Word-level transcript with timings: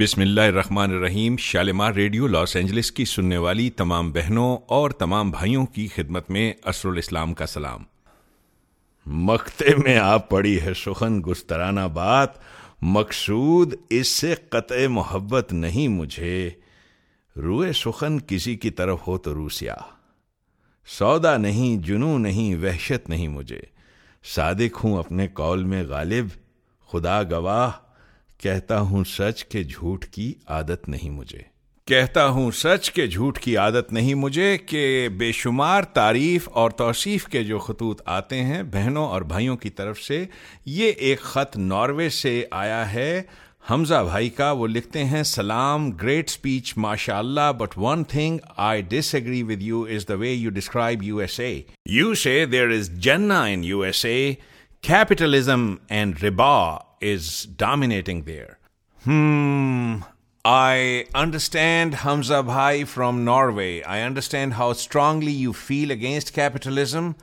بسم 0.00 0.20
اللہ 0.20 0.40
الرحمن 0.40 0.90
الرحیم 0.90 1.36
شالمار 1.36 1.92
ریڈیو 1.92 2.26
لاس 2.26 2.56
اینجلس 2.56 2.92
کی 2.92 3.04
سننے 3.04 3.36
والی 3.36 3.70
تمام 3.70 4.12
بہنوں 4.12 4.58
اور 4.66 4.90
تمام 4.90 5.30
بھائیوں 5.30 5.66
کی 5.66 5.88
خدمت 5.88 6.30
میں 6.30 6.52
اسر 6.64 6.88
الاسلام 6.88 7.34
کا 7.34 7.46
سلام۔ 7.46 7.82
مکتے 9.06 9.64
میں 9.84 9.98
آپ 9.98 10.30
پڑی 10.30 10.60
ہے 10.60 10.74
سخن 10.74 11.22
گسترانہ 11.26 11.80
بات، 11.80 12.28
مقصود 12.82 13.74
اس 13.90 14.08
سے 14.08 14.34
قطع 14.34 14.86
محبت 14.86 15.52
نہیں 15.52 15.88
مجھے۔ 15.88 16.50
روئے 17.36 17.72
سخن 17.72 18.18
کسی 18.20 18.56
کی 18.56 18.70
طرف 18.70 19.08
ہو 19.08 19.18
تو 19.18 19.34
روسیا 19.34 19.76
سودا 20.98 21.36
نہیں 21.36 21.86
جنو 21.86 22.18
نہیں، 22.18 22.54
وحشت 22.56 23.08
نہیں 23.08 23.28
مجھے۔ 23.28 23.60
صادق 24.34 24.84
ہوں 24.84 24.98
اپنے 24.98 25.28
کال 25.34 25.64
میں 25.64 25.82
غالب، 25.82 26.26
خدا 26.88 27.22
گواہ۔ 27.22 27.89
کہتا 28.42 28.80
ہوں 28.80 29.04
سچ 29.04 29.44
کے 29.44 29.64
جھوٹ 29.64 30.04
کی 30.04 30.34
عادت 30.46 30.88
نہیں 30.88 31.10
مجھے۔ 31.10 31.38
کہتا 31.86 32.26
ہوں 32.26 32.50
سچ 32.50 32.90
کے 32.90 33.06
جھوٹ 33.06 33.38
کی 33.38 33.56
عادت 33.56 33.92
نہیں 33.92 34.14
مجھے 34.14 34.58
کہ 34.58 35.08
بے 35.08 35.32
شمار 35.32 35.82
تعریف 35.82 36.48
اور 36.52 36.70
توصیف 36.70 37.24
کے 37.24 37.44
جو 37.44 37.58
خطوط 37.58 38.02
آتے 38.04 38.42
ہیں 38.42 38.62
بہنوں 38.62 39.06
اور 39.06 39.22
بھائیوں 39.22 39.56
کی 39.56 39.70
طرف 39.70 40.00
سے، 40.00 40.24
یہ 40.66 40.92
ایک 40.98 41.20
خط 41.20 41.56
ناروے 41.56 42.08
سے 42.08 42.44
آیا 42.50 42.92
ہے۔ 42.92 43.22
حمزہ 43.70 44.04
بھائی 44.08 44.28
کا 44.28 44.52
وہ 44.52 44.66
لکھتے 44.66 45.04
ہیں، 45.04 45.22
سلام، 45.22 45.90
گریٹ 45.90 46.28
اسپیچ 46.28 46.74
ماشاء 46.76 47.18
اللہ 47.18 47.52
but 47.58 47.68
one 47.76 48.04
thing, 48.04 48.38
I 48.56 48.82
disagree 49.14 49.42
with 49.42 49.62
you 49.62 49.82
as 49.82 50.08
the 50.08 50.14
way 50.14 50.32
you 50.32 50.50
describe 50.50 51.02
U 51.02 51.16
S 51.16 51.40
A. 51.40 51.62
You 51.86 52.14
say 52.14 52.46
there 52.46 52.68
is 52.68 52.90
جنا 52.90 53.44
in 53.44 53.64
U 53.64 53.80
S 53.80 54.04
A 54.04 54.34
capitalism 54.80 55.74
and 55.88 56.24
ربا 56.24 56.89
is 57.00 57.44
dominating 57.44 58.22
there. 58.22 58.58
Hmm. 59.04 60.02
I 60.44 61.06
understand, 61.14 61.94
Hamza 61.96 62.42
Bhai 62.42 62.84
from 62.84 63.24
Norway. 63.24 63.82
I 63.82 64.00
understand 64.00 64.54
how 64.54 64.72
strongly 64.72 65.32
you 65.32 65.52
feel 65.52 65.90
against 65.90 66.32
capitalism. 66.32 67.16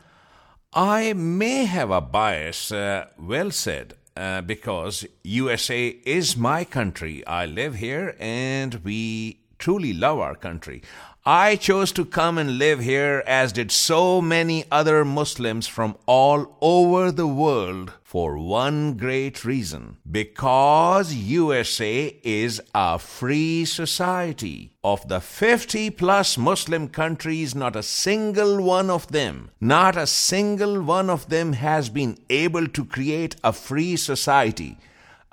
I 0.73 1.13
may 1.13 1.65
have 1.65 1.89
a 1.89 2.01
bias, 2.01 2.71
uh, 2.71 3.07
well 3.17 3.49
said, 3.49 3.95
uh, 4.15 4.41
because 4.41 5.05
USA 5.23 5.87
is 6.05 6.37
my 6.37 6.63
country. 6.63 7.25
I 7.25 7.47
live 7.47 7.75
here 7.75 8.15
and 8.19 8.75
we 8.83 9.39
truly 9.57 9.93
love 9.93 10.19
our 10.19 10.35
country. 10.35 10.83
I 11.25 11.55
chose 11.55 11.91
to 11.93 12.05
come 12.05 12.37
and 12.37 12.57
live 12.57 12.79
here, 12.79 13.23
as 13.27 13.51
did 13.51 13.71
so 13.71 14.21
many 14.21 14.63
other 14.71 15.03
Muslims 15.03 15.67
from 15.67 15.97
all 16.05 16.55
over 16.61 17.11
the 17.11 17.27
world, 17.27 17.93
for 18.07 18.37
one 18.37 18.93
great 18.95 19.43
reason. 19.43 19.97
Because 20.09 21.13
USA 21.13 22.17
is 22.23 22.61
a 22.73 22.97
free 22.97 23.65
society. 23.65 24.71
Of 24.81 25.09
the 25.09 25.19
50 25.19 25.89
plus 25.89 26.37
Muslim 26.37 26.87
countries, 26.87 27.53
not 27.53 27.75
a 27.75 27.83
single 27.83 28.63
one 28.63 28.89
of 28.89 29.07
them 29.11 29.51
not 29.59 29.97
a 29.97 30.07
single 30.07 30.81
one 30.81 31.09
of 31.09 31.27
them 31.27 31.51
has 31.51 31.89
been 31.89 32.17
able 32.29 32.67
to 32.67 32.85
create 32.85 33.35
a 33.43 33.51
free 33.51 33.97
society. 33.97 34.77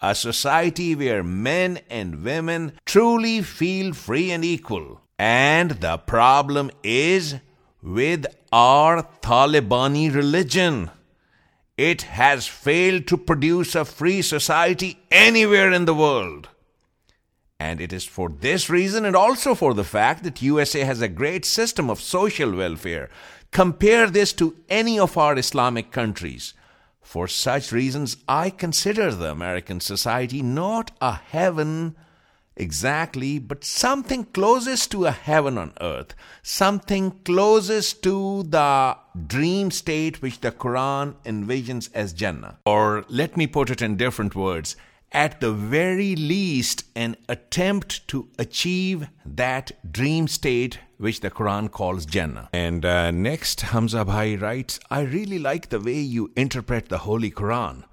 A 0.01 0.15
society 0.15 0.97
where 0.97 1.23
men 1.23 1.79
and 1.89 2.25
women 2.25 2.73
truly 2.85 3.43
feel 3.43 3.93
free 3.93 4.33
and 4.33 4.45
equal. 4.45 5.01
And 5.19 5.71
the 5.71 5.99
problem 5.99 6.73
is 6.83 7.37
with 7.83 8.27
our 8.53 9.05
Talibani 9.23 10.13
religion. 10.13 10.91
It 11.77 12.03
has 12.03 12.47
failed 12.47 13.09
to 13.09 13.17
produce 13.17 13.75
a 13.75 13.85
free 13.85 14.23
society 14.23 15.01
anywhere 15.11 15.73
in 15.73 15.87
the 15.87 15.95
world. 15.95 16.49
And 17.59 17.81
it 17.81 17.93
is 17.93 18.05
for 18.05 18.29
this 18.29 18.71
reason, 18.71 19.05
and 19.05 19.17
also 19.17 19.55
for 19.55 19.75
the 19.75 19.85
fact 19.85 20.23
that 20.23 20.43
USA 20.43 20.81
has 20.81 21.01
a 21.01 21.09
great 21.09 21.45
system 21.45 21.91
of 21.91 22.01
social 22.01 22.55
welfare. 22.55 23.11
Compare 23.51 24.11
this 24.11 24.33
to 24.35 24.57
any 24.69 24.99
of 24.99 25.17
our 25.17 25.37
Islamic 25.37 25.91
countries. 25.91 26.55
For 27.01 27.27
such 27.27 27.73
reasons, 27.73 28.17
I 28.29 28.51
consider 28.51 29.13
the 29.13 29.31
American 29.31 29.81
society 29.81 30.43
not 30.43 30.91
a 31.01 31.15
heaven 31.15 31.97
exactly, 32.57 33.39
but 33.39 33.65
something 33.65 34.25
closest 34.25 34.91
to 34.93 35.07
a 35.07 35.11
heaven 35.11 35.59
on 35.59 35.73
earth, 35.81 36.15
something 36.43 37.11
closest 37.25 38.03
to 38.03 38.45
the 38.45 38.97
dream 39.27 39.71
state 39.71 40.23
which 40.23 40.41
the 40.41 40.53
Quran 40.53 41.15
envisions 41.25 41.91
as 41.95 42.13
Jannah. 42.13 42.59
Or 42.65 43.05
let 43.09 43.37
me 43.37 43.47
put 43.47 43.71
it 43.71 43.83
in 43.83 43.97
different 43.97 44.35
words, 44.35 44.77
at 45.13 45.41
the 45.41 45.53
very 45.53 46.17
least 46.17 46.85
an 46.97 47.17
attempt 47.29 48.07
to 48.09 48.29
achieve 48.39 49.09
that 49.25 49.71
dream 49.91 50.27
state 50.27 50.81
which 50.99 51.21
the 51.21 51.31
Quran 51.31 51.71
calls 51.71 52.05
Jannah. 52.05 52.49
And 52.53 52.85
uh, 52.85 53.11
next, 53.11 53.61
Hamza 53.61 54.05
Bhai 54.05 54.37
writes, 54.37 54.81
I 54.91 55.03
really 55.03 55.39
like 55.39 55.69
the 55.69 55.81
way 55.81 56.01
you 56.01 56.33
interpret 56.37 56.89
the 56.89 56.99
Holy 56.99 57.31
Quran. 57.31 57.85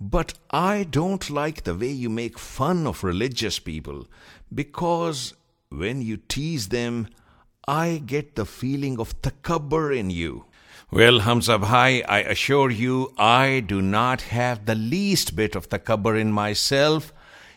But 0.00 0.34
I 0.50 0.84
don't 0.84 1.30
like 1.30 1.62
the 1.62 1.74
way 1.74 1.90
you 1.90 2.10
make 2.10 2.38
fun 2.38 2.86
of 2.86 3.04
religious 3.04 3.58
people, 3.58 4.06
because 4.52 5.34
when 5.70 6.02
you 6.02 6.16
tease 6.16 6.68
them, 6.68 7.08
I 7.66 8.02
get 8.04 8.34
the 8.34 8.44
feeling 8.44 8.98
of 8.98 9.20
takabbur 9.22 9.96
in 9.96 10.10
you. 10.10 10.44
Well, 10.90 11.20
Hamza 11.20 11.58
Bhai, 11.58 12.02
I 12.02 12.20
assure 12.20 12.70
you, 12.70 13.12
I 13.16 13.60
do 13.60 13.80
not 13.80 14.22
have 14.22 14.66
the 14.66 14.74
least 14.74 15.34
bit 15.34 15.56
of 15.56 15.68
takabbur 15.68 16.20
in 16.20 16.30
myself. 16.30 17.12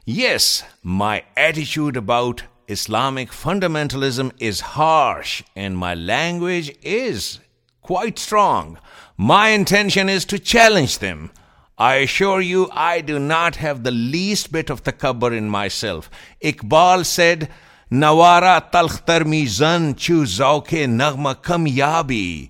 Yes, 0.06 0.64
my 0.81 1.25
attitude 1.36 1.98
about 1.98 2.44
Islamic 2.68 3.30
fundamentalism 3.30 4.31
is 4.40 4.62
harsh, 4.62 5.44
and 5.56 5.78
my 5.78 5.94
language 5.94 6.75
is 6.81 7.40
quite 7.81 8.18
strong. 8.18 8.80
My 9.18 9.50
intention 9.50 10.08
is 10.08 10.25
to 10.25 10.40
challenge 10.40 11.00
them. 11.00 11.31
I 11.77 11.95
assure 11.97 12.41
you, 12.41 12.69
I 12.71 13.01
do 13.01 13.19
not 13.19 13.57
have 13.57 13.83
the 13.83 13.91
least 13.91 14.51
bit 14.51 14.71
of 14.71 14.83
takabbur 14.83 15.38
in 15.38 15.47
myself. 15.49 16.09
Iqbal 16.43 17.05
said, 17.05 17.49
Nawara 17.91 18.71
talkhtar 18.71 19.21
mizan 19.21 19.95
chu 19.95 20.23
zauke 20.23 20.88
naghma 20.88 21.35
kamyabi. 21.35 22.49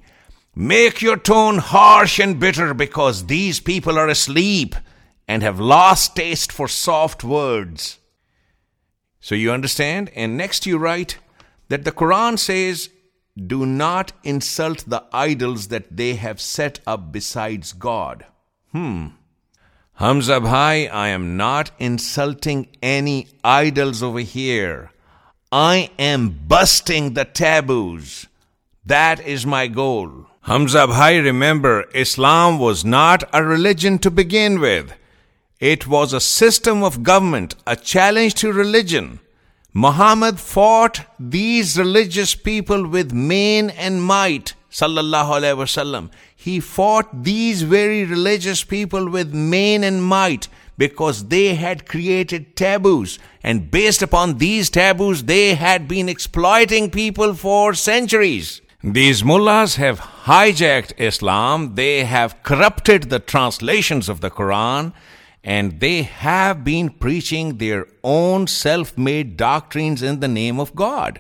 Make 0.56 1.02
your 1.02 1.18
tone 1.18 1.58
harsh 1.58 2.20
and 2.20 2.40
bitter, 2.40 2.74
because 2.74 3.26
these 3.26 3.60
people 3.60 4.00
are 4.00 4.08
asleep 4.08 4.76
and 5.28 5.44
have 5.44 5.60
lost 5.60 6.16
taste 6.16 6.52
for 6.52 6.68
soft 6.68 7.24
words. 7.24 8.00
So 9.20 9.36
you 9.36 9.52
understand? 9.52 10.10
And 10.16 10.38
next 10.38 10.66
you 10.66 10.78
write 10.78 11.18
that 11.68 11.84
the 11.84 11.92
Quran 11.92 12.40
says, 12.40 12.90
do 13.36 13.66
not 13.66 14.14
insult 14.24 14.86
the 14.88 15.04
idols 15.12 15.68
that 15.68 15.96
they 15.96 16.16
have 16.16 16.42
set 16.42 16.80
up 16.88 17.12
besides 17.12 17.74
God. 17.74 18.26
Hmm. 18.72 19.08
Hamza 20.00 20.40
Bhai, 20.40 20.88
I 20.88 21.08
am 21.08 21.38
not 21.38 21.72
insulting 21.80 22.68
any 22.84 23.30
idols 23.44 24.04
over 24.04 24.20
here. 24.20 24.92
I 25.52 25.90
am 25.98 26.30
busting 26.48 27.16
the 27.16 27.26
taboos. 27.26 28.28
That 28.86 29.20
is 29.26 29.44
my 29.44 29.66
goal. 29.66 30.28
Hamza 30.42 30.86
Bhai, 30.86 31.20
remember, 31.20 31.86
Islam 31.96 32.60
was 32.60 32.86
not 32.86 33.24
a 33.34 33.44
religion 33.44 33.98
to 34.00 34.12
begin 34.12 34.60
with. 34.60 34.94
It 35.60 35.88
was 35.88 36.14
a 36.14 36.22
system 36.22 36.84
of 36.84 37.02
government, 37.02 37.56
a 37.66 37.76
challenge 37.76 38.36
to 38.36 38.54
religion. 38.54 39.20
Muhammad 39.74 40.40
fought 40.40 41.08
these 41.20 41.76
religious 41.76 42.36
people 42.36 42.88
with 42.88 43.12
main 43.14 43.72
and 43.72 44.04
might, 44.04 44.54
sallallahu 44.72 45.40
alaihi 45.40 45.58
wasallam. 45.58 46.10
He 46.36 46.60
fought 46.60 47.24
these 47.24 47.62
very 47.62 48.06
religious 48.06 48.64
people 48.64 49.10
with 49.10 49.34
main 49.34 49.84
and 49.84 50.04
might 50.04 50.48
because 50.78 51.30
they 51.30 51.56
had 51.56 51.88
created 51.88 52.56
taboos, 52.56 53.18
and 53.44 53.72
based 53.72 54.02
upon 54.04 54.38
these 54.38 54.70
taboos, 54.70 55.24
they 55.24 55.56
had 55.56 55.88
been 55.88 56.08
exploiting 56.08 56.92
people 56.92 57.34
for 57.34 57.74
centuries. 57.74 58.62
These 58.84 59.24
mullahs 59.24 59.78
have 59.78 60.00
hijacked 60.00 60.94
Islam, 61.00 61.74
they 61.74 62.06
have 62.06 62.44
corrupted 62.44 63.10
the 63.10 63.20
translations 63.20 64.08
of 64.08 64.22
the 64.22 64.30
Quran, 64.30 64.94
and 65.44 65.80
they 65.80 66.04
have 66.04 66.64
been 66.64 66.90
preaching 66.90 67.58
their 67.58 67.88
own 68.04 68.46
self-made 68.46 69.36
doctrines 69.36 70.04
in 70.04 70.20
the 70.20 70.28
name 70.28 70.60
of 70.60 70.76
God. 70.76 71.20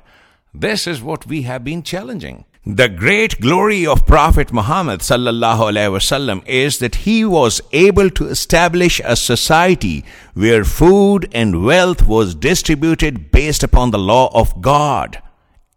This 0.54 0.86
is 0.86 1.02
what 1.02 1.26
we 1.26 1.44
have 1.44 1.64
been 1.64 1.82
challenging. 1.82 2.46
The 2.70 2.90
great 2.90 3.40
glory 3.40 3.88
of 3.88 4.06
Prophet 4.06 4.52
Muhammad 4.52 5.00
wasallam 5.00 6.46
is 6.46 6.80
that 6.80 6.96
he 6.96 7.24
was 7.24 7.62
able 7.72 8.10
to 8.10 8.28
establish 8.28 9.00
a 9.06 9.16
society 9.16 10.04
where 10.34 10.66
food 10.66 11.30
and 11.32 11.64
wealth 11.64 12.06
was 12.06 12.36
distributed 12.36 13.32
based 13.32 13.64
upon 13.64 13.92
the 13.92 13.98
law 13.98 14.30
of 14.34 14.62
God, 14.62 15.22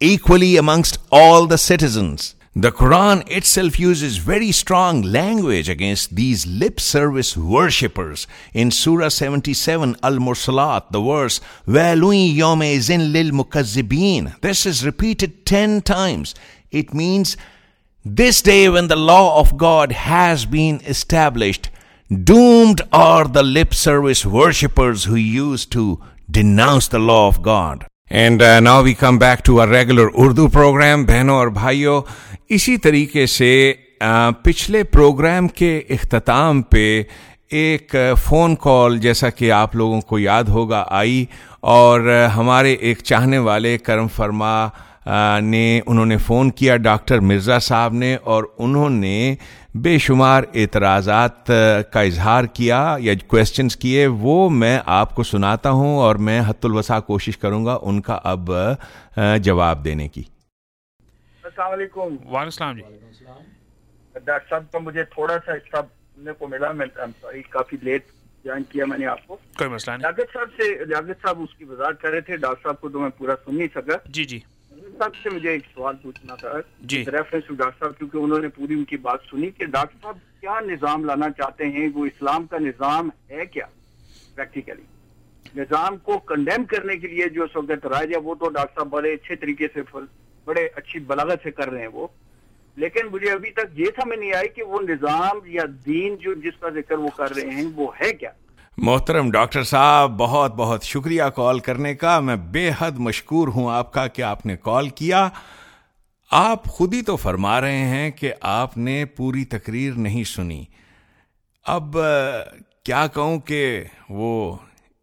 equally 0.01 0.57
amongst 0.57 0.99
all 1.13 1.47
the 1.47 1.59
citizens. 1.59 2.35
The 2.57 2.73
Quran 2.73 3.31
itself 3.31 3.79
uses 3.79 4.17
very 4.17 4.51
strong 4.51 5.03
language 5.03 5.69
against 5.69 6.17
these 6.17 6.49
lip 6.49 6.81
service 6.81 7.37
worshippers. 7.37 8.27
In 8.53 8.73
Surah 8.73 9.11
77 9.11 9.97
Al 10.03 10.17
Mursalat, 10.17 10.91
the 10.91 11.01
verse, 11.01 11.41
yawma 11.69 13.13
lil 13.13 13.31
mukazzibin. 13.31 14.41
This 14.41 14.67
is 14.67 14.85
repeated 14.85 15.47
10 15.47 15.83
times. 15.83 16.35
It 16.73 16.95
means 16.95 17.37
this 18.05 18.41
day 18.43 18.69
when 18.69 18.87
the 18.87 18.97
law 18.97 19.41
of 19.41 19.57
God 19.59 19.93
has 19.93 20.47
been 20.47 20.81
established, 20.87 21.71
doomed 22.11 22.83
are 22.93 23.25
the 23.27 23.43
lip 23.43 23.75
service 23.75 24.25
worshippers 24.25 25.05
who 25.05 25.17
used 25.17 25.73
to 25.73 26.01
denounce 26.31 26.89
the 26.89 27.01
law 27.01 27.27
of 27.29 27.43
God. 27.43 27.85
And 28.11 28.43
now 28.61 28.83
we 28.83 28.95
come 28.95 29.19
back 29.19 29.45
to 29.45 29.61
our 29.61 29.69
regular 29.69 30.07
Urdu 30.15 30.47
program 30.49 31.05
بہنوں 31.05 31.37
اور 31.37 31.49
بھائیوں 31.49 32.01
اسی 32.49 32.77
طریقے 32.77 33.27
سے 33.27 33.73
پچھلے 34.43 34.83
programme 34.85 35.49
کے 35.49 35.77
اختتام 35.91 36.63
پہ 36.63 37.03
ایک 37.51 37.95
فون 38.23 38.55
کال 38.61 38.99
جیسا 38.99 39.31
کہ 39.31 39.53
آپ 39.53 39.77
لوگوں 39.77 40.01
کو 40.01 40.19
یاد 40.19 40.45
ہوگا 40.45 40.85
آئی 40.89 41.25
اور 41.61 42.09
ہمارے 42.37 42.73
ایک 42.73 43.03
چاہنے 43.05 43.39
والے 43.39 43.79
کرم 43.79 44.09
فرما 44.09 44.53
نے 45.43 45.81
انہوں 45.87 46.07
نے 46.07 46.17
فون 46.17 46.51
کیا 46.51 46.77
ڈاکٹر 46.77 47.21
مرزا 47.21 47.59
صاحب 47.59 47.93
نے 47.93 48.15
اور 48.15 48.45
انہوں 48.59 48.91
نے 48.91 49.35
بے 49.75 49.99
شمار 49.99 50.43
اعتراضات 50.55 51.47
کا 51.93 52.01
اظہار 52.01 52.45
کیا 52.45 52.97
یا 53.01 53.13
کوشچنس 53.27 53.77
کیے۔ 53.77 54.07
وہ 54.07 54.51
میں 54.51 54.79
آپ 54.87 55.15
کو 55.15 55.23
سناتا 55.23 55.71
ہوں 55.71 55.97
اور 55.99 56.17
میں 56.17 56.41
حت 56.49 56.65
الوسع 56.65 57.01
کوشش 57.01 57.39
کروں 57.39 57.65
گا 57.67 57.79
ان 57.83 58.01
کا 58.01 58.19
اب 58.25 58.51
جواب 59.43 59.85
دینے 59.85 60.09
کی۔ 60.09 60.23
السلام 61.45 61.73
علیکم۔ 61.73 62.01
وعلیکم 62.01 62.37
السلام 62.37 62.77
جی۔ 62.77 62.83
ڈاکٹر 64.25 64.49
صاحب 64.51 64.73
کا 64.73 64.79
مجھے 64.79 65.05
تھوڑا 65.05 65.37
سا 65.47 65.53
حصہ 65.53 65.77
سننے 66.15 66.33
کو 66.39 66.47
ملا۔ 66.49 66.73
میں 66.73 66.87
کافی 67.51 67.77
لیٹ 67.83 68.05
جوائن 68.45 68.63
کیا 68.69 68.85
میں 68.85 68.99
نے 68.99 69.07
آپ 69.07 69.27
کو۔ 69.27 69.37
کوئی 69.59 69.71
مسئلہ 69.71 69.97
نہیں۔ 69.97 70.03
ڈاکٹر 70.03 70.25
صاحب 70.33 70.49
سے 70.57 70.85
ڈاکٹر 70.85 71.13
صاحب 71.23 71.43
اس 71.43 71.55
کی 71.59 71.65
وضاحت 71.65 72.01
کر 72.03 72.11
رہے 72.11 72.21
تھے۔ 72.21 72.37
ڈاکٹر 72.37 72.63
صاحب 72.63 72.81
کو 72.81 72.89
تو 72.89 73.01
میں 73.01 73.11
پورا 73.19 73.35
سن 73.45 73.57
نہیں 73.59 73.69
سکا۔ 73.75 73.97
جی 74.07 74.25
جی۔ 74.25 74.41
صاحب 75.01 75.15
سے 75.23 75.31
مجھے 75.31 75.51
ایک 75.51 75.63
سوال 75.75 75.97
پوچھنا 76.03 76.35
تھا۔ 76.35 76.53
جی۔ 76.81 77.05
ریفرنس 77.07 77.45
ٹو 77.47 77.55
ڈاکٹر 77.55 77.79
صاحب 77.81 77.99
کیونکہ 77.99 78.17
انہوں 78.17 78.39
نے 78.39 78.49
پوری 78.49 78.75
ان 78.75 78.85
کی 78.85 78.97
بات 78.97 79.21
سنی 79.31 79.51
کہ 79.51 79.67
ڈاکٹر 79.67 79.99
صاحب 80.03 80.17
کیا 80.41 80.61
نظام 80.61 81.05
لانا 81.05 81.31
چاہتے 81.31 81.65
ہیں؟ 81.65 81.89
وہ 81.95 82.07
اسلام 82.07 82.47
کا 82.47 82.59
نظام 82.59 83.09
ہے 83.31 83.47
کیا 83.47 83.67
پریکٹیکلی 84.35 84.83
نظام 85.57 85.97
کو 85.97 86.19
کنڈیم 86.19 86.65
کرنے 86.65 86.97
کے 86.97 87.09
لیے 87.09 87.29
جو 87.29 87.47
سوگت 87.53 87.87
رائے 87.87 88.07
ہے 88.07 88.17
وہ 88.17 88.35
تو 88.35 88.49
ڈاکٹر 88.49 88.75
صاحب 88.75 88.89
بڑے 88.89 89.13
اچھے 89.13 89.37
طریقے 89.37 89.67
سے 89.75 89.81
بڑے 90.45 90.69
اچھی 90.75 90.99
بلاغت 90.99 91.41
سے 91.43 91.51
کر 91.51 91.71
رہے 91.71 91.81
ہیں 91.81 91.89
وہ۔ 91.93 92.07
لیکن 92.77 93.07
مجھے 93.07 93.31
ابھی 93.31 93.51
تک 93.51 93.81
یہ 93.81 93.87
سمجھ 93.97 94.19
نہیں 94.19 94.33
آئی 94.33 94.49
کہ 94.49 94.63
وہ 94.63 94.81
نظام 94.81 95.39
یا 95.45 95.63
دین 95.87 96.17
جو 96.17 96.35
جس 96.35 96.61
کا 96.61 96.69
ذکر 96.69 96.99
وہ 96.99 97.09
کر 97.17 97.35
رہے 97.35 97.51
ہیں 97.51 97.65
وہ 97.75 97.93
ہے 98.01 98.13
کیا؟ 98.13 98.31
محترم 98.83 99.31
ڈاکٹر 99.31 99.63
صاحب، 99.63 100.17
بہت 100.17 100.55
بہت 100.55 100.85
شکریہ 100.85 101.23
کال 101.37 101.59
کرنے 101.59 101.95
کا۔ 101.95 102.21
میں 102.21 102.37
بے 102.37 102.71
حد 102.79 102.93
مشکور 102.93 103.49
ہوں 103.49 103.71
آپ 103.71 103.93
کا 103.93 104.07
کہ 104.07 104.23
آپ 104.23 104.47
نے 104.47 104.57
کال 104.57 104.89
کیا۔ 104.89 105.29
آپ 106.31 106.65
خود 106.65 106.95
ہی 106.95 107.03
تو 107.03 107.17
فرما 107.17 107.61
رہے 107.61 107.79
ہیں 107.79 108.11
کہ 108.11 108.33
آپ 108.41 108.79
نے 108.79 109.05
پوری 109.05 109.45
تقریر 109.45 109.93
نہیں 109.93 110.25
سنی۔ 110.25 110.65
اب 111.67 111.97
کیا 112.85 113.07
کہوں 113.07 113.41
کہ 113.41 113.85
وہ 114.09 114.57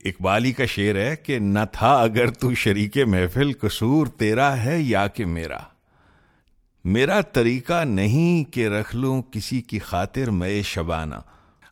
اقبالی 0.06 0.52
کا 0.52 0.66
شعر 0.66 0.96
ہے 0.96 1.16
کہ 1.16 1.40
نہ 1.40 1.60
تھا 1.72 1.96
اگر 1.96 2.30
تو 2.30 2.54
شریک 2.54 2.98
محفل 2.98 3.52
قصور 3.54 4.08
تیرا 4.08 4.64
ہے 4.64 4.80
یا 4.80 5.08
کہ 5.08 5.26
میرا۔ 5.26 5.60
میرا 6.84 7.22
طریقہ 7.22 7.84
نہیں 7.84 8.54
کہ 8.54 8.68
رکھ 8.68 8.96
لوں 8.96 9.22
کسی 9.22 9.62
کی 9.62 9.80
خاطر 9.80 10.30
میں 10.30 10.62
شبانہ۔ 10.62 11.16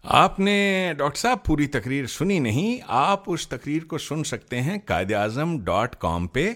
آپ 0.08 0.40
نے 0.40 0.94
ڈاکٹر 0.98 1.20
صاحب 1.20 1.44
پوری 1.46 1.66
تقریر 1.68 2.06
سنی 2.08 2.38
نہیں، 2.40 2.82
آپ 2.88 3.24
اس 3.28 3.48
تقریر 3.48 3.84
کو 3.84 3.98
سن 3.98 4.24
سکتے 4.24 4.62
ہیں 4.62 4.78
قائد 4.86 5.12
اعظم 5.12 5.58
ڈاٹ 5.60 5.96
کام 5.96 6.28
پہ، 6.28 6.52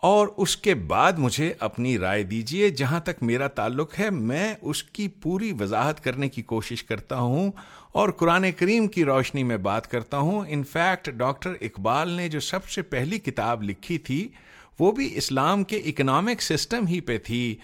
اور 0.00 0.28
اس 0.36 0.56
کے 0.56 0.74
بعد 0.74 1.12
مجھے 1.18 1.52
اپنی 1.58 1.96
رائے 1.98 2.22
دیجیے 2.22 2.68
جہاں 2.70 3.00
تک 3.00 3.22
میرا 3.22 3.48
تعلق 3.48 3.98
ہے، 3.98 4.10
میں 4.10 4.54
اس 4.60 4.82
کی 4.82 5.08
پوری 5.22 5.52
وضاحت 5.60 6.04
کرنے 6.04 6.28
کی 6.28 6.42
کوشش 6.42 6.84
کرتا 6.84 7.18
ہوں 7.18 7.50
اور 7.92 8.08
قرآن 8.10 8.50
کریم 8.52 8.86
کی 8.88 9.04
روشنی 9.04 9.42
میں 9.42 9.56
بات 9.56 9.90
کرتا 9.90 10.18
ہوں۔ 10.18 10.44
انفیکٹ 10.48 11.10
ڈاکٹر 11.10 11.52
اقبال 11.60 12.10
نے 12.10 12.28
جو 12.28 12.40
سب 12.40 12.68
سے 12.68 12.82
پہلی 12.82 13.18
کتاب 13.18 13.62
لکھی 13.62 13.98
تھی 13.98 14.28
وہ 14.78 14.92
بھی 14.92 15.16
اسلام 15.16 15.64
کے 15.64 15.76
اکنامک 15.76 16.42
سسٹم 16.42 16.86
ہی 16.86 17.00
پہ 17.00 17.18
تھی۔ 17.18 17.56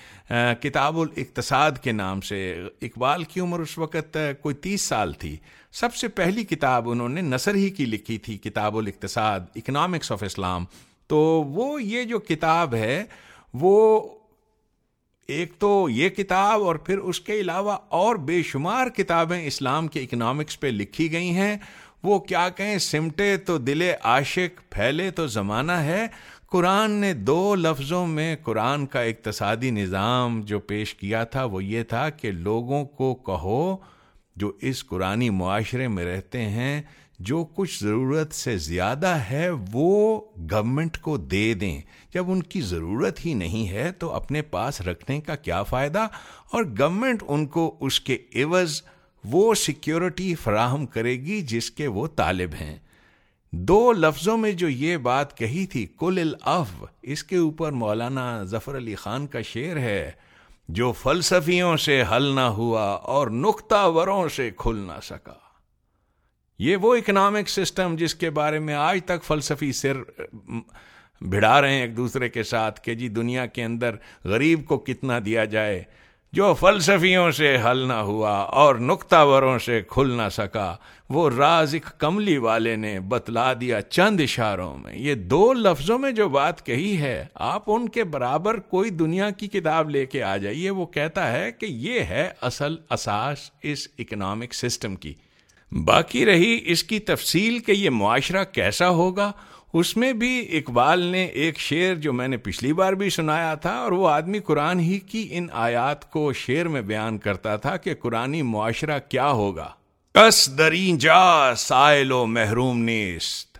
کتاب 0.60 1.00
الاقتصاد 1.00 1.72
کے 1.82 1.92
نام 1.92 2.20
سے۔ 2.20 2.56
اقبال 2.82 3.24
کی 3.24 3.40
عمر 3.40 3.60
اس 3.60 3.78
وقت 3.78 4.16
کوئی 4.42 4.54
تیس 4.54 4.82
سال 4.82 5.12
تھی۔ 5.12 5.36
سب 5.72 5.94
سے 5.94 6.08
پہلی 6.08 6.44
کتاب 6.44 6.90
انہوں 6.90 7.08
نے 7.08 7.20
نثر 7.20 7.54
ہی 7.54 7.70
کی 7.70 7.84
لکھی 7.84 8.18
تھی، 8.18 8.38
کتاب 8.38 8.78
الاقتصاد 8.78 9.40
اکنامکس 9.56 10.12
آف 10.12 10.22
اسلام 10.22 10.64
تو 11.06 11.18
وہ 11.46 11.82
یہ 11.82 12.02
جو 12.02 12.18
کتاب 12.18 12.74
ہے، 12.74 13.04
وہ 13.54 14.08
ایک 15.28 15.52
تو 15.58 15.88
یہ 15.90 16.08
کتاب 16.08 16.62
اور 16.62 16.74
پھر 16.74 16.98
اس 16.98 17.20
کے 17.20 17.40
علاوہ 17.40 17.76
اور 17.88 18.16
بے 18.16 18.42
شمار 18.42 18.88
کتابیں 18.88 19.46
اسلام 19.46 19.88
کے 19.88 20.02
اکنامکس 20.02 20.60
پہ 20.60 20.66
لکھی 20.66 21.12
گئی 21.12 21.30
ہیں۔ 21.30 21.56
وہ 22.02 22.18
کیا 22.18 22.48
کہیں، 22.48 22.78
سمٹے 22.78 23.36
تو 23.36 23.58
دل 23.58 23.90
عاشق، 24.02 24.70
پھیلے 24.70 25.10
تو 25.10 25.26
زمانہ 25.26 25.72
ہے۔ 25.72 26.06
قرآن 26.50 26.90
نے 26.90 27.14
دو 27.14 27.54
لفظوں 27.54 28.06
میں 28.06 28.36
قرآن 28.42 28.86
کا 28.86 29.00
اقتصادی 29.00 29.70
نظام 29.70 30.40
جو 30.40 30.58
پیش 30.58 30.94
کیا 30.94 31.24
تھا 31.24 31.44
وہ 31.44 31.64
یہ 31.64 31.82
تھا 31.82 32.10
کہ 32.10 32.30
لوگوں 32.30 32.84
کو 32.84 33.14
کہو 33.14 33.76
جو 34.36 34.52
اس 34.60 34.86
قرآن 34.86 35.28
معاشرے 35.28 35.88
میں 35.88 36.04
رہتے 36.04 36.42
ہیں، 36.42 36.82
جو 37.18 37.44
کچھ 37.54 37.84
ضرورت 37.84 38.32
سے 38.32 38.58
زیادہ 38.58 39.06
ہے 39.06 39.50
وہ 39.72 40.20
گورنمنٹ 40.50 40.98
کو 40.98 41.16
دے 41.16 41.54
دیں۔ 41.54 41.80
جب 42.14 42.30
ان 42.30 42.42
کی 42.42 42.60
ضرورت 42.60 43.26
ہی 43.26 43.34
نہیں 43.34 43.68
ہے 43.68 43.92
تو 43.92 44.10
اپنے 44.10 44.42
پاس 44.42 44.80
رکھنے 44.80 45.20
کا 45.20 45.36
کیا 45.36 45.62
فائدہ؟ 45.62 46.06
اور 46.52 46.64
گورنمنٹ 46.78 47.22
ان 47.28 47.46
کو 47.46 47.76
اس 47.80 48.00
کے 48.00 48.18
عوض 48.34 48.82
وہ 49.24 49.54
سیکیورٹی 49.54 50.34
فراہم 50.34 50.86
کرے 50.86 51.12
گی 51.12 51.40
جس 51.40 51.70
کے 51.70 51.86
وہ 51.86 52.06
طالب 52.06 52.50
ہیں۔ 52.60 52.78
دو 53.52 53.92
لفظوں 53.92 54.36
میں 54.36 54.50
جو 54.52 54.68
یہ 54.68 54.96
بات 54.96 55.36
کہی 55.36 55.64
تھی 55.66 55.86
کل 55.98 56.18
الاف 56.18 56.72
اس 57.02 57.24
کے 57.24 57.36
اوپر 57.36 57.72
مولانا 57.72 58.42
ظفر 58.44 58.76
علی 58.76 58.94
خان 58.94 59.26
کا 59.26 59.42
شعر 59.42 59.76
ہے، 59.76 60.10
جو 60.68 60.90
فلسفیوں 60.92 61.76
سے 61.76 62.02
حل 62.12 62.24
نہ 62.34 62.40
ہوا 62.40 62.82
اور 62.82 63.28
نقطہ 63.28 63.84
وروں 63.94 64.28
سے 64.28 64.50
کھل 64.56 64.76
نہ 64.78 65.00
سکا۔ 65.02 65.34
یہ 66.60 66.76
وہ 66.76 66.94
اکنامک 66.94 67.48
سسٹم 67.48 67.96
جس 67.98 68.14
کے 68.14 68.30
بارے 68.30 68.58
میں 68.58 68.74
آج 68.74 69.00
تک 69.04 69.24
فلسفی 69.24 69.72
سر 69.72 70.02
بھڑا 71.20 71.60
رہے 71.60 71.72
ہیں 71.72 71.80
ایک 71.80 71.96
دوسرے 71.96 72.28
کے 72.28 72.42
ساتھ، 72.42 72.80
کہ 72.84 72.94
جی 72.94 73.08
دنیا 73.08 73.46
کے 73.46 73.64
اندر 73.64 73.96
غریب 74.24 74.64
کو 74.66 74.78
کتنا 74.78 75.18
دیا 75.24 75.44
جائے 75.46 75.82
جو 76.32 76.54
فلسفیوں 76.54 77.30
سے 77.30 77.56
حل 77.64 77.78
نہ 77.78 77.92
ہوا 77.92 78.30
اور 78.30 78.74
نقطہ 78.74 79.24
وروں 79.24 79.58
سے 79.58 79.82
کھل 79.88 80.10
نہ 80.10 80.28
سکا، 80.32 80.76
وہ 81.08 81.30
راز 81.30 81.74
ایک 81.74 81.86
کملی 81.98 82.36
والے 82.36 82.76
نے 82.76 83.00
بتلا 83.00 83.52
دیا 83.52 83.80
چند 83.80 84.20
اشاروں 84.20 84.76
میں۔ 84.76 84.96
یہ 84.96 85.14
دو 85.14 85.52
لفظوں 85.52 85.98
میں 85.98 86.12
جو 86.12 86.28
بات 86.28 86.66
کہی 86.66 86.96
ہے، 86.96 87.26
آپ 87.34 87.62
ان 87.66 87.88
کے 87.88 88.04
برابر 88.04 88.60
کوئی 88.60 88.90
دنیا 88.90 89.30
کی 89.30 89.48
کتاب 89.48 89.90
لے 89.90 90.06
کے 90.06 90.22
آ 90.22 90.36
جائیے، 90.36 90.70
وہ 90.70 90.86
کہتا 90.86 91.32
ہے 91.32 91.52
کہ 91.52 91.66
یہ 91.66 92.00
ہے 92.00 92.30
اصل 92.40 92.76
اساس 92.90 93.50
اس 93.62 93.88
اکنامک 93.98 94.54
سسٹم 94.54 94.96
کی۔ 94.96 95.14
باقی 95.84 96.26
رہی 96.26 96.58
اس 96.64 96.84
کی 96.84 96.98
تفصیل 96.98 97.58
کہ 97.58 97.72
یہ 97.72 97.90
معاشرہ 97.90 98.44
کیسا 98.44 98.88
ہوگا 98.88 99.32
اس 99.72 99.96
میں 99.96 100.12
بھی 100.12 100.58
اقبال 100.58 101.00
نے 101.00 101.24
ایک 101.24 101.58
شعر 101.58 101.94
جو 101.94 102.12
میں 102.12 102.28
نے 102.28 102.36
پچھلی 102.36 102.72
بار 102.72 102.92
بھی 102.92 103.10
سنایا 103.10 103.54
تھا 103.54 103.70
اور 103.70 103.92
وہ 103.92 104.08
آدمی 104.08 104.38
قرآن 104.38 104.80
ہی 104.80 104.98
کی 104.98 105.28
ان 105.30 105.46
آیات 105.52 106.10
کو 106.10 106.32
شعر 106.32 106.66
میں 106.66 106.82
بیان 106.82 107.18
کرتا 107.18 107.56
تھا 107.56 107.76
کہ 107.76 107.94
قرآن 107.94 108.42
معاشرہ 108.42 108.98
کیا 109.08 109.30
ہوگا۔ 109.30 109.68
کس 110.14 110.58
درین 110.58 110.98
جا 110.98 111.54
سائل 111.54 112.12
و 112.12 112.26
محروم 112.26 112.78
نیست۔ 112.78 113.58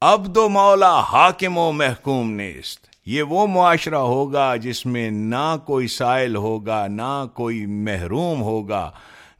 اب 0.00 0.34
دو 0.34 0.48
مولا 0.48 1.00
حاکم 1.00 1.58
و 1.58 1.72
محکوم 1.72 2.30
نیست۔ 2.30 2.86
یہ 3.06 3.22
وہ 3.22 3.46
معاشرہ 3.46 3.94
ہوگا 3.94 4.56
جس 4.56 4.86
میں 4.86 5.10
نہ 5.10 5.56
کوئی 5.66 5.88
سائل 5.88 6.36
ہوگا، 6.36 6.86
نہ 6.86 7.26
کوئی 7.34 7.66
محروم 7.66 8.42
ہوگا، 8.42 8.90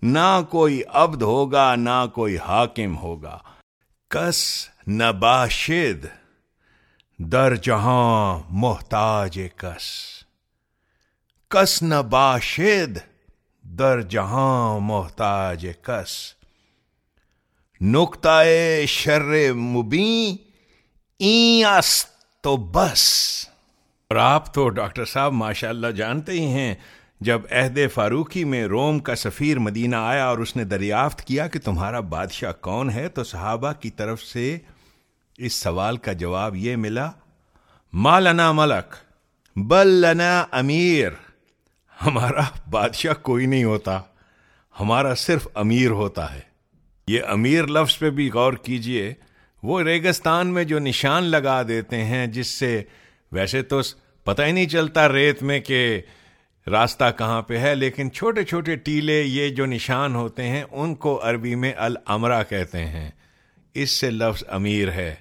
نہ 0.03 0.41
کوئی 0.51 0.83
عبد 0.89 1.23
ہوگا، 1.23 1.75
نہ 1.75 2.07
کوئی 2.15 2.37
حاکم 2.37 2.97
ہوگا۔ 2.97 3.39
کس 4.11 4.69
نباشد، 4.91 6.07
در 7.19 7.55
جہاں 7.55 8.39
محتاج 8.51 9.41
کس۔ 9.57 9.83
کس 11.51 11.83
نباشد، 11.83 12.99
در 13.63 14.01
جہاں 14.01 14.81
محتاج 14.81 15.67
کس۔ 15.83 16.35
نقطۂ 17.81 18.47
شر 18.87 19.53
مبین، 19.53 20.37
این 21.19 21.65
است 21.65 22.09
تو 22.41 22.57
بس۔ 22.57 23.29
اور 24.09 24.17
آپ 24.17 24.55
تو 24.55 24.69
ڈاکٹر 24.69 25.05
صاحب 25.05 25.33
ماشاء 25.33 25.69
اللہ 25.69 25.87
جانتے 25.87 26.33
ہی 26.33 26.47
ہیں، 26.47 26.75
جب 27.21 27.41
عہد 27.51 27.79
فاروقی 27.95 28.45
میں 28.45 28.65
روم 28.65 28.99
کا 28.99 29.17
سفیر 29.17 29.59
مدینہ 29.59 29.97
آیا 29.97 30.27
اور 30.27 30.39
اس 30.39 30.57
نے 30.57 30.65
دریافت 30.65 31.25
کیا 31.25 31.47
کہ 31.47 31.59
تمہارا 31.59 32.01
بادشاہ 32.01 32.53
کون 32.53 32.91
ہے، 32.91 33.09
تو 33.09 33.25
صحابہ 33.25 33.73
کی 33.73 33.91
طرف 33.91 34.23
سے 34.23 34.59
اس 35.43 35.53
سوال 35.53 35.97
کا 35.97 36.13
جواب 36.13 36.57
یہ 36.57 36.77
ملا، 36.77 37.11
مالنا 37.93 38.53
ملک، 38.53 38.95
بل 39.57 39.89
لنا 39.89 40.47
امیر۔ 40.51 41.09
ہمارا 42.07 42.43
بادشاہ 42.71 43.15
کوئی 43.15 43.47
نہیں 43.47 43.65
ہوتا، 43.65 44.01
ہمارا 44.81 45.15
صرف 45.15 45.49
امیر 45.55 45.91
ہوتا 45.91 46.35
ہے۔ 46.35 46.41
یہ 47.09 47.21
امیر 47.29 47.67
لفظ 47.67 47.99
پہ 47.99 48.11
بھی 48.11 48.31
غور 48.35 48.53
کیجیے، 48.53 49.15
وہ 49.63 49.83
ریگستان 49.83 50.47
میں 50.47 50.65
جو 50.65 50.79
نشان 50.79 51.23
لگا 51.23 51.63
دیتے 51.69 52.05
ہیں، 52.05 52.27
جس 52.27 52.47
سے 52.47 52.83
ویسے 53.33 53.63
تو 53.63 53.81
پتہ 54.25 54.43
ہی 54.43 54.53
نہیں 54.53 54.69
چلتا 54.69 55.09
ریت 55.09 55.43
میں 55.43 55.61
کہ 55.61 56.01
راستہ 56.67 57.05
کہاں 57.19 57.43
پہ 57.43 57.59
ہے، 57.59 57.75
لیکن 57.75 58.13
چھوٹے 58.13 58.45
چھوٹے 58.45 58.77
ٹیلے 58.77 59.23
یہ 59.23 59.49
جو 59.49 59.67
نشان 59.67 60.15
ہوتے 60.15 60.49
ہیں، 60.49 60.65
ان 60.71 60.95
کو 60.95 61.21
عربی 61.23 61.55
میں 61.55 61.73
الامرا 61.77 62.43
کہتے 62.43 62.87
ہیں۔ 62.87 63.11
اس 63.75 63.91
سے 63.91 64.11
لفظ 64.11 64.45
امیر 64.49 64.91
ہے۔ 64.91 65.15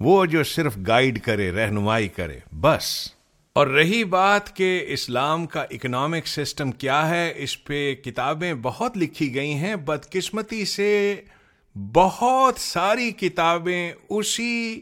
وہ 0.00 0.26
جو 0.26 0.44
صرف 0.44 0.78
گائیڈ 0.86 1.20
کرے، 1.20 1.52
رہنمائی 1.52 2.08
کرے، 2.08 2.38
بس۔ 2.60 3.08
اور 3.52 3.66
رہی 3.66 4.04
بات 4.04 4.56
کہ 4.56 4.84
اسلام 4.88 5.46
کا 5.46 5.64
اکنامک 5.70 6.26
سسٹم 6.26 6.70
کیا 6.70 7.10
ہے، 7.10 7.32
اس 7.36 7.64
پہ 7.64 7.94
کتابیں 7.94 8.54
بہت 8.62 8.98
لکھی 8.98 9.34
گئی 9.34 9.54
ہیں، 9.54 9.76
بدقسمتی 9.76 10.64
سے 10.64 11.20
بہت 11.92 12.60
ساری 12.60 13.10
کتابیں 13.10 13.92
اسی 14.08 14.80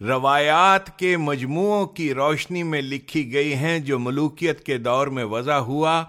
روایات 0.00 0.98
کے 0.98 1.16
مجموعوں 1.16 1.86
کی 1.86 2.14
روشنی 2.14 2.62
میں 2.62 2.82
لکھی 2.82 3.32
گئی 3.32 3.54
ہیں 3.54 3.78
جو 3.78 3.98
ملوکیت 3.98 4.64
کے 4.64 4.78
دور 4.78 5.06
میں 5.06 5.24
وضع 5.24 5.58
ہوا۔ 5.58 6.04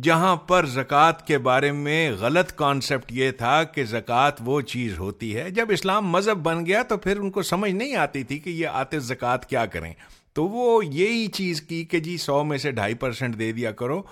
جہاں 0.00 0.36
پر 0.36 0.66
زکوٰۃ 0.66 1.26
کے 1.26 1.38
بارے 1.38 1.72
میں 1.72 2.12
غلط 2.12 2.52
کانسیپٹ 2.52 3.12
یہ 3.12 3.30
تھا 3.30 3.64
کہ 3.64 3.84
زکوٰۃ 3.84 4.30
وہ 4.40 4.60
چیز 4.60 4.98
ہوتی 4.98 5.36
ہے، 5.36 5.50
جب 5.50 5.66
اسلام 5.70 6.06
مذہب 6.06 6.36
بن 6.36 6.66
گیا 6.66 6.82
تو 6.82 6.96
پھر 6.96 7.20
ان 7.20 7.30
کو 7.30 7.42
سمجھ 7.42 7.70
نہیں 7.72 7.94
آتی 7.96 8.22
تھی 8.22 8.38
کہ 8.38 8.50
یہ 8.50 8.66
آتے 8.66 8.98
زکوٰۃ 8.98 9.38
کیا 9.48 9.66
کریں۔ 9.66 9.92
تو 10.32 10.44
وہ 10.44 10.84
یہی 10.84 11.26
چیز 11.26 11.62
کی 11.62 11.84
کہ 11.84 12.00
جی 12.00 12.16
سو 12.16 12.44
میں 12.44 12.58
سے 12.58 12.70
ڈھائی 12.70 12.94
پرسینٹ 12.94 13.38
دے 13.38 13.52
دیا 13.52 13.70
کرو۔ 13.70 14.02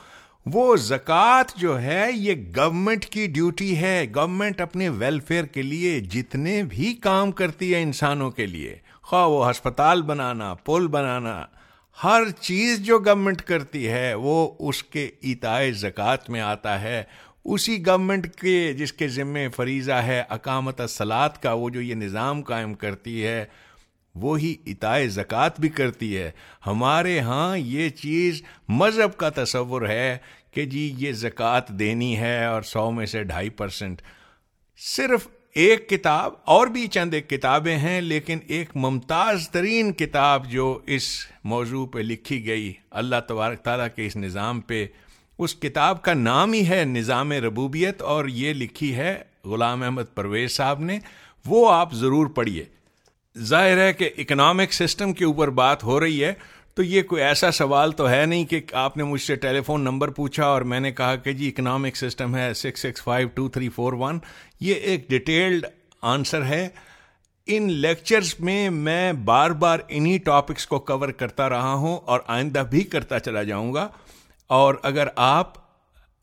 وہ 0.46 0.76
زکوٰۃ 0.76 1.56
جو 1.56 1.80
ہے، 1.82 2.06
یہ 2.12 2.34
گورنمنٹ 2.56 3.04
کی 3.04 3.26
ڈیوٹی 3.26 3.76
ہے۔ 3.76 4.06
گورنمنٹ 4.14 4.60
اپنے 4.60 4.88
ویلفیئر 4.88 5.44
کے 5.44 5.62
لیے 5.62 6.00
جتنے 6.00 6.62
بھی 6.62 6.94
کام 6.94 7.32
کرتی 7.32 7.74
ہے 7.74 7.82
انسانوں 7.82 8.30
کے 8.30 8.46
لیے، 8.46 8.76
خواہ 9.02 9.26
وہ 9.26 9.50
ہسپتال 9.50 10.02
بنانا، 10.02 10.54
پل 10.54 10.86
بنانا 10.86 11.44
ہر 12.04 12.30
چیز 12.40 12.78
جو 12.78 12.98
گورنمنٹ 12.98 13.42
کرتی 13.42 13.88
ہے، 13.88 14.14
وہ 14.14 14.50
اس 14.58 14.82
کے 14.82 15.10
اتائے 15.22 15.72
زکوٰۃ 15.72 16.28
میں 16.28 16.40
آتا 16.40 16.80
ہے۔ 16.80 17.02
اسی 17.44 17.86
گورنمنٹ 17.86 18.26
کے 18.34 18.72
جس 18.72 18.92
کے 18.92 19.08
ذمے 19.08 19.48
فریضہ 19.48 19.92
ہے، 19.92 20.22
اقامت 20.28 20.80
اصلاط 20.80 21.42
کا، 21.42 21.52
وہ 21.52 21.70
جو 21.70 21.80
یہ 21.80 21.94
نظام 21.94 22.42
قائم 22.42 22.74
کرتی 22.74 23.24
ہے، 23.24 23.44
وہی 24.14 24.56
اتائے 24.66 25.08
زکوٰۃ 25.08 25.50
بھی 25.58 25.68
کرتی 25.68 26.16
ہے۔ 26.16 26.30
ہمارے 26.66 27.20
ہاں 27.20 27.56
یہ 27.58 27.88
چیز 27.88 28.42
مذہب 28.68 29.16
کا 29.16 29.30
تصور 29.30 29.88
ہے 29.88 30.18
کہ 30.50 30.64
جی 30.64 30.94
یہ 30.98 31.12
زکوٰۃ 31.12 31.68
دینی 31.68 32.16
ہے 32.18 32.44
اور 32.44 32.62
سو 32.62 32.90
میں 32.90 33.06
سے 33.06 33.22
ڈھائی 33.22 33.50
پرسنٹ 33.50 34.02
صرف 34.78 35.28
ایک 35.54 35.88
کتاب، 35.88 36.32
اور 36.44 36.66
بھی 36.66 36.86
چند 36.86 37.14
ایک 37.14 37.28
کتابیں 37.30 37.76
ہیں، 37.78 38.00
لیکن 38.00 38.38
ایک 38.46 38.70
ممتاز 38.74 39.48
ترین 39.48 39.92
کتاب 39.92 40.46
جو 40.46 40.78
اس 40.86 41.08
موضوع 41.44 41.86
پہ 41.86 41.98
لکھی 41.98 42.46
گئی، 42.46 42.72
اللہ 42.90 43.16
تبارک 43.28 43.58
تعالیٰ 43.58 43.86
کے 43.96 44.06
اس 44.06 44.16
نظام 44.16 44.60
پہ، 44.60 44.86
اس 45.38 45.54
کتاب 45.54 46.02
کا 46.02 46.14
نام 46.14 46.52
ہی 46.52 46.68
ہے 46.68 46.84
نظام 46.84 47.32
ربوبیت، 47.32 48.02
اور 48.02 48.24
یہ 48.28 48.52
لکھی 48.52 48.94
ہے 48.94 49.18
غلام 49.44 49.82
احمد 49.82 50.14
پرویز 50.14 50.56
صاحب 50.56 50.80
نے۔ 50.80 50.98
وہ 51.46 51.72
آپ 51.72 51.92
ضرور 51.92 52.26
پڑھیے۔ 52.26 52.64
ظاہر 53.38 53.78
ہے 53.78 53.92
کہ 53.92 54.10
اکنامک 54.18 54.72
سسٹم 54.72 55.12
کے 55.12 55.24
اوپر 55.24 55.50
بات 55.50 55.84
ہو 55.84 56.00
رہی 56.00 56.24
ہے۔ 56.24 56.32
تو 56.80 56.84
یہ 56.84 57.02
کوئی 57.02 57.22
ایسا 57.22 57.50
سوال 57.50 57.92
تو 57.92 58.10
ہے 58.10 58.26
نہیں 58.26 58.44
کہ 58.44 58.60
آپ 58.72 58.96
نے 58.96 59.04
مجھ 59.04 59.20
سے 59.20 59.36
ٹیلی 59.36 59.60
فون 59.60 59.80
نمبر 59.80 60.08
پوچھا 60.08 60.44
اور 60.46 60.62
میں 60.62 60.80
نے 60.80 60.92
کہا 60.92 61.16
کہ 61.16 61.32
جی 61.32 61.48
اکنامک 61.48 61.96
سسٹم 61.96 62.36
ہے 62.36 62.54
six 62.54 62.80
six 62.80 63.02
five 63.02 63.28
two 63.28 63.48
three 63.48 63.68
four 63.68 63.92
one 63.92 64.18
یہ 64.60 64.74
ایک 64.74 65.10
ڈیٹیلڈ 65.10 65.66
آنسر 66.02 66.44
ہے۔ 66.44 66.68
ان 67.46 67.72
لیکچرز 67.72 68.34
میں 68.38 68.70
میں 68.70 69.12
بار 69.12 69.50
بار 69.50 69.78
انہی 69.88 70.18
ٹاپکس 70.18 70.66
کو 70.66 70.78
کور 70.78 71.08
کرتا 71.08 71.48
رہا 71.48 71.72
ہوں 71.72 71.98
اور 72.04 72.20
آئندہ 72.26 72.58
بھی 72.58 72.80
کرتا 72.80 73.20
چلا 73.20 73.42
جاؤں 73.42 73.74
گا۔ 73.74 73.88
اور 74.46 74.74
اگر 74.82 75.08
آپ 75.16 75.52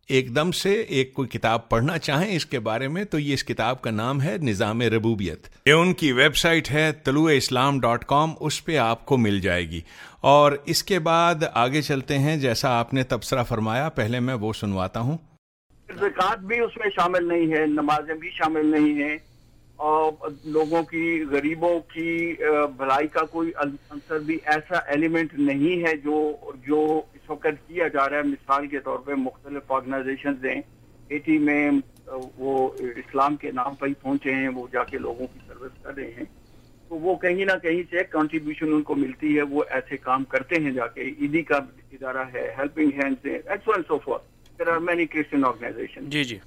ایک 0.07 0.35
دم 0.35 0.51
سے 0.51 0.81
ایک 0.81 1.13
کوئی 1.13 1.27
کتاب 1.29 1.69
پڑھنا 1.69 1.97
چاہیں 1.97 2.35
اس 2.35 2.45
کے 2.45 2.59
بارے 2.59 2.87
میں، 2.87 3.03
تو 3.03 3.19
یہ 3.19 3.33
اس 3.33 3.43
کتاب 3.43 3.81
کا 3.81 3.91
نام 3.91 4.21
ہے 4.21 4.37
نظام 4.41 4.81
ربوبیت۔ 4.81 5.47
یہ 5.65 5.73
ان 5.73 5.93
کی 5.93 6.11
ویب 6.11 6.35
سائٹ 6.35 6.71
ہے، 6.71 6.91
طلوع 7.03 7.29
اسلام 7.29 7.79
ڈاٹ 7.79 8.05
کام، 8.05 8.31
اس 8.39 8.65
پہ 8.65 8.77
آپ 8.77 9.05
کو 9.05 9.17
مل 9.17 9.39
جائے 9.39 9.69
گی۔ 9.69 9.81
اور 10.21 10.51
اس 10.65 10.83
کے 10.83 10.99
بعد 10.99 11.35
آگے 11.53 11.81
چلتے 11.81 12.19
ہیں، 12.19 12.37
جیسا 12.37 12.79
آپ 12.79 12.93
نے 12.93 13.03
تبصرہ 13.03 13.43
فرمایا، 13.43 13.89
پہلے 13.89 14.19
میں 14.19 14.33
وہ 14.33 14.53
سنواتا 14.53 14.99
ہوں۔ 14.99 15.17
زکوٰۃ 15.95 16.37
بھی 16.37 16.59
اس 16.59 16.77
میں 16.77 16.89
شامل 16.95 17.27
نہیں 17.27 17.53
ہے، 17.53 17.65
نمازیں 17.65 18.15
بھی 18.15 18.29
شامل 18.29 18.65
نہیں 18.65 19.03
ہیں۔ 19.03 19.17
اور 19.75 20.11
لوگوں 20.43 20.83
کی، 20.83 21.23
غریبوں 21.31 21.79
کی 21.79 22.33
بھلائی 22.77 23.07
کا 23.07 23.25
کوئی 23.25 23.51
عنصر 23.89 24.19
بھی 24.19 24.37
ایسا 24.45 24.77
ایلیمنٹ 24.77 25.33
نہیں 25.33 25.87
ہے 25.87 25.97
جو 25.97 26.31
جو 26.67 27.01
وقت 27.29 27.67
کیا 27.67 27.87
جا 27.87 28.09
رہا 28.09 28.17
ہے 28.17 28.23
مثال 28.23 28.67
کے 28.67 28.79
طور 28.79 28.99
پہ 28.99 29.13
مختلف 29.13 29.71
آرگنائزیشن 29.71 30.33
ہیں 30.45 30.61
ایٹی 31.09 31.37
میں 31.37 31.71
وہ 32.37 32.69
اسلام 32.79 33.35
کے 33.35 33.51
نام 33.51 33.75
پر 33.75 33.87
ہی 33.87 33.93
پہنچے 33.93 34.33
ہیں 34.33 34.47
وہ 34.47 34.67
جا 34.71 34.83
کے 34.83 34.97
لوگوں 34.97 35.27
کی 35.33 35.39
سروس 35.47 35.83
کر 35.83 35.95
رہے 35.95 36.11
ہیں۔ 36.17 36.25
تو 36.89 36.95
وہ 36.95 37.15
کہیں 37.15 37.45
نہ 37.45 37.51
کہیں 37.63 37.81
سے 37.89 38.03
کنٹریبیوشن 38.11 38.73
ان 38.73 38.81
کو 38.81 38.95
ملتی 38.95 39.37
ہے 39.37 39.41
وہ 39.41 39.63
ایسے 39.69 39.97
کام 39.97 40.23
کرتے 40.23 40.55
ہیں 40.55 40.71
جا 40.71 40.87
کے۔ 40.87 41.01
ایدی 41.01 41.41
کا 41.41 41.57
ادارہ 41.91 42.25
ہے 42.33 42.53
helping 42.57 42.91
hand 42.93 43.27
so 43.87 43.97
far 43.97 44.19
there 44.59 44.67
are 44.67 44.77
many 44.77 45.05
Christian 45.05 45.45
organization 45.45 46.09
جی 46.09 46.23
جی۔ 46.23 46.37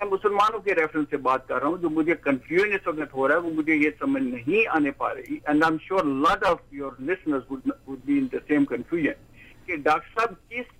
میں 0.00 0.08
مسلمانوں 0.10 0.58
کے 0.58 0.74
ریفرنس 0.74 1.06
سے 1.10 1.16
بات 1.16 1.46
کر 1.48 1.60
رہا 1.60 1.68
ہوں 1.68 1.78
جو 1.78 1.90
مجھے 1.90 2.14
کنفیوژن 2.22 2.72
اس 2.72 2.86
وقت 2.86 3.14
ہو 3.14 3.28
رہا 3.28 3.34
ہے 3.34 3.40
وہ 3.40 3.50
مجھے 3.50 3.74
یہ 3.74 3.90
سمجھ 3.98 4.22
نہیں 4.22 4.66
آنے 4.68 4.90
پا 4.90 5.14
رہی۔ 5.14 5.36
And 5.44 5.64
I 5.64 5.72
am 5.72 5.76
sure 5.84 6.04
lot 6.04 6.44
of 6.44 6.58
your 6.70 6.92
listeners 7.00 7.50
would 7.50 7.98
be 8.04 8.18
in 8.18 8.26
the 8.32 8.38
same 8.48 8.64
confusion 8.64 9.24
کہ 9.66 9.76
ڈاکٹر 9.76 10.20
صاحب، 10.20 10.50
کس 10.50 10.74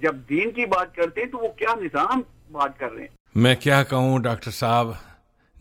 جب 0.00 0.16
دین 0.28 0.50
کی 0.50 0.66
بات 0.66 0.94
کرتے 0.94 1.20
ہیں 1.20 1.28
تو 1.28 1.38
وہ 1.38 1.48
کیا 1.48 1.74
نظام 1.80 2.22
بات 2.52 2.78
کر 2.78 2.92
رہے 2.92 3.00
ہیں؟ 3.00 3.08
میں 3.34 3.54
کیا 3.54 3.82
کہوں 3.82 4.18
ڈاکٹر 4.18 4.50
صاحب؟ 4.50 4.90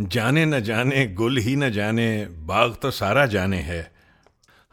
جانے 0.09 0.45
نہ 0.45 0.55
جانے، 0.55 1.05
گل 1.19 1.37
ہی 1.37 1.55
نہ 1.55 1.65
جانے، 1.65 2.25
باغ 2.45 2.73
تو 2.73 2.91
سارا 2.91 3.25
جانے 3.25 3.61
ہے۔ 3.61 3.83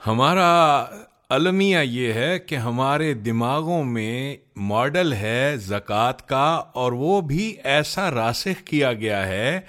ہمارا 0.06 0.84
المیہ 1.28 1.78
یہ 1.78 2.12
ہے 2.12 2.38
کہ 2.38 2.54
ہمارے 2.54 3.14
دماغوں 3.14 3.84
میں 3.84 4.36
ماڈل 4.56 5.12
ہے 5.12 5.56
زکوٰۃ 5.56 6.26
کا 6.26 6.62
اور 6.74 6.92
وہ 6.92 7.20
بھی 7.20 7.56
ایسا 7.64 8.10
راسخ 8.10 8.64
کیا 8.64 8.92
گیا 8.92 9.26
ہے 9.26 9.60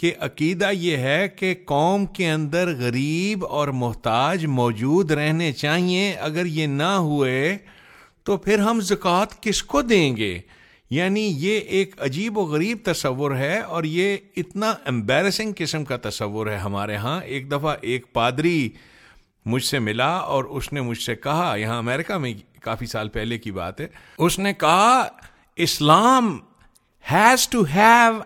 کہ 0.00 0.12
عقیدہ 0.20 0.70
یہ 0.72 0.96
ہے 0.96 1.28
کہ 1.28 1.54
قوم 1.64 2.06
کے 2.06 2.30
اندر 2.30 2.68
غریب 2.68 3.46
اور 3.46 3.68
محتاج 3.68 4.46
موجود 4.46 5.10
رہنے 5.10 5.52
چاہیے۔ 5.52 6.12
اگر 6.20 6.46
یہ 6.46 6.66
نہ 6.66 6.82
ہوئے 6.82 7.56
تو 8.24 8.36
پھر 8.36 8.58
ہم 8.58 8.80
زکوٰۃ 8.80 9.26
کس 9.40 9.62
کو 9.62 9.82
دیں 9.82 10.16
گے؟ 10.16 10.38
یعنی 10.90 11.32
یہ 11.36 11.58
ایک 11.58 11.94
عجیب 11.98 12.38
و 12.38 12.42
غریب 12.42 12.78
تصور 12.84 13.36
ہے 13.36 13.60
اور 13.60 13.84
یہ 13.84 14.16
اتنا 14.36 14.74
امبیرسنگ 14.86 15.52
قسم 15.58 15.84
کا 15.84 15.96
تصور 15.96 16.46
ہے 16.46 16.56
ہمارے 16.56 16.96
ہاں۔ 16.96 17.20
ایک 17.20 17.50
دفعہ 17.50 17.76
ایک 17.80 18.12
پادری 18.12 18.68
مجھ 19.46 19.64
سے 19.64 19.78
ملا 19.78 20.12
اور 20.16 20.44
اس 20.44 20.72
نے 20.72 20.80
مجھ 20.80 20.98
سے 20.98 21.16
کہا، 21.16 21.54
یہاں 21.56 21.78
امریکہ 21.78 22.18
میں 22.18 22.34
کافی 22.60 22.86
سال 22.86 23.08
پہلے 23.08 23.38
کی 23.38 23.52
بات 23.52 23.80
ہے، 23.80 23.86
اس 24.18 24.38
نے 24.38 24.52
کہا، 24.52 25.08
Islam 25.56 26.38
has 27.10 27.48
to 27.48 27.62
have 27.62 28.20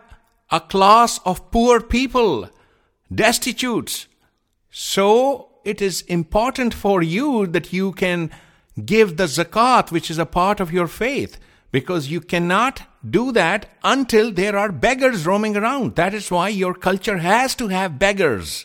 a 0.57 0.61
class 0.61 1.19
of 1.25 1.51
poor 1.51 1.81
people, 1.81 2.49
destitutes. 3.23 4.07
So 4.71 5.49
it 5.65 5.81
is 5.83 6.03
important 6.03 6.75
for 6.75 7.03
you 7.03 7.47
that 7.49 7.73
you 7.73 7.93
can 7.93 8.31
give 8.85 9.17
the 9.17 9.25
zakat, 9.25 9.91
which 9.91 10.11
is 10.11 10.19
a 10.19 10.27
part 10.27 10.61
of 10.61 10.73
your 10.73 10.87
faith, 10.87 11.39
because 11.73 12.11
you 12.11 12.21
cannot 12.21 12.83
do 13.19 13.33
that 13.33 13.67
until 13.83 14.31
there 14.31 14.57
are 14.57 14.71
beggars 14.71 15.27
roaming 15.27 15.57
around. 15.57 15.97
That 15.97 16.15
is 16.15 16.31
why 16.31 16.49
your 16.49 16.75
culture 16.75 17.19
has 17.19 17.55
to 17.57 17.69
have 17.69 17.99
beggars. 17.99 18.65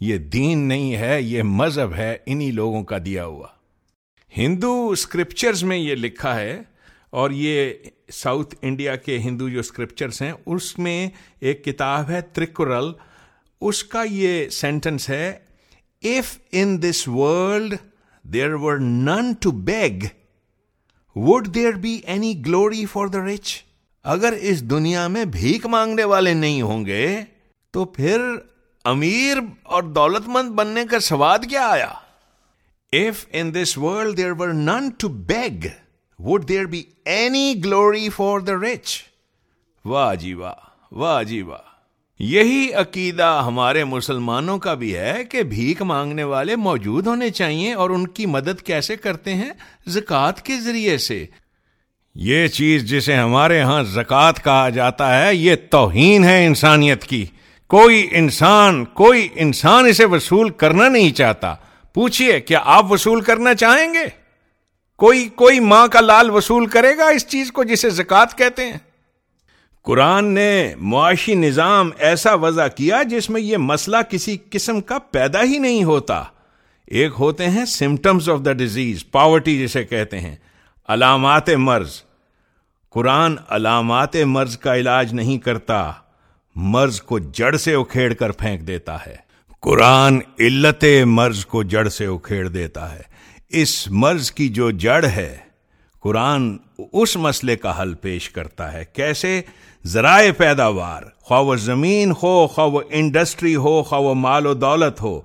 یہ 0.00 0.18
دین 0.18 0.58
نہیں 0.68 0.94
ہے، 0.96 1.20
یہ 1.22 1.42
مذہب 1.42 1.94
ہے، 1.94 2.16
انہی 2.26 2.50
لوگوں 2.50 2.82
کا 2.84 2.98
دیا 3.04 3.24
ہوا۔ 3.24 3.46
ہندو 4.32 4.88
اسکرپچرز 4.90 5.62
میں 5.64 5.76
یہ 5.76 5.94
لکھا 5.94 6.34
ہے 6.36 6.60
اور 7.10 7.30
یہ 7.30 7.72
ساؤتھ 8.12 8.54
انڈیا 8.62 8.96
کے 8.96 9.18
ہندو 9.18 9.48
جو 9.48 9.60
اسکرپچرس 9.60 10.20
ہیں، 10.22 10.32
اس 10.46 10.78
میں 10.78 11.08
ایک 11.40 11.64
کتاب 11.64 12.10
ہے 12.10 12.20
ترکرل 12.32 12.92
اس 13.62 13.82
کا 13.84 14.02
یہ 14.10 14.48
سینٹنس 14.48 15.08
ہے 15.10 15.26
F 16.02 16.36
in 16.52 16.80
this 16.82 17.06
world 17.08 17.74
there 18.24 18.54
were 18.54 18.78
none 18.78 19.32
to 19.40 19.50
beg 19.50 20.04
would 21.16 21.54
there 21.54 21.72
be 21.72 21.98
any 22.04 22.34
glory 22.46 22.84
for 22.86 23.06
the 23.06 23.24
rich 23.26 23.54
اگر 24.04 24.34
اس 24.40 24.62
دنیا 24.70 25.06
میں 25.08 25.24
بھیک 25.32 25.66
مانگنے 25.66 26.04
والے 26.04 26.32
نہیں 26.34 26.62
ہوں 26.62 26.84
گے، 26.86 27.06
تو 27.74 27.84
پھر 27.84 28.20
امیر 28.84 29.36
اور 29.62 29.82
دولت 29.82 30.22
مند 30.26 30.48
بننے 30.48 30.84
کا 30.90 31.00
سواد 31.00 31.38
کیا 31.50 31.66
آیا؟ 31.66 31.92
F 32.92 33.26
in 33.32 33.54
this 33.54 33.78
world 33.78 34.16
there 34.16 34.32
were 34.38 34.48
none 34.48 34.88
to 34.98 35.08
beg 35.08 35.66
would 36.18 36.48
there 36.48 36.64
be 36.64 36.82
any 37.04 37.54
glory 37.64 38.08
for 38.08 38.38
the 38.38 38.52
rich 38.52 39.02
واہ 39.84 40.14
جی 40.14 40.34
واہ 40.34 40.54
واہ 40.92 41.22
جی 41.22 41.42
واہ۔ 41.42 41.58
یہی 42.18 42.72
عقیدہ 42.72 43.42
ہمارے 43.46 43.84
مسلمانوں 43.84 44.58
کا 44.58 44.74
بھی 44.74 44.96
ہے 44.96 45.24
کہ 45.24 45.42
بھیک 45.42 45.82
مانگنے 45.82 46.24
والے 46.24 46.56
موجود 46.56 47.06
ہونے 47.06 47.30
چاہیے 47.30 47.72
اور 47.72 47.90
ان 47.90 48.06
کی 48.06 48.26
مدد 48.26 48.62
کیسے 48.62 48.96
کرتے 48.96 49.34
ہیں؟ 49.34 49.50
زکوٰۃ 49.86 50.40
کے 50.42 50.60
ذریعے 50.60 50.98
سے۔ 50.98 51.26
یہ 52.14 52.46
چیز 52.46 52.90
جسے 52.90 53.16
ہمارے 53.16 53.60
ہاں 53.60 53.82
زکوٰۃ 53.82 54.32
کہا 54.44 54.68
جاتا 54.68 55.22
ہے، 55.22 55.34
یہ 55.34 55.54
توہین 55.70 56.24
ہے 56.24 56.46
انسانیت 56.46 57.04
کی۔ 57.04 57.26
کوئی 57.68 58.08
انسان 58.10 58.84
کوئی 58.84 59.28
انسان 59.34 59.86
اسے 59.86 60.04
وصول 60.04 60.50
کرنا 60.50 60.88
نہیں 60.88 61.12
چاہتا۔ 61.12 61.54
پوچھئے، 61.94 62.40
کیا 62.40 62.60
آپ 62.64 62.92
وصول 62.92 63.20
کرنا 63.20 63.54
چاہیں 63.54 63.94
گے؟ 63.94 64.04
کوئی 64.96 65.28
کوئی 65.28 65.60
ماں 65.60 65.88
کا 65.88 66.00
لال 66.00 66.30
وصول 66.30 66.66
کرے 66.66 66.96
گا 66.96 67.06
اس 67.06 67.26
چیز 67.26 67.52
کو 67.52 67.64
جسے 67.64 67.90
زکوٰۃ 67.90 68.36
کہتے 68.36 68.66
ہیں؟ 68.66 68.78
قرآن 69.82 70.24
نے 70.24 70.74
معاشی 70.76 71.34
نظام 71.34 71.90
ایسا 71.98 72.34
وضع 72.34 72.66
کیا 72.66 73.02
جس 73.02 73.30
میں 73.30 73.40
یہ 73.40 73.56
مسئلہ 73.56 73.96
کسی 74.10 74.36
قسم 74.50 74.80
کا 74.80 74.98
پیدا 74.98 75.42
ہی 75.42 75.58
نہیں 75.58 75.84
ہوتا۔ 75.84 76.22
ایک 76.86 77.12
ہوتے 77.18 77.50
ہیں 77.50 77.64
symptoms 77.64 78.30
of 78.30 78.38
the 78.44 78.52
disease 78.52 79.10
poverty 79.10 79.58
جسے 79.58 79.84
کہتے 79.84 80.20
ہیں۔ 80.20 80.36
علامات 80.88 81.50
مرض۔ 81.50 82.02
قرآن 82.90 83.36
علامات 83.48 84.16
مرض 84.16 84.58
کا 84.58 84.76
علاج 84.76 85.14
نہیں 85.14 85.38
کرتا۔ 85.38 85.92
مرض 86.56 87.00
کو 87.00 87.18
جڑ 87.18 87.56
سے 87.56 87.74
اکھیڑ 87.74 88.12
کر 88.12 88.32
پھینک 88.32 88.66
دیتا 88.66 89.06
ہے۔ 89.06 89.16
قرآن 89.60 90.18
علت 90.38 90.84
مرض 91.04 91.46
کو 91.46 91.62
جڑ 91.62 91.88
سے 91.88 92.06
اکھیڑ 92.06 92.48
دیتا 92.48 92.94
ہے۔ 92.94 93.02
اس 93.48 93.88
مرض 93.90 94.30
کی 94.30 94.48
جو 94.48 94.70
جڑ 94.70 95.04
ہے، 95.04 95.36
قرآن 96.00 96.56
اس 96.92 97.16
مسئلے 97.16 97.56
کا 97.56 97.82
حل 97.82 97.94
پیش 97.94 98.30
کرتا 98.30 98.72
ہے۔ 98.72 98.84
کیسے؟ 98.84 99.42
ذرائع 99.86 100.32
پیداوار، 100.32 101.02
خواہ 101.20 101.40
وہ 101.40 101.56
زمین 101.56 102.12
ہو، 102.22 102.46
خواہ 102.46 102.66
وہ 102.66 102.80
انڈسٹری 102.90 103.56
ہو، 103.56 103.82
خواہ 103.82 104.00
وہ 104.00 104.14
مال 104.14 104.46
و 104.46 104.54
دولت 104.54 105.02
ہو، 105.02 105.20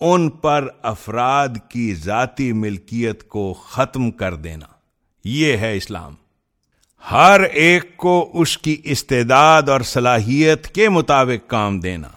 ان 0.00 0.30
پر 0.30 0.68
افراد 0.82 1.48
کی 1.68 1.94
ذاتی 1.94 2.52
ملکیت 2.52 3.28
کو 3.28 3.52
ختم 3.52 4.10
کر 4.10 4.34
دینا۔ 4.34 4.66
یہ 5.24 5.56
ہے 5.56 5.76
اسلام۔ 5.76 6.23
ہر 7.10 7.40
ایک 7.40 7.96
کو 7.96 8.30
اس 8.34 8.58
کی 8.58 8.76
استعداد 8.84 9.62
اور 9.62 9.80
صلاحیت 9.80 10.68
کے 10.68 10.88
مطابق 10.88 11.50
کام 11.50 11.80
دینا۔ 11.80 12.08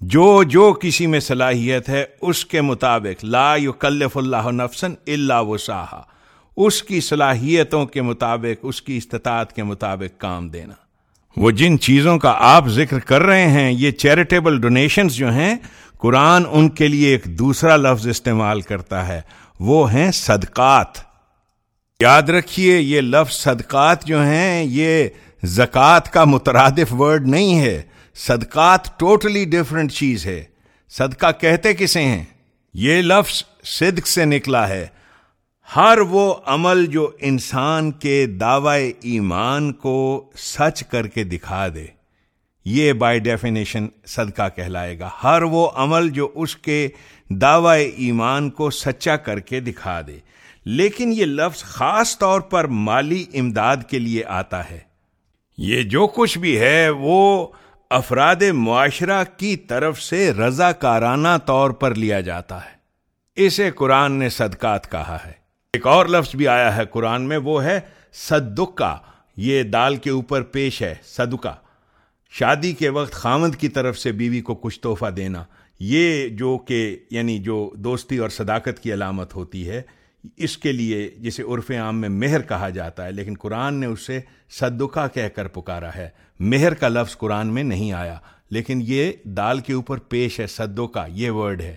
جو 0.00 0.42
جو 0.42 0.72
کسی 0.72 1.06
میں 1.06 1.20
صلاحیت 1.20 1.88
ہے، 1.88 2.04
اس 2.20 2.44
کے 2.44 2.60
مطابق۔ 2.60 3.24
لا 3.24 3.56
یکلف 3.56 4.16
اللہ 4.16 4.50
نفسن 4.50 4.94
اللہ 5.06 5.42
وسعہ 5.42 5.84
اس 6.56 6.82
کی 6.82 7.00
صلاحیتوں 7.00 7.86
کے 7.86 8.02
مطابق، 8.02 8.58
اس 8.62 8.82
کی 8.82 8.96
استطاعت 8.96 9.52
کے 9.52 9.62
مطابق 9.62 10.20
کام 10.20 10.48
دینا۔ 10.48 10.74
وہ 11.36 11.50
جن 11.50 11.78
چیزوں 11.78 12.18
کا 12.18 12.34
آپ 12.38 12.68
ذکر 12.68 12.98
کر 12.98 13.22
رہے 13.22 13.48
ہیں، 13.48 13.72
یہ 13.72 13.90
چیریٹیبل 13.90 14.60
ڈونیشنز 14.60 15.14
جو 15.14 15.32
ہیں، 15.32 15.56
قرآن 15.98 16.44
ان 16.50 16.68
کے 16.68 16.88
لیے 16.88 17.08
ایک 17.08 17.24
دوسرا 17.24 17.76
لفظ 17.76 18.06
استعمال 18.06 18.60
کرتا 18.60 19.08
ہے۔ 19.08 19.20
وہ 19.60 19.92
ہیں 19.92 20.12
صدقات۔ 20.12 21.05
یاد 22.02 22.22
رکھیے، 22.22 22.78
یہ 22.78 23.00
لفظ 23.00 23.36
صدقات 23.36 24.04
جو 24.04 24.22
ہیں، 24.22 24.64
یہ 24.64 25.08
زکوٰۃ 25.44 26.10
کا 26.12 26.24
مترادف 26.24 26.92
ورڈ 26.92 27.28
نہیں 27.28 27.60
ہے۔ 27.60 27.82
صدقات 28.14 28.98
ٹوٹلی 28.98 29.44
ڈفرینٹ 29.44 29.92
چیز 29.92 30.26
ہے۔ 30.26 30.44
صدقہ 30.90 31.32
کہتے 31.40 31.74
کسے 31.74 32.02
ہیں؟ 32.02 32.24
یہ 32.74 33.02
لفظ 33.02 33.44
صدق 33.64 34.06
سے 34.06 34.24
نکلا 34.24 34.68
ہے۔ 34.68 34.86
ہر 35.76 35.98
وہ 35.98 36.34
عمل 36.46 36.86
جو 36.86 37.10
انسان 37.20 37.92
کے 37.92 38.26
دعوی 38.26 38.92
ایمان 39.00 39.72
کو 39.72 40.30
سچ 40.36 40.84
کر 40.84 41.06
کے 41.06 41.24
دکھا 41.24 41.68
دے۔ 41.68 41.86
یہ 42.64 42.92
بائی 42.92 43.18
ڈیفینیشن 43.18 43.86
صدقہ 44.06 44.48
کہلائے 44.56 44.98
گا۔ 44.98 45.10
ہر 45.22 45.42
وہ 45.42 45.70
عمل 45.74 46.08
جو 46.08 46.28
اس 46.34 46.56
کے 46.56 46.88
دعوی 47.28 47.84
ایمان 47.96 48.50
کو 48.50 48.70
سچا 48.70 49.16
کر 49.16 49.40
کے 49.40 49.60
دکھا 49.60 50.00
دے۔ 50.06 50.18
لیکن 50.66 51.12
یہ 51.12 51.24
لفظ 51.24 51.62
خاص 51.62 52.18
طور 52.18 52.40
پر 52.40 52.64
مالی 52.64 53.24
امداد 53.34 53.76
کے 53.90 53.98
لیے 53.98 54.24
آتا 54.24 54.70
ہے۔ 54.70 54.78
یہ 55.58 55.82
جو 55.82 56.06
کچھ 56.06 56.38
بھی 56.38 56.60
ہے، 56.60 56.90
وہ 56.90 57.46
افراد 57.90 58.36
معاشرہ 58.52 59.24
کی 59.36 59.56
طرف 59.56 60.02
سے 60.02 60.32
رضا 60.32 60.72
کارانہ 60.72 61.28
طور 61.46 61.70
پر 61.70 61.94
لیا 61.94 62.20
جاتا 62.20 62.64
ہے۔ 62.64 62.70
اسے 63.36 63.70
قرآن 63.70 64.12
نے 64.12 64.28
صدقات 64.28 64.92
کہا 64.92 65.18
ہے۔ 65.26 65.32
ایک 65.72 65.86
اور 65.86 66.06
لفظ 66.06 66.36
بھی 66.36 66.48
آیا 66.48 66.76
ہے 66.76 66.84
قرآن 66.84 67.22
میں، 67.22 67.36
وہ 67.36 67.64
ہے 67.64 67.80
صدقہ۔ 68.12 68.98
یہ 69.36 69.62
دال 69.62 69.96
کے 69.96 70.10
اوپر 70.10 70.42
پیش 70.42 70.82
ہے، 70.82 70.94
صدقہ۔ 71.04 71.56
شادی 72.30 72.72
کے 72.72 72.88
وقت 72.88 73.12
خامد 73.12 73.56
کی 73.56 73.68
طرف 73.68 73.98
سے 73.98 74.12
بیوی 74.12 74.40
کو 74.40 74.54
کچھ 74.54 74.80
تحفہ 74.80 75.10
دینا، 75.10 75.44
یہ 75.80 76.28
جو 76.28 76.58
کہ 76.58 76.98
یعنی 77.10 77.38
جو 77.38 77.70
دوستی 77.74 78.18
اور 78.18 78.28
صداقت 78.28 78.82
کی 78.82 78.92
علامت 78.92 79.34
ہوتی 79.34 79.68
ہے 79.68 79.82
اس 80.36 80.58
کے 80.58 80.72
لیے 80.72 81.10
جسے 81.18 81.42
عرف 81.42 81.70
عام 81.70 82.00
میں 82.00 82.08
مہر 82.08 82.42
کہا 82.42 82.68
جاتا 82.68 83.06
ہے، 83.06 83.12
لیکن 83.12 83.34
قرآن 83.34 83.74
نے 83.74 83.86
اسے 83.86 84.20
صدقہ 84.50 85.06
کہہ 85.14 85.28
کر 85.28 85.48
پکارا 85.48 85.90
ہے۔ 85.96 86.08
مہر 86.40 86.74
کا 86.74 86.88
لفظ 86.88 87.16
قرآن 87.16 87.46
میں 87.46 87.62
نہیں 87.62 87.92
آیا، 87.92 88.18
لیکن 88.50 88.80
یہ 88.82 89.12
دال 89.24 89.60
کے 89.60 89.72
اوپر 89.72 89.98
پیش 89.98 90.40
ہے، 90.40 90.46
صدقہ، 90.46 91.06
یہ 91.10 91.30
ورڈ 91.30 91.60
ہے۔ 91.60 91.76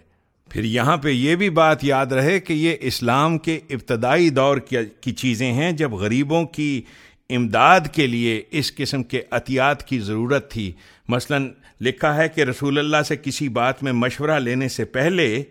پھر 0.50 0.64
یہاں 0.64 0.98
پہ 0.98 1.10
یہ 1.10 1.36
بھی 1.36 1.50
بات 1.50 1.84
یاد 1.84 2.06
رہے 2.06 2.40
کہ 2.40 2.54
یہ 2.54 2.76
اسلام 2.82 3.38
کے 3.38 3.60
ابتدائی 3.70 4.30
دور 4.30 4.58
کی 5.02 5.12
چیزیں 5.12 5.54
ہیں۔ 5.54 5.72
جب 5.72 5.92
غریبوں 5.92 6.46
کی 6.46 6.82
امداد 7.30 7.80
کے 7.94 8.08
لیے 8.08 8.42
اس 8.52 8.76
قسم 8.76 9.04
کے 9.04 9.22
عطیات 9.32 9.88
کی 9.88 10.00
ضرورت 10.00 10.52
تھی، 10.52 10.72
مثلا 11.08 11.38
لکھا 11.82 12.16
ہے 12.16 12.30
کہ 12.30 12.42
رسول 12.42 12.80
اللہ 12.80 13.02
سے 13.08 13.16
کسی 13.16 13.50
بات 13.50 13.84
میں 13.84 13.92
مشورہ 13.92 14.40
لینے 14.40 14.68
سے 14.68 14.86
پہلے 14.86 15.44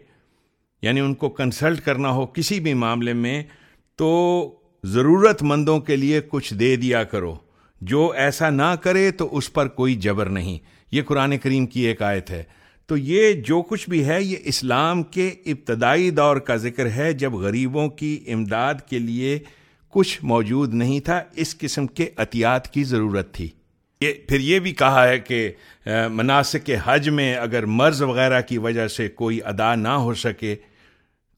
یعنی 0.82 1.00
ان 1.00 1.14
کو 1.14 1.28
کنسلٹ 1.28 1.80
کرنا 1.80 2.10
ہو 2.10 2.26
کسی 2.26 2.60
بھی 2.60 2.74
معاملے 2.74 3.12
میں، 3.12 3.42
تو 3.96 4.54
ضرورت 4.84 5.42
مندوں 5.42 5.80
کے 5.80 5.96
لیے 5.96 6.20
کچھ 6.28 6.54
دے 6.54 6.76
دیا 6.76 7.04
کرو۔ 7.04 7.36
جو 7.80 8.12
ایسا 8.16 8.50
نہ 8.50 8.74
کرے 8.82 9.10
تو 9.10 9.36
اس 9.36 9.52
پر 9.52 9.68
کوئی 9.68 9.94
جبر 9.94 10.26
نہیں۔ 10.26 10.58
یہ 10.92 11.02
قرآن 11.02 11.38
کریم 11.38 11.66
کی 11.66 11.80
ایک 11.80 12.02
آیت 12.02 12.30
ہے۔ 12.30 12.42
تو 12.86 12.96
یہ 12.96 13.32
جو 13.32 13.62
کچھ 13.62 13.90
بھی 13.90 14.04
ہے، 14.04 14.22
یہ 14.22 14.36
اسلام 14.44 15.02
کے 15.02 15.30
ابتدائی 15.46 16.10
دور 16.10 16.36
کا 16.36 16.56
ذکر 16.56 16.90
ہے، 16.90 17.12
جب 17.12 17.32
غریبوں 17.32 17.88
کی 17.88 18.24
امداد 18.26 18.74
کے 18.90 18.98
لیے 18.98 19.38
کچھ 19.88 20.18
موجود 20.22 20.74
نہیں 20.74 21.00
تھا، 21.00 21.22
اس 21.36 21.58
قسم 21.58 21.86
کے 21.86 22.10
عطیات 22.16 22.72
کی 22.72 22.84
ضرورت 22.84 23.34
تھی۔ 23.34 23.48
یہ 24.00 24.12
پھر 24.28 24.40
یہ 24.40 24.58
بھی 24.58 24.72
کہا 24.72 25.08
ہے 25.08 25.18
کہ 25.18 25.52
مناسب 26.12 26.70
حج 26.84 27.08
میں 27.08 27.34
اگر 27.34 27.66
مرض 27.66 28.02
وغیرہ 28.02 28.40
کی 28.40 28.58
وجہ 28.58 28.88
سے 28.88 29.08
کوئی 29.08 29.40
ادا 29.44 29.74
نہ 29.74 29.88
ہو 29.88 30.14
سکے 30.14 30.56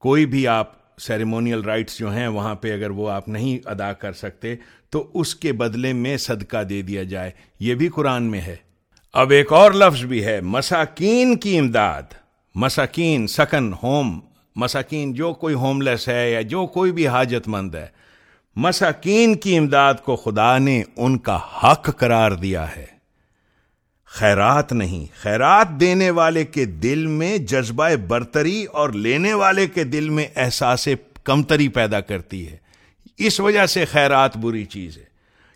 کوئی 0.00 0.26
بھی 0.26 0.48
آپ 0.48 0.98
سیریمونیل 0.98 1.60
رائٹس 1.60 1.98
جو 1.98 2.12
ہیں 2.12 2.28
وہاں 2.28 2.54
پہ 2.54 2.72
اگر 2.72 2.90
وہ 2.90 3.10
آپ 3.10 3.28
نہیں 3.28 3.68
ادا 3.68 3.92
کر 3.92 4.12
سکتے، 4.12 4.54
تو 4.90 5.10
اس 5.14 5.34
کے 5.34 5.52
بدلے 5.52 5.92
میں 5.92 6.16
صدقہ 6.16 6.62
دے 6.62 6.82
دیا 6.82 7.02
جائے۔ 7.02 7.30
یہ 7.60 7.74
بھی 7.74 7.88
قرآن 7.88 8.22
میں 8.22 8.40
ہے۔ 8.40 8.56
اب 9.12 9.30
ایک 9.30 9.52
اور 9.52 9.72
لفظ 9.72 10.04
بھی 10.04 10.24
ہے، 10.24 10.40
مساکین 10.40 11.36
کی 11.36 11.58
امداد۔ 11.58 12.02
مساکین، 12.54 13.26
سکن، 13.26 13.72
ہوم۔ 13.82 14.20
مساکین، 14.56 15.12
جو 15.12 15.34
کوئی 15.34 15.54
ہوم 15.54 15.80
لیس 15.80 16.08
ہے 16.08 16.32
یا 16.32 16.40
جو 16.40 16.66
کوئی 16.66 16.92
بھی 16.92 17.08
حاجت 17.08 17.48
مند 17.48 17.74
ہے، 17.74 17.86
مساکین 18.56 19.34
کی 19.34 19.56
امداد 19.56 19.94
کو 20.04 20.16
خدا 20.16 20.58
نے 20.58 20.82
ان 20.96 21.18
کا 21.18 21.38
حق 21.62 21.90
قرار 21.96 22.30
دیا 22.30 22.76
ہے۔ 22.76 22.99
خیرات 24.12 24.72
نہیں، 24.72 25.06
خیرات 25.22 25.68
دینے 25.68 26.10
والے 26.10 26.44
کے 26.44 26.64
دل 26.64 27.06
میں 27.06 27.38
جذبہ 27.38 27.88
برتری 28.08 28.64
اور 28.64 28.90
لینے 28.90 29.34
والے 29.34 29.66
کے 29.66 29.84
دل 29.84 30.08
میں 30.08 30.26
احساس 30.36 30.88
کمتری 31.24 31.68
پیدا 31.68 32.00
کرتی 32.00 32.48
ہے۔ 32.48 32.56
اس 33.18 33.40
وجہ 33.40 33.66
سے 33.66 33.84
خیرات 33.84 34.36
بری 34.36 34.64
چیز 34.64 34.96
ہے۔ 34.96 35.02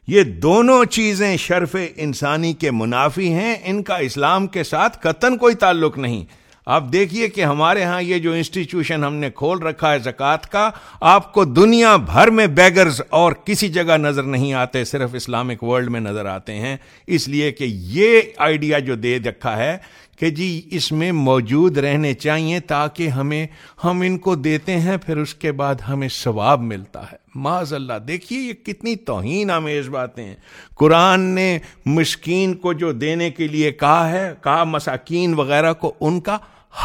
یہ 0.07 0.23
دونوں 0.23 0.85
چیزیں 0.85 1.37
شرف 1.37 1.77
انسانی 1.97 2.53
کے 2.53 2.71
منافی 2.71 3.33
ہیں، 3.33 3.57
ان 3.65 3.83
کا 3.83 3.97
اسلام 3.97 4.47
کے 4.47 4.65
ساتھ 4.65 4.99
قطن 5.01 5.37
کوئی 5.37 5.55
تعلق 5.55 5.99
نہیں۔ 5.99 6.25
آپ 6.67 6.85
دیکھیے 6.93 7.29
کہ 7.29 7.45
ہمارے 7.45 7.83
ہاں 7.83 8.03
یہ 8.03 8.19
جو 8.19 8.33
انسٹیٹیوشن 8.33 9.05
ہم 9.05 9.15
نے 9.15 9.31
کھول 9.31 9.59
رکھا 9.59 9.93
ہے 9.93 9.99
زکوٰۃ 9.99 10.47
کا، 10.51 10.71
آپ 11.01 11.33
کو 11.33 11.45
دنیا 11.45 11.97
بھر 11.97 12.31
میں 12.31 12.47
بیگرز 12.47 13.01
اور 13.11 13.33
کسی 13.33 13.69
جگہ 13.69 13.97
نظر 13.97 14.23
نہیں 14.23 14.53
آتے، 14.53 14.85
صرف 14.85 15.11
اسلامک 15.15 15.63
ورلڈ 15.63 15.91
میں 15.91 16.01
نظر 16.01 16.27
آتے 16.27 16.55
ہیں۔ 16.55 16.77
اس 17.07 17.29
لیے 17.29 17.53
کہ 17.53 17.65
یہ 17.65 18.21
آئیڈیا 18.37 18.79
جو 18.79 18.95
دے 18.95 19.19
رکھا 19.19 19.57
ہے 19.57 19.77
کہ 20.19 20.31
جی 20.31 20.63
اس 20.71 20.91
میں 20.93 21.11
موجود 21.13 21.79
رہنے 21.79 22.15
چاہیے 22.15 22.61
تاکہ 22.61 23.09
ہمیں، 23.09 23.47
ہم 23.85 24.01
ان 24.01 24.19
کو 24.19 24.35
دیتے 24.35 24.79
ہیں، 24.81 24.97
پھر 24.97 25.17
اس 25.17 25.35
کے 25.35 25.53
بعد 25.53 25.75
ہمیں 25.89 26.09
ثواب 26.09 26.61
ملتا 26.61 27.03
ہے۔ 27.03 27.17
معذ 27.35 27.73
اللہ 27.73 27.99
دیکھیے 27.99 28.39
یہ 28.41 28.53
کتنی 28.53 28.97
توہین 28.97 29.51
آمیز 29.51 29.89
باتیں 29.89 30.25
ہیں 30.25 30.35
قرآن 30.77 31.21
نے 31.21 31.59
مشکین 31.87 32.55
کو 32.55 32.73
جو 32.73 32.93
دینے 32.93 33.31
کے 33.31 33.49
لیے 33.49 33.73
کہا 33.73 34.11
ہے، 34.11 34.33
کہا 34.43 34.65
مساکین 34.65 35.35
وغیرہ 35.35 35.73
کو، 35.73 35.93
ان 36.01 36.21
کا 36.21 36.39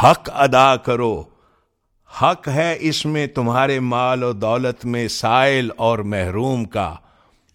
حق 0.04 0.30
ادا 0.34 0.76
کرو۔ 0.76 1.24
حق 2.22 2.48
ہے 2.48 2.78
اس 2.80 3.06
میں 3.06 3.28
تمہارے 3.28 3.80
مال 3.80 4.24
و 4.24 4.34
دولت 4.34 4.86
میں 4.86 5.08
سائل 5.08 5.70
اور 5.78 6.00
محروم 6.00 6.66
کا۔ 6.66 6.96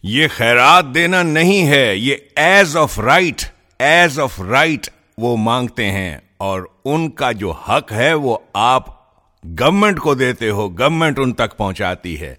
یہ 0.03 0.29
خیرات 0.37 0.85
دینا 0.95 1.23
نہیں 1.23 1.67
ہے، 1.67 1.97
یہ 1.97 2.17
as 2.37 2.77
of 2.77 2.99
right 2.99 3.43
as 3.79 4.21
of 4.21 4.41
right 4.41 4.91
وہ 5.19 5.37
مانگتے 5.37 5.91
ہیں۔ 5.91 6.19
اور 6.37 6.63
ان 6.85 7.11
کا 7.11 7.33
جو 7.33 7.51
حق 7.51 7.93
ہے 7.93 8.15
وہ 8.15 8.39
آپ 8.53 8.85
گورنمنٹ 9.45 10.01
کو 10.01 10.15
دیتے 10.15 10.51
ہو 10.51 10.79
گورنمنٹ 10.79 11.19
ان 11.19 11.33
تک 11.33 11.57
پہنچاتی 11.57 12.21
ہے۔ 12.21 12.35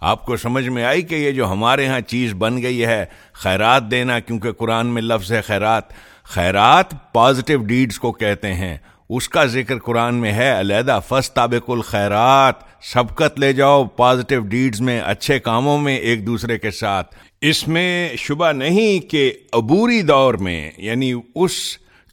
آپ 0.00 0.26
کو 0.26 0.36
سمجھ 0.36 0.68
میں 0.68 0.84
آئی 0.84 1.02
کہ 1.02 1.14
یہ 1.14 1.30
جو 1.30 1.52
ہمارے 1.52 1.86
ہاں 1.86 2.00
چیز 2.00 2.34
بن 2.34 2.62
گئی 2.62 2.84
ہے، 2.84 3.04
خیرات 3.32 3.90
دینا 3.90 4.20
کیونکہ 4.20 4.52
قرآن 4.52 4.86
میں 4.86 5.02
لفظ 5.02 5.32
ہے 5.32 5.40
خیرات۔ 5.40 5.84
خیرات 6.22 7.12
پازیٹیو 7.12 7.58
ڈیڈز 7.58 7.98
کو 7.98 8.12
کہتے 8.12 8.54
ہیں۔ 8.54 8.76
اس 9.16 9.28
کا 9.28 9.44
ذکر 9.46 9.78
قرآن 9.78 10.14
میں 10.14 10.32
ہے، 10.32 10.60
علیحدہ 10.60 10.98
فس 11.08 11.30
تابق 11.30 11.70
الخیرات 11.70 12.54
سبقت 12.82 13.38
لے 13.40 13.52
جاؤ 13.52 13.84
پازیٹیو 13.84 14.40
ڈیڈز 14.40 14.80
میں، 14.80 15.00
اچھے 15.00 15.38
کاموں 15.38 15.78
میں 15.78 15.96
ایک 15.96 16.26
دوسرے 16.26 16.58
کے 16.58 16.70
ساتھ۔ 16.70 17.14
اس 17.40 17.66
میں 17.68 18.16
شبہ 18.16 18.52
نہیں 18.52 19.10
کہ 19.10 19.32
عبوری 19.52 20.00
دور 20.02 20.34
میں 20.34 20.70
یعنی 20.78 21.12
اس 21.34 21.52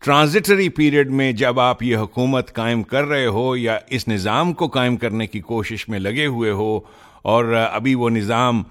ٹرانزٹری 0.01 0.69
پیریڈ 0.69 1.11
میں 1.11 1.31
جب 1.31 1.59
آپ 1.59 1.83
یہ 1.83 1.97
حکومت 1.97 2.53
قائم 2.53 2.83
کر 2.83 3.05
رہے 3.05 3.25
ہو 3.25 3.55
یا 3.55 3.77
اس 3.89 4.07
نظام 4.07 4.53
کو 4.53 4.67
قائم 4.67 4.97
کرنے 4.97 5.27
کی 5.27 5.39
کوشش 5.39 5.89
میں 5.89 5.99
لگے 5.99 6.25
ہوئے 6.25 6.51
ہو 6.51 6.79
اور 7.23 7.53
ابھی 7.71 7.95
وہ 7.95 8.09
نظام 8.09 8.63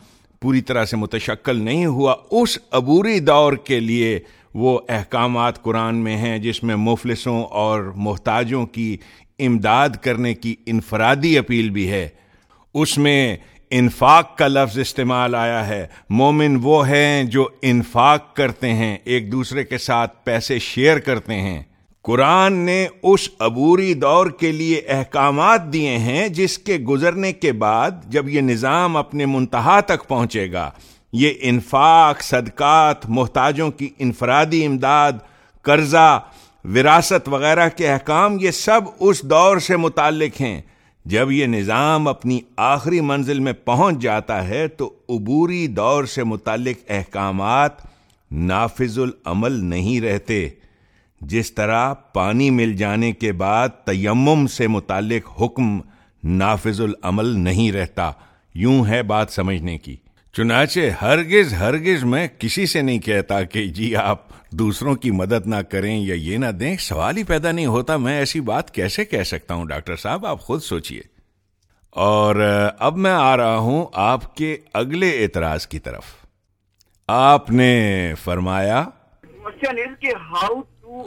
پوری 0.43 0.61
طرح 0.61 0.85
سے 0.85 0.97
متشکل 0.97 1.57
نہیں 1.57 1.87
ہوا، 1.87 2.15
اس 2.31 2.59
عبوری 2.73 3.21
دور 3.21 3.53
کے 3.53 3.81
لیے 3.81 4.19
وہ 4.57 4.79
احکامات 4.89 5.63
قرآن 5.63 5.95
میں 5.97 6.17
ہیں 6.17 6.39
جس 6.39 6.63
میں 6.63 6.77
مفلسوں 6.77 7.45
اور 7.45 7.93
محتاجوں 7.97 8.67
کی 8.67 8.97
امداد 9.39 9.89
کرنے 9.89 10.35
کی 10.35 10.57
انفرادی 10.67 11.39
اپیل 11.39 11.71
بھی 11.71 11.91
ہے۔ 11.91 12.09
اس 12.75 12.99
میں 12.99 13.37
انفاق 13.71 14.39
کا 14.39 14.49
لفظ 14.49 14.79
استعمال 14.79 15.35
آیا 15.35 15.69
ہے۔ 15.69 15.87
مومن 16.11 16.59
وہ 16.63 16.89
ہیں 16.89 17.25
جو 17.25 17.49
انفاق 17.63 18.37
کرتے 18.37 18.73
ہیں، 18.73 18.99
ایک 19.05 19.33
دوسرے 19.33 19.65
کے 19.65 19.79
ساتھ 19.79 20.25
پیسے 20.25 20.59
شیئر 20.59 20.99
کرتے 20.99 21.35
ہیں۔ 21.35 21.63
قرآن 22.03 22.53
نے 22.53 22.87
اس 23.03 23.29
عبوری 23.41 23.95
دور 23.95 24.27
کے 24.27 24.53
لیے 24.53 24.83
احکامات 24.89 25.73
دیے 25.73 25.99
ہیں 25.99 26.29
جس 26.29 26.59
کے 26.59 26.77
گزرنے 26.77 27.33
کے 27.33 27.53
بعد 27.53 27.91
جب 28.07 28.29
یہ 28.29 28.41
نظام 28.41 28.97
اپنے 28.97 29.27
منتہا 29.27 29.81
تک 29.81 30.09
پہنچے 30.09 30.53
گا۔ 30.53 30.71
یہ 31.17 31.31
انفاق، 31.41 32.23
صدقات، 32.23 33.07
محتاجوں 33.09 33.71
کی 33.71 33.91
انفرادی 33.99 34.67
امداد، 34.67 35.13
قرضہ، 35.63 36.21
وراثت 36.65 37.29
وغیرہ 37.29 37.69
کے 37.77 37.93
احکام، 37.93 38.37
یہ 38.41 38.51
سب 38.51 38.81
اس 39.01 39.23
دور 39.23 39.59
سے 39.59 39.77
متعلق 39.77 40.41
ہیں۔ 40.41 40.61
جب 41.05 41.31
یہ 41.31 41.47
نظام 41.47 42.09
اپنی 42.09 42.41
آخری 42.57 43.01
منزل 43.01 43.39
میں 43.39 43.53
پہنچ 43.53 43.99
جاتا 43.99 44.49
ہے 44.49 44.69
تو 44.69 44.93
عبوری 45.09 45.67
دور 45.67 46.05
سے 46.05 46.25
متعلق 46.25 46.85
احکامات 46.89 47.73
نافذ 48.33 48.99
العمل 48.99 49.53
نہیں 49.53 50.01
رہتے۔ 50.01 50.49
جس 51.21 51.53
طرح 51.53 51.93
پانی 51.93 52.51
مل 52.51 52.73
جانے 52.77 53.13
کے 53.13 53.33
بعد 53.33 53.69
تیمم 53.85 54.47
سے 54.47 54.67
متعلق 54.67 55.43
حکم 55.43 55.79
نافذ 56.25 56.81
العمل 56.81 57.27
نہیں 57.27 57.73
رہتا، 57.73 58.11
یوں 58.55 58.87
ہے 58.87 59.03
بات 59.03 59.31
سمجھنے 59.31 59.79
کی۔ 59.79 59.97
چنانچہ 60.37 60.81
ہرگز 61.03 61.55
ہرگز 61.55 62.05
میں 62.05 62.29
کسی 62.39 62.67
سے 62.67 62.83
نہیں 62.83 62.99
کہتا 62.99 63.43
کہ 63.43 63.67
جی 63.67 63.97
آپ 63.97 64.51
دوسروں 64.51 64.95
کی 64.95 65.11
مدد 65.11 65.47
نہ 65.47 65.57
کریں 65.57 65.99
یا 66.01 66.15
یہ 66.15 66.39
نہ 66.39 66.47
دیں، 66.47 66.77
سوال 66.77 67.17
ہی 67.17 67.25
پیدا 67.25 67.53
نہیں 67.53 67.67
ہوتا، 67.67 67.97
میں 67.97 68.19
ایسی 68.19 68.41
بات 68.41 68.71
کیسے 68.71 69.05
کہہ 69.05 69.23
سکتا 69.23 69.55
ہوں؟ 69.55 69.65
ڈاکٹر 69.65 69.97
صاحب، 69.97 70.27
آپ 70.27 70.41
خود 70.41 70.63
سوچئے۔ 70.63 71.01
اور، 71.91 72.37
اب 72.79 72.97
میں 72.97 73.11
آ 73.11 73.37
رہا 73.37 73.57
ہوں 73.57 73.87
آپ 73.93 74.37
کے 74.37 74.57
اگلے 74.75 75.23
اعتراض 75.23 75.67
کی 75.67 75.79
طرف۔ 75.79 76.05
آپ 77.09 77.51
نے 77.51 78.13
فرمایا 78.25 78.85
ہاؤ 80.03 80.55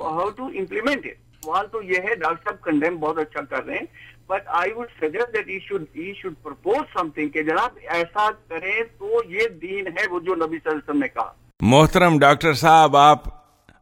ہاؤ 0.02 0.30
ٹو 0.30 0.46
امپلیمنٹ 0.46 1.08
سوال 1.44 1.68
تو 1.72 1.82
یہ 1.82 1.96
ہے، 1.96 2.16
ڈاکٹر 2.16 2.50
صاحب 2.50 2.62
کنڈیم 2.62 2.98
بہت 2.98 3.18
اچھا 3.18 3.42
کر 3.42 3.66
رہے 3.66 3.76
ہیں۔ 3.76 4.09
But 4.30 4.48
I 4.48 4.72
would 4.76 4.88
suggest 5.02 5.34
that 5.34 5.64
should 5.64 5.84
we 5.94 6.14
should 6.22 6.34
propose 6.44 6.94
something 7.10 7.30
کہ 7.30 7.44
جناب 7.44 7.78
ایسا 7.88 8.30
کریں 8.50 8.84
تو 9.00 9.20
یہ 9.30 9.48
دین 9.62 9.88
ہے 9.88 10.08
وہ 10.12 10.20
جو 10.20 10.36
نبی 10.36 10.58
صلی 10.58 10.70
اللہ 10.70 10.70
علیہ 10.70 10.90
وسلم 10.90 11.02
نے 11.02 11.08
کہا۔ 11.08 11.32
محترم 11.62 12.20
ڈاکٹر 12.20 12.54
صاحب، 12.54 12.98
آپ 12.98 13.24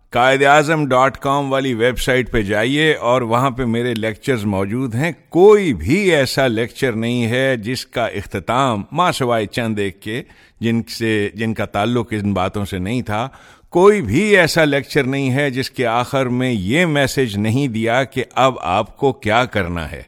قائد 0.09 0.43
اعظم 0.43 0.87
ڈاٹ 0.87 1.17
کام 1.17 1.51
والی 1.51 1.73
ویب 1.73 1.99
سائٹ 1.99 2.31
پہ 2.31 2.41
جائیے 2.41 2.93
اور 2.93 3.21
وہاں 3.21 3.49
پہ 3.51 3.65
میرے 3.65 3.93
لیکچرز 3.93 4.45
موجود 4.45 4.95
ہیں۔ 4.95 5.11
کوئی 5.29 5.73
بھی 5.73 5.99
ایسا 6.15 6.47
لیکچر 6.47 6.91
نہیں 6.91 7.27
ہے 7.27 7.57
جس 7.57 7.85
کا 7.85 8.05
اختتام 8.05 8.83
ماں 8.91 9.11
سوائے 9.11 9.45
چند 9.45 9.79
ایک 9.79 10.01
کے، 10.01 10.23
جن 10.59 10.83
سے، 10.83 11.29
جن 11.33 11.53
کا 11.53 11.65
تعلق 11.65 12.07
ان 12.11 12.33
باتوں 12.33 12.65
سے 12.65 12.77
نہیں 12.77 13.01
تھا، 13.01 13.27
کوئی 13.69 14.01
بھی 14.01 14.37
ایسا 14.37 14.65
لیکچر 14.65 15.03
نہیں 15.03 15.31
ہے 15.31 15.49
جس 15.49 15.69
کے 15.69 15.85
آخر 15.85 16.25
میں 16.25 16.51
یہ 16.51 16.85
میسج 16.85 17.37
نہیں 17.37 17.67
دیا 17.67 18.03
کہ 18.03 18.23
اب 18.35 18.55
آپ 18.61 18.97
کو 18.97 19.13
کیا 19.13 19.45
کرنا 19.45 19.91
ہے۔ 19.91 20.03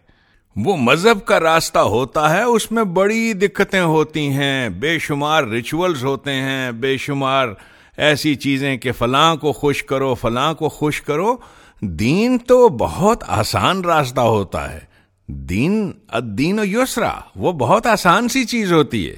وہ 0.55 0.77
مذہب 0.77 1.25
کا 1.25 1.39
راستہ 1.39 1.79
ہوتا 1.79 2.29
ہے، 2.29 2.43
اس 2.43 2.71
میں 2.71 2.83
بڑی 2.83 3.33
دقتیں 3.33 3.81
ہوتی 3.81 4.27
ہیں، 4.27 4.69
بے 4.69 4.99
شمار 4.99 5.43
ریچولز 5.43 6.03
ہوتے 6.03 6.31
ہیں، 6.31 6.71
بے 6.71 6.97
شمار 6.97 7.47
ایسی 7.97 8.35
چیزیں 8.35 8.77
کہ 8.77 8.91
فلاں 8.91 9.35
کو 9.35 9.51
خوش 9.51 9.83
کرو، 9.83 10.13
فلاں 10.13 10.53
کو 10.53 10.69
خوش 10.69 11.01
کرو۔ 11.01 11.35
دین 11.81 12.37
تو 12.37 12.69
بہت 12.69 13.23
آسان 13.27 13.81
راستہ 13.81 14.21
ہوتا 14.21 14.73
ہے۔ 14.73 14.79
دین، 15.27 15.91
الدین 16.07 16.59
و 16.59 16.63
یسرا، 16.65 17.13
وہ 17.35 17.51
بہت 17.51 17.87
آسان 17.87 18.27
سی 18.27 18.45
چیز 18.45 18.71
ہوتی 18.71 19.09
ہے۔ 19.09 19.15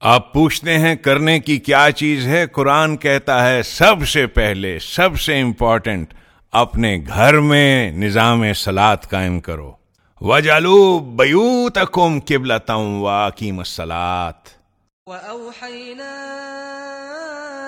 آپ 0.00 0.32
پوچھتے 0.32 0.78
ہیں 0.78 0.96
کرنے 0.96 1.40
کی 1.40 1.58
کیا 1.58 1.88
چیز 1.96 2.26
ہے؟ 2.26 2.46
قرآن 2.46 2.96
کہتا 2.96 3.48
ہے، 3.48 3.62
سب 3.62 4.08
سے 4.08 4.26
پہلے، 4.26 4.78
سب 4.78 5.20
سے 5.20 5.40
امپورٹنٹ 5.40 6.14
اپنے 6.52 6.98
گھر 7.08 7.40
میں 7.40 7.90
نظام 7.90 8.52
سلاد 8.52 8.96
قائم 9.10 9.40
کرو۔ 9.40 9.81
وجعلوا 10.24 11.00
بيوتكم 11.00 12.20
قبلة 12.20 12.76
وأقيموا 12.76 13.62
الصلاة. 13.62 14.42
وأوحينا 15.06 16.14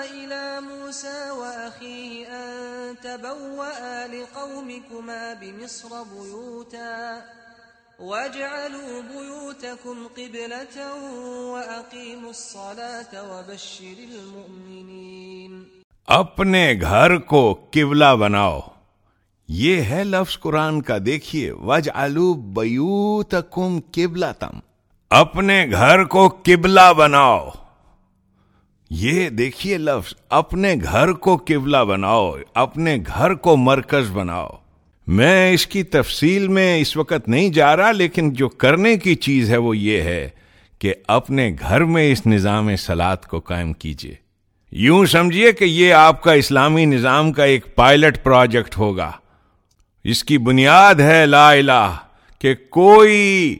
إلى 0.03 0.61
موسى 0.61 1.31
وأخيه 1.31 2.27
أن 2.27 2.95
تبوأ 3.03 4.07
لقومكما 4.07 5.33
بمصر 5.33 6.03
بيوتا. 6.03 7.21
واجعلوا 7.99 9.01
بيوتكم 9.01 10.07
قبلة 10.17 10.93
وأقيموا 11.53 12.29
الصلاة 12.29 13.13
وبشر 13.13 13.97
المؤمنين. 13.99 15.63
اپنے 16.07 16.73
گھر 16.81 17.17
کو 17.17 17.53
قبلہ 17.71 18.15
بناؤ 18.15 18.59
یہ 19.47 19.81
ہے 19.81 20.03
لفظ 20.03 20.39
قرآن 20.39 20.81
کا، 20.81 20.97
دیکھیے 21.05 21.51
وج 21.51 21.89
آلو 21.93 22.33
بیو 22.33 23.23
تم 23.23 23.79
تم 24.39 24.59
اپنے 25.09 25.65
گھر 25.71 26.03
کو 26.03 26.27
قبلہ 26.43 26.93
بناؤ۔ 26.97 27.49
یہ 28.89 29.29
دیکھیے 29.29 29.77
لفظ، 29.77 30.13
اپنے 30.29 30.75
گھر 30.83 31.11
کو 31.11 31.37
قبلہ 31.37 31.77
بناؤ، 31.77 32.33
اپنے 32.53 32.97
گھر 33.07 33.33
کو 33.33 33.57
مرکز 33.57 34.11
بناؤ۔ 34.11 34.49
میں 35.07 35.53
اس 35.53 35.67
کی 35.67 35.83
تفصیل 35.83 36.47
میں 36.47 36.77
اس 36.77 36.97
وقت 36.97 37.29
نہیں 37.29 37.49
جا 37.49 37.77
رہا، 37.77 37.91
لیکن 37.91 38.33
جو 38.33 38.49
کرنے 38.49 38.97
کی 38.97 39.15
چیز 39.15 39.51
ہے 39.51 39.57
وہ 39.57 39.77
یہ 39.77 40.01
ہے 40.01 40.29
کہ 40.79 40.93
اپنے 41.07 41.55
گھر 41.59 41.83
میں 41.83 42.11
اس 42.11 42.27
نظام 42.27 42.75
سلاد 42.75 43.17
کو 43.17 43.39
قائم 43.39 43.73
کیجیے 43.73 44.15
یوں 44.71 45.05
سمجھیے 45.05 45.51
کہ 45.51 45.65
یہ 45.65 45.93
آپ 45.93 46.23
کا 46.23 46.33
اسلامی 46.33 46.85
نظام 46.85 47.31
کا 47.31 47.43
ایک 47.43 47.75
پائلٹ 47.75 48.23
پروجیکٹ 48.23 48.77
ہوگا۔ 48.77 49.11
اس 50.05 50.23
کی 50.23 50.37
بنیاد 50.37 50.95
ہے 50.95 51.25
لا 51.25 51.49
الہ، 51.51 51.93
کہ 52.41 52.53
کوئی 52.69 53.57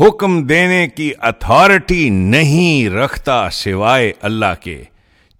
حکم 0.00 0.42
دینے 0.42 0.88
کی 0.88 1.12
اتھارٹی 1.20 2.08
نہیں 2.08 2.88
رکھتا 2.88 3.50
سوائے 3.50 4.12
اللہ 4.22 4.54
کے۔ 4.60 4.82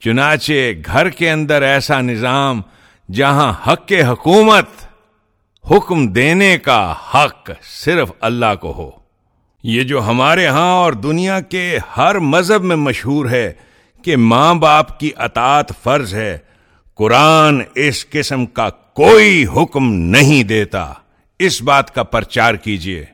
چنانچہ 0.03 0.53
گھر 0.87 1.09
کے 1.09 1.31
اندر 1.31 1.63
ایسا 1.63 2.01
نظام 2.01 2.61
جہاں 3.09 3.53
حق 3.67 3.93
حکومت 4.09 4.69
حکم 5.65 6.07
دینے 6.07 6.59
کا 6.59 6.95
حق 7.15 7.51
صرف 7.63 8.13
اللہ 8.21 8.55
کو 8.61 8.73
ہو۔ 8.73 8.91
یہ 9.65 9.83
جو 9.83 10.03
ہمارے 10.03 10.47
ہاں 10.47 10.73
اور 10.75 10.93
دنیا 10.93 11.41
کے 11.41 11.79
ہر 11.97 12.19
مذہب 12.19 12.65
میں 12.65 12.77
مشہور 12.77 13.31
ہے 13.31 13.53
کہ 14.05 14.17
ماں 14.17 14.55
باپ 14.55 14.99
کی 15.01 15.11
اطاعت 15.17 15.73
فرض 15.83 16.15
ہے، 16.15 16.39
قرآن 16.95 17.61
اس 17.75 18.07
قسم 18.11 18.47
کا 18.47 18.69
کوئی 19.01 19.47
حکم 19.57 19.95
نہیں 19.95 20.43
دیتا۔ 20.43 20.93
اس 21.39 21.63
بات 21.63 21.95
کا 21.95 22.03
پرچار 22.03 22.55
کیجیے 22.55 23.05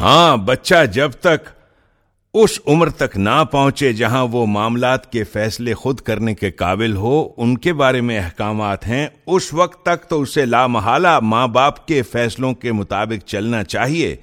ہاں 0.00 0.36
بچہ 0.36 0.86
جب 0.92 1.10
تک 1.10 1.48
اس 2.34 2.60
عمر 2.66 2.90
تک 2.90 3.16
نہ 3.16 3.44
پہنچے 3.50 3.92
جہاں 3.92 4.26
وہ 4.32 4.46
معاملات 4.46 5.12
کے 5.12 5.24
فیصلے 5.24 5.74
خود 5.74 6.00
کرنے 6.00 6.34
کے 6.34 6.50
قابل 6.50 6.96
ہو، 6.96 7.28
ان 7.36 7.58
کے 7.58 7.72
بارے 7.72 8.00
میں 8.00 8.18
احکامات 8.18 8.86
ہیں۔ 8.86 9.06
اس 9.26 9.54
وقت 9.54 9.82
تک 9.82 10.10
تو 10.10 10.20
اسے 10.20 10.46
لامحالہ 10.46 11.20
ماں 11.20 11.48
باپ 11.48 11.86
کے 11.86 12.02
فیصلوں 12.02 12.54
کے 12.54 12.72
مطابق 12.72 13.28
چلنا 13.28 13.64
چاہیے۔ 13.64 14.16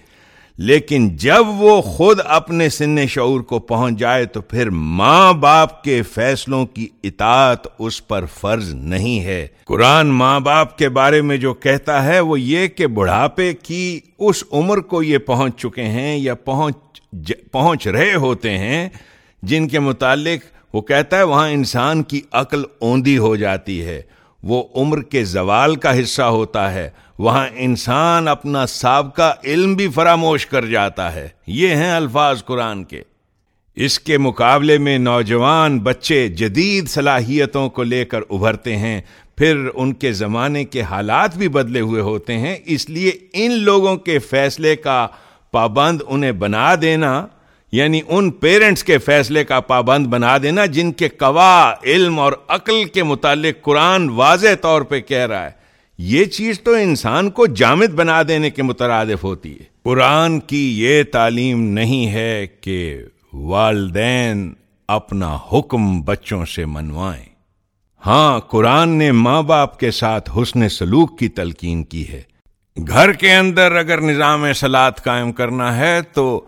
لیکن 0.57 1.09
جب 1.17 1.47
وہ 1.47 1.81
خود 1.81 2.19
اپنے 2.25 2.69
سن 2.69 3.07
شعور 3.07 3.41
کو 3.41 3.59
پہنچ 3.59 3.97
جائے 3.97 4.25
تو 4.25 4.41
پھر 4.41 4.69
ماں 4.69 5.33
باپ 5.33 5.83
کے 5.83 6.01
فیصلوں 6.01 6.65
کی 6.65 6.87
اطاعت 7.03 7.67
اس 7.79 8.07
پر 8.07 8.25
فرض 8.25 8.73
نہیں 8.73 9.21
ہے۔ 9.21 9.47
قرآن 9.65 10.07
ماں 10.07 10.39
باپ 10.39 10.77
کے 10.77 10.89
بارے 10.89 11.21
میں 11.21 11.37
جو 11.37 11.53
کہتا 11.53 12.03
ہے 12.03 12.19
وہ 12.19 12.39
یہ 12.39 12.67
کہ 12.67 12.87
بڑھاپے 12.87 13.53
کی 13.53 13.99
اس 14.19 14.43
عمر 14.51 14.77
کو 14.77 15.03
یہ 15.03 15.17
پہنچ 15.17 15.57
چکے 15.57 15.83
ہیں 15.83 16.17
یا 16.17 16.35
پہنچ 16.35 16.75
پہنچ 17.51 17.87
رہے 17.87 18.15
ہوتے 18.15 18.57
ہیں 18.57 18.89
جن 19.43 19.67
کے 19.67 19.79
متعلق 19.79 20.45
وہ 20.75 20.81
کہتا 20.81 21.17
ہے 21.17 21.23
وہاں 21.23 21.49
انسان 21.49 22.03
کی 22.03 22.21
عقل 22.31 22.63
اوندی 22.79 23.17
ہو 23.17 23.35
جاتی 23.35 23.85
ہے۔ 23.85 24.01
وہ 24.43 24.63
عمر 24.75 25.01
کے 25.01 25.23
زوال 25.23 25.75
کا 25.75 26.01
حصہ 26.01 26.21
ہوتا 26.21 26.73
ہے۔ 26.73 26.89
وہاں 27.21 27.47
انسان 27.55 28.27
اپنا 28.27 28.65
سابقہ 28.65 29.33
علم 29.43 29.73
بھی 29.73 29.87
فراموش 29.87 30.45
کر 30.45 30.65
جاتا 30.65 31.13
ہے۔ 31.13 31.29
یہ 31.47 31.67
ہیں 31.67 31.91
الفاظ 31.91 32.45
قرآن 32.45 32.83
کے۔ 32.83 33.01
اس 33.75 33.99
کے 33.99 34.17
مقابلے 34.17 34.77
میں 34.77 34.97
نوجوان 34.97 35.79
بچے 35.79 36.27
جدید 36.27 36.89
صلاحیتوں 36.89 37.69
کو 37.69 37.83
لے 37.83 38.05
کر 38.05 38.19
ابھرتے 38.29 38.77
ہیں۔ 38.77 39.01
پھر 39.37 39.57
ان 39.75 39.93
کے 39.93 40.11
زمانے 40.11 40.63
کے 40.63 40.81
حالات 40.81 41.37
بھی 41.37 41.47
بدلے 41.47 41.79
ہوئے 41.79 42.01
ہوتے 42.01 42.37
ہیں۔ 42.37 42.57
اس 42.65 42.89
لیے 42.89 43.11
ان 43.33 43.51
لوگوں 43.51 43.97
کے 43.97 44.19
فیصلے 44.19 44.75
کا 44.75 45.07
پابند 45.51 46.01
انہیں 46.07 46.31
بنا 46.31 46.75
دینا 46.81 47.27
یعنی 47.71 48.01
ان 48.07 48.31
پیرنٹس 48.31 48.83
کے 48.83 48.97
فیصلے 48.97 49.43
کا 49.43 49.59
پابند 49.59 50.07
بنا 50.07 50.37
دینا، 50.37 50.65
جن 50.65 50.91
کے 50.91 51.09
قوا 51.09 51.73
علم 51.83 52.19
اور 52.19 52.33
عقل 52.47 52.83
کے 52.83 53.03
متعلق 53.03 53.63
قرآن 53.63 54.09
واضح 54.09 54.55
طور 54.61 54.81
پہ 54.81 54.99
کہہ 54.99 55.27
رہا 55.27 55.45
ہے۔ 55.45 55.60
یہ 56.03 56.25
چیز 56.25 56.61
تو 56.61 56.73
انسان 56.73 57.29
کو 57.29 57.47
جامد 57.47 57.93
بنا 57.93 58.21
دینے 58.27 58.49
کے 58.49 58.63
مترادف 58.63 59.23
ہوتی 59.23 59.53
ہے۔ 59.53 59.63
قرآن 59.83 60.39
کی 60.39 60.81
یہ 60.81 61.03
تعلیم 61.03 61.63
نہیں 61.63 62.11
ہے 62.11 62.47
کہ 62.61 62.99
والدین 63.33 64.53
اپنا 64.87 65.37
حکم 65.53 66.01
بچوں 66.01 66.45
سے 66.45 66.65
منوائیں۔ 66.65 67.25
ہاں 68.05 68.39
قرآن 68.39 68.89
نے 68.89 69.11
ماں 69.11 69.41
باپ 69.41 69.79
کے 69.79 69.91
ساتھ 69.91 70.29
حسن 70.37 70.69
سلوک 70.69 71.19
کی 71.19 71.29
تلقین 71.29 71.83
کی 71.83 72.09
ہے۔ 72.09 72.21
گھر 72.87 73.11
کے 73.11 73.33
اندر 73.33 73.75
اگر 73.75 74.01
نظام 74.01 74.53
سلاد 74.53 74.91
قائم 75.03 75.31
کرنا 75.31 75.77
ہے 75.77 76.01
تو 76.01 76.41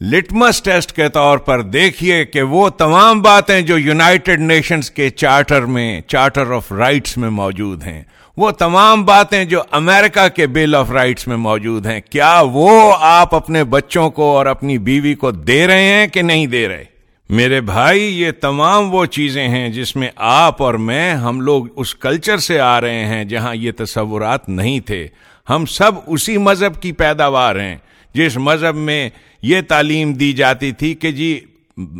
لٹمس 0.00 0.62
ٹیسٹ 0.62 0.92
کے 0.92 1.08
طور 1.08 1.38
پر 1.38 1.62
دیکھیے 1.62 2.24
کہ 2.24 2.42
وہ 2.42 2.68
تمام 2.68 3.22
باتیں 3.22 3.60
جو 3.60 3.78
یونائٹڈ 3.78 4.40
نیشنز 4.40 4.90
کے 4.90 5.10
چارٹر 5.10 5.62
میں، 5.62 6.00
چارٹر 6.00 6.52
آف 6.52 6.72
رائٹس 6.72 7.16
میں 7.16 7.30
موجود 7.30 7.82
ہیں 7.82 8.02
وہ 8.38 8.50
تمام 8.50 9.04
باتیں 9.04 9.44
جو 9.44 9.62
امریکہ 9.70 10.28
کے 10.28 10.46
بل 10.46 10.74
آف 10.74 10.90
رائٹس 10.90 11.28
میں 11.28 11.36
موجود 11.36 11.86
ہیں، 11.86 12.00
کیا 12.10 12.42
وہ 12.52 12.94
آپ 13.00 13.34
اپنے 13.34 13.64
بچوں 13.64 14.10
کو 14.10 14.36
اور 14.36 14.46
اپنی 14.46 14.78
بیوی 14.78 15.14
کو 15.14 15.30
دے 15.30 15.66
رہے 15.66 15.82
ہیں 15.82 16.06
کہ 16.06 16.22
نہیں 16.22 16.46
دے 16.46 16.68
رہے؟ 16.68 16.84
میرے 17.30 17.60
بھائی، 17.60 18.22
یہ 18.22 18.30
تمام 18.40 18.94
وہ 18.94 19.04
چیزیں 19.04 19.48
ہیں 19.48 19.68
جس 19.68 19.96
میں 19.96 20.08
آپ 20.16 20.62
اور 20.62 20.74
میں 20.74 21.14
ہم 21.14 21.40
لوگ 21.40 21.64
اس 21.76 21.94
کلچر 21.94 22.38
سے 22.38 22.60
آ 22.60 22.80
رہے 22.80 23.04
ہیں 23.04 23.24
جہاں 23.24 23.54
یہ 23.54 23.72
تصورات 23.76 24.48
نہیں 24.48 24.80
تھے۔ 24.80 25.06
ہم 25.50 25.66
سب 25.66 25.92
اسی 26.06 26.38
مذہب 26.38 26.82
کی 26.82 26.92
پیداوار 26.92 27.56
ہیں۔ 27.56 27.76
جس 28.14 28.36
مذہب 28.36 28.74
میں 28.74 29.10
یہ 29.42 29.60
تعلیم 29.68 30.12
دی 30.12 30.32
جاتی 30.32 30.72
تھی 30.72 30.94
کہ 30.94 31.10
جی 31.10 31.40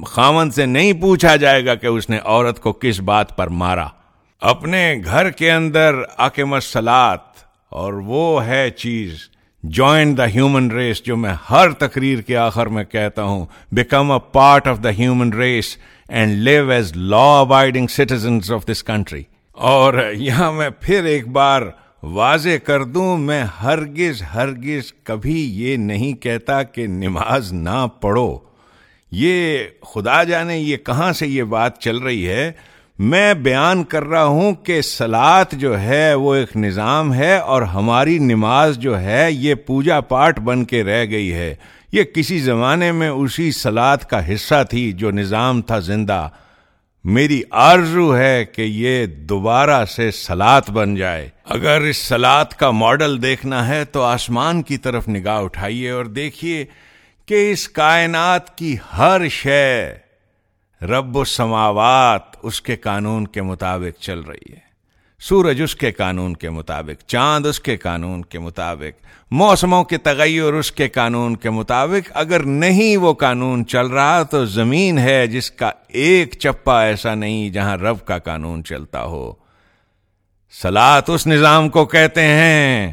خامن 0.06 0.50
سے 0.50 0.66
نہیں 0.66 0.92
پوچھا 0.92 1.36
جائے 1.36 1.66
گا 1.66 1.74
کہ 1.74 1.86
اس 1.86 2.10
نے 2.10 2.18
عورت 2.24 2.60
کو 2.60 2.72
کس 2.72 3.00
بات 3.00 3.36
پر 3.36 3.46
مارا۔ 3.46 3.86
اپنے 4.42 4.96
گھر 5.04 5.30
کے 5.30 5.52
اندر 5.52 5.94
آکم 6.16 6.60
سلاد 6.60 7.16
اور 7.68 7.92
وہ 7.92 8.44
ہے 8.46 8.70
چیز 8.70 9.14
جوائن 9.62 10.16
دا 10.18 10.26
ہیومن 10.26 10.70
ریس 10.70 11.02
جو 11.04 11.16
میں 11.16 11.32
ہر 11.50 11.72
تقریر 11.72 12.20
کے 12.20 12.36
آخر 12.36 12.66
میں 12.66 12.84
کہتا 12.84 13.22
ہوں 13.22 13.46
become 13.72 14.12
a 14.12 14.18
part 14.32 14.68
of 14.68 14.78
the 14.84 14.90
human 14.90 15.32
race 15.32 15.76
and 16.08 16.32
live 16.32 16.70
as 16.70 16.92
law 16.96 17.40
abiding 17.40 17.86
citizens 17.86 18.52
of 18.52 18.66
this 18.66 18.84
country 18.84 19.22
اور 19.52 20.12
یہاں 20.12 20.52
میں 20.52 20.70
پھر 20.80 21.04
ایک 21.04 21.28
بار 21.28 21.62
واضح 22.02 22.56
کر 22.64 22.84
دوں، 22.84 23.18
میں 23.18 23.44
ہرگز 23.62 24.22
ہرگز 24.34 24.92
کبھی 25.04 25.62
یہ 25.62 25.76
نہیں 25.76 26.12
کہتا 26.12 26.62
کہ 26.62 26.86
نماز 26.86 27.52
نہ 27.52 27.86
پڑھو۔ 28.00 28.38
یہ 29.12 29.58
خدا 29.82 30.22
جانے 30.24 30.58
یہ 30.58 30.76
کہاں 30.76 31.12
سے 31.12 31.26
یہ 31.26 31.42
بات 31.42 31.80
چل 31.80 31.98
رہی 31.98 32.28
ہے؟ 32.28 32.52
میں 32.98 33.34
بیان 33.34 33.84
کر 33.84 34.04
رہا 34.04 34.24
ہوں 34.24 34.54
کہ 34.54 34.80
سلاد 34.80 35.44
جو 35.52 35.80
ہے 35.80 36.14
وہ 36.14 36.34
ایک 36.34 36.56
نظام 36.56 37.14
ہے 37.14 37.36
اور 37.36 37.62
ہماری 37.62 38.18
نماز 38.18 38.78
جو 38.78 39.00
ہے 39.00 39.26
یہ 39.30 39.54
پوجا 39.54 40.00
پاٹ 40.00 40.38
بن 40.38 40.64
کے 40.64 40.84
رہ 40.84 41.04
گئی 41.10 41.32
ہے۔ 41.32 41.54
یہ 41.92 42.02
کسی 42.02 42.38
زمانے 42.38 42.92
میں 42.92 43.08
اسی 43.08 43.52
سلاد 43.52 43.98
کا 43.98 44.34
حصہ 44.34 44.64
تھی 44.70 44.92
جو 44.92 45.10
نظام 45.10 45.62
تھا 45.62 45.78
زندہ۔ 45.78 46.28
میری 47.04 47.42
آرزو 47.50 48.16
ہے 48.16 48.44
کہ 48.44 48.62
یہ 48.62 49.06
دوبارہ 49.06 49.84
سے 49.84 50.10
سلاد 50.10 50.62
بن 50.70 50.94
جائے۔ 50.94 51.28
اگر 51.44 51.80
اس 51.80 51.96
سلاد 51.96 52.44
کا 52.44 52.70
ماڈل 52.70 53.22
دیکھنا 53.22 53.68
ہے 53.68 53.84
تو 53.84 54.02
آسمان 54.02 54.62
کی 54.62 54.76
طرف 54.76 55.08
نگاہ 55.08 55.38
اٹھائیے 55.38 55.90
اور 55.90 56.04
دیکھیے 56.04 56.64
کہ 57.26 57.52
اس 57.52 57.68
کائنات 57.68 58.58
کی 58.58 58.76
ہر 58.98 59.28
شے 59.30 60.07
رب 60.82 61.16
و 61.16 61.24
سماوات 61.24 62.22
اس 62.42 62.62
کے 62.62 62.76
قانون 62.76 63.26
کے 63.26 63.42
مطابق 63.42 64.00
چل 64.00 64.20
رہی 64.20 64.52
ہے۔ 64.52 64.68
سورج 65.20 65.62
اس 65.62 65.76
کے 65.76 65.92
قانون 65.92 66.34
کے 66.34 66.50
مطابق، 66.50 67.04
چاند 67.04 67.46
اس 67.46 67.60
کے 67.60 67.76
قانون 67.76 68.22
کے 68.22 68.38
مطابق، 68.38 69.06
موسموں 69.30 69.84
کے 69.84 69.98
تغیر 69.98 70.52
اس 70.52 70.72
کے 70.72 70.88
قانون 70.88 71.36
کے 71.36 71.50
مطابق۔ 71.50 72.10
اگر 72.14 72.42
نہیں 72.42 72.96
وہ 72.96 73.14
قانون 73.14 73.66
چل 73.66 73.86
رہا 73.86 74.22
تو 74.22 74.44
زمین 74.44 74.98
ہے 74.98 75.26
جس 75.26 75.50
کا 75.50 75.70
ایک 75.88 76.34
چپا 76.38 76.82
ایسا 76.82 77.14
نہیں 77.14 77.50
جہاں 77.50 77.76
رب 77.76 78.06
کا 78.06 78.18
قانون 78.18 78.64
چلتا 78.64 79.04
ہو۔ 79.04 79.32
سلاد 80.50 81.02
اس 81.06 81.26
نظام 81.26 81.68
کو 81.68 81.86
کہتے 81.86 82.22
ہیں 82.22 82.92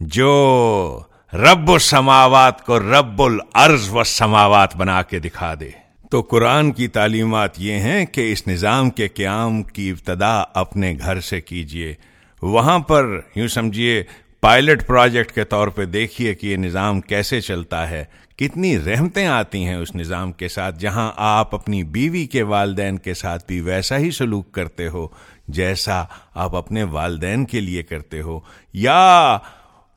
جو 0.00 1.00
رب 1.32 1.70
و 1.70 1.78
سماوات 1.78 2.66
کو 2.66 2.78
رب 2.78 3.22
العرض 3.22 3.88
و 3.92 4.04
سماوات 4.04 4.76
بنا 4.76 5.02
کے 5.02 5.18
دکھا 5.18 5.54
دے۔ 5.60 5.83
تو 6.14 6.20
قرآن 6.20 6.72
کی 6.72 6.88
تعلیمات 6.88 7.60
یہ 7.60 7.72
ہیں 7.72 8.06
کہ 8.06 8.32
اس 8.32 8.48
نظام 8.48 8.90
کے 8.90 9.08
قیام 9.08 9.62
کی 9.62 9.90
ابتدا 9.90 10.44
اپنے 10.54 10.94
گھر 10.98 11.20
سے 11.20 11.40
کیجیے 11.40 11.94
وہاں 12.42 12.78
پر 12.78 13.20
یوں 13.34 13.48
سمجھیے 13.48 14.02
پائلٹ 14.40 14.86
پروجیکٹ 14.86 15.32
کے 15.32 15.44
طور 15.44 15.68
پہ 15.68 15.84
دیکھیے 15.84 16.34
کہ 16.34 16.46
یہ 16.46 16.56
نظام 16.56 17.00
کیسے 17.00 17.40
چلتا 17.40 17.90
ہے۔ 17.90 18.04
کتنی 18.36 18.78
رحمتیں 18.78 19.26
آتی 19.26 19.64
ہیں 19.64 19.74
اس 19.74 19.94
نظام 19.94 20.32
کے 20.32 20.48
ساتھ، 20.48 20.78
جہاں 20.78 21.12
آپ 21.16 21.54
اپنی 21.54 21.82
بیوی 21.82 22.26
کے 22.26 22.42
والدین 22.42 22.98
کے 22.98 23.14
ساتھ 23.14 23.46
بھی 23.46 23.60
ویسا 23.60 23.98
ہی 23.98 24.10
سلوک 24.10 24.52
کرتے 24.52 24.88
ہو، 24.88 25.08
جیسا 25.48 26.04
آپ 26.34 26.56
اپنے 26.56 26.82
والدین 26.82 27.44
کے 27.44 27.60
لیے 27.60 27.82
کرتے 27.82 28.20
ہو۔ 28.20 28.40
یا 28.72 29.38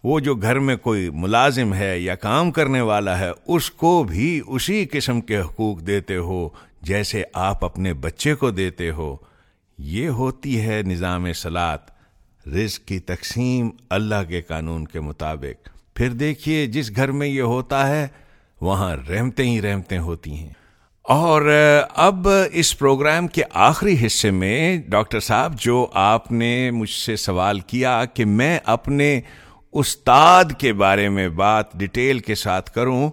وہ 0.08 0.20
جو 0.20 0.36
گھر 0.36 0.60
میں 0.60 0.76
کوئی 0.76 1.10
ملازم 1.10 1.74
ہے 1.74 2.00
یا 2.00 2.16
کام 2.16 2.52
کرنے 2.52 2.82
والا 2.82 3.20
ہے، 3.20 3.30
اس 3.48 3.72
کو 3.72 4.04
بھی 4.04 4.42
اسی 4.48 4.86
قسم 4.86 5.22
کے 5.22 5.38
حقوق 5.38 5.88
دیتے 5.88 6.16
ہو 6.16 6.50
جیسے 6.82 7.24
آپ 7.34 7.66
اپنے 7.66 7.94
بچے 7.94 8.36
کو 8.36 8.52
دیتے 8.52 8.92
ہو۔ 8.92 9.18
یہ 9.78 10.08
ہوتی 10.08 10.62
ہے 10.62 10.82
نظام 10.86 11.34
سلاد 11.34 11.78
رزق 12.48 12.88
کی 12.88 13.00
تقسیم 13.00 13.70
اللہ 13.90 14.24
کے 14.28 14.42
قانون 14.42 14.86
کے 14.86 15.00
مطابق۔ 15.00 15.70
پھر 15.96 16.10
دیکھیے 16.10 16.66
جس 16.66 16.96
گھر 16.96 17.12
میں 17.12 17.28
یہ 17.28 17.42
ہوتا 17.42 17.88
ہے، 17.88 18.08
وہاں 18.62 18.96
رحمتیں 19.10 19.46
ہی 19.46 19.62
رحمتیں 19.62 20.00
ہوتی 20.00 20.32
ہیں۔ 20.32 20.54
اور 21.02 21.74
اب 21.96 22.28
اس 22.52 22.80
پروگرام 22.80 23.28
کے 23.28 23.42
آخری 23.54 24.06
حصے 24.06 24.32
میں 24.32 24.78
ڈاکٹر 24.88 25.20
صاحب، 25.20 25.60
جو 25.60 25.88
آپ 25.94 26.32
نے 26.32 26.72
مجھ 26.72 26.90
سے 26.90 27.16
سوال 27.16 27.60
کیا 27.60 28.06
کہ 28.06 28.26
میں 28.26 28.60
اپنے 28.66 29.22
استاد 29.72 30.46
کے 30.58 30.74
بارے 30.74 31.10
میں 31.10 31.30
بات 31.30 31.74
ڈیٹیل 31.74 32.20
کے 32.20 32.36
ساتھ 32.36 32.72
کروں 32.72 33.10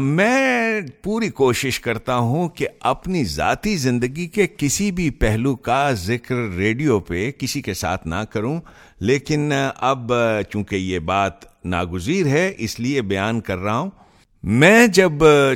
میں 0.00 0.80
پوری 1.02 1.28
کوشش 1.28 1.80
کرتا 1.80 2.16
ہوں 2.16 2.48
کہ 2.48 2.68
اپنی 2.80 3.24
ذاتی 3.24 3.76
زندگی 3.76 4.26
کے 4.26 4.46
کسی 4.56 4.90
بھی 4.90 5.10
پہلو 5.10 5.56
کا 5.56 5.92
ذکر 5.92 6.34
ریڈیو 6.34 7.00
پہ 7.00 7.30
کسی 7.38 7.62
کے 7.62 7.74
ساتھ 7.74 8.06
نہ 8.06 8.24
کروں۔ 8.30 8.60
لیکن 9.00 9.52
اب 9.76 10.12
چونکہ 10.50 10.76
یہ 10.76 10.98
بات 10.98 11.64
ناگزیر 11.64 12.26
ہے، 12.26 12.52
اس 12.58 12.80
لیے 12.80 13.02
بیان 13.02 13.40
کر 13.40 13.58
رہا 13.58 13.78
ہوں۔ 13.78 13.90
میں 14.42 14.86
جب 14.86 15.12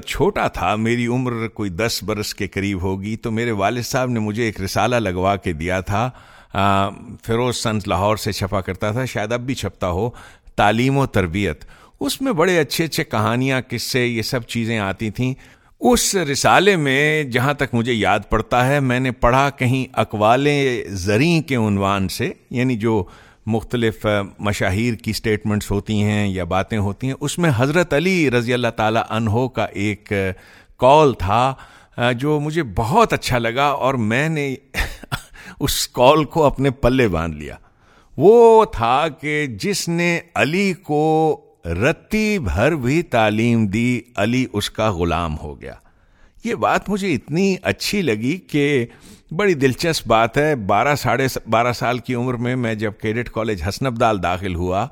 چھوٹا 0.07 0.49
تھا، 0.49 0.77
میری 0.77 1.07
عمر 1.07 1.49
کوئی 1.49 1.71
دس 1.71 2.03
برس 2.03 2.35
کے 2.35 2.49
قریب 2.49 2.83
ہوگی، 2.83 3.17
تو 3.17 3.31
میرے 3.31 3.51
والد 3.51 3.83
صاحب 3.83 4.11
نے 4.11 4.21
مجھے 4.21 4.43
ایک 4.43 4.61
رسالہ 4.61 4.97
لگوا 4.97 5.37
کے 5.37 5.53
دیا 5.53 5.81
تھا۔ 5.81 6.11
فیروز 6.53 7.57
سنز 7.57 7.87
لاہور 7.87 8.17
سے 8.17 8.33
چھپا 8.33 8.61
کرتا 8.61 8.91
تھا، 8.91 9.05
شاید 9.05 9.33
اب 9.33 9.41
بھی 9.41 9.55
چھپتا 9.55 9.89
ہو، 9.89 10.11
تعلیم 10.57 10.97
و 10.97 11.07
تربیت۔ 11.07 11.65
اس 12.01 12.21
میں 12.21 12.33
بڑے 12.33 12.59
اچھے 12.59 12.85
اچھے 12.85 13.05
کہانیاں، 13.05 13.61
قصے، 13.69 14.07
یہ 14.07 14.23
سب 14.23 14.43
چیزیں 14.43 14.79
آتی 14.79 15.11
تھیں۔ 15.11 15.35
اس 15.81 16.15
رسالے 16.15 16.77
میں 16.77 17.23
جہاں 17.25 17.55
تک 17.55 17.75
مجھے 17.75 17.93
یاد 17.93 18.21
پڑتا 18.29 18.67
ہے، 18.67 18.81
میں 18.81 19.01
نے 19.01 19.11
پڑھا 19.11 19.49
کہیں 19.51 19.85
اقوال 19.99 20.49
زریں 20.89 21.41
کے 21.49 21.57
عنوان 21.57 22.09
سے 22.09 22.33
یعنی 22.51 22.77
جو 22.77 23.05
مختلف 23.47 24.07
مشاہیر 24.39 24.95
کی 24.95 25.13
سٹیٹمنٹس 25.13 25.71
ہوتی 25.71 26.03
ہیں 26.03 26.29
یا 26.29 26.45
باتیں 26.45 26.79
ہوتی 26.79 27.07
ہیں، 27.07 27.15
اس 27.21 27.39
میں 27.39 27.51
حضرت 27.57 27.95
علی 27.95 28.31
رضی 28.31 28.53
اللہ 28.55 28.69
تعالیٰ 28.77 29.03
عنہ 29.09 29.47
کا 29.55 29.65
ایک 29.65 30.13
کال 30.79 31.15
تھا 31.15 31.55
جو 32.17 32.39
مجھے 32.41 32.63
بہت 32.77 33.13
اچھا 33.13 33.39
لگا 33.39 33.67
اور 33.67 33.95
میں 33.95 34.29
نے 34.29 34.55
اس 35.61 35.89
کال 35.89 36.25
کو 36.25 36.45
اپنے 36.45 36.71
پلے 36.71 37.09
باندھ 37.09 37.37
لیا۔ 37.37 37.55
وہ 38.17 38.65
تھا 38.65 39.09
کہ 39.09 39.47
جس 39.47 39.89
نے 39.89 40.21
علی 40.35 40.73
کو 40.73 41.41
رتی 41.65 42.39
بھر 42.39 42.75
بھی 42.75 43.03
تعلیم 43.03 43.67
دی، 43.67 44.01
علی 44.17 44.47
اس 44.53 44.71
کا 44.71 44.93
غلام 44.93 45.39
ہو 45.39 45.61
گیا۔ 45.61 45.75
یہ 46.45 46.55
بات 46.55 46.89
مجھے 46.89 47.15
اتنی 47.15 47.57
اچھی 47.63 48.03
لگی 48.03 48.37
کہ 48.37 48.87
بڑی 49.31 49.55
دلچسپ 49.55 50.07
بات 50.07 50.39
ہے۔ 50.39 50.57
بارہ 50.57 50.95
ساڑھے 50.95 51.27
بارہ 51.51 51.73
سال 51.73 51.99
کی 51.99 52.15
عمر 52.15 52.35
میں 52.35 52.57
میں 52.57 52.75
جب 52.75 52.93
کیڈٹ 53.03 53.31
کالج 53.31 53.63
حسن 53.69 53.87
ابدال 53.87 54.23
داخل 54.23 54.55
ہوا، 54.55 54.87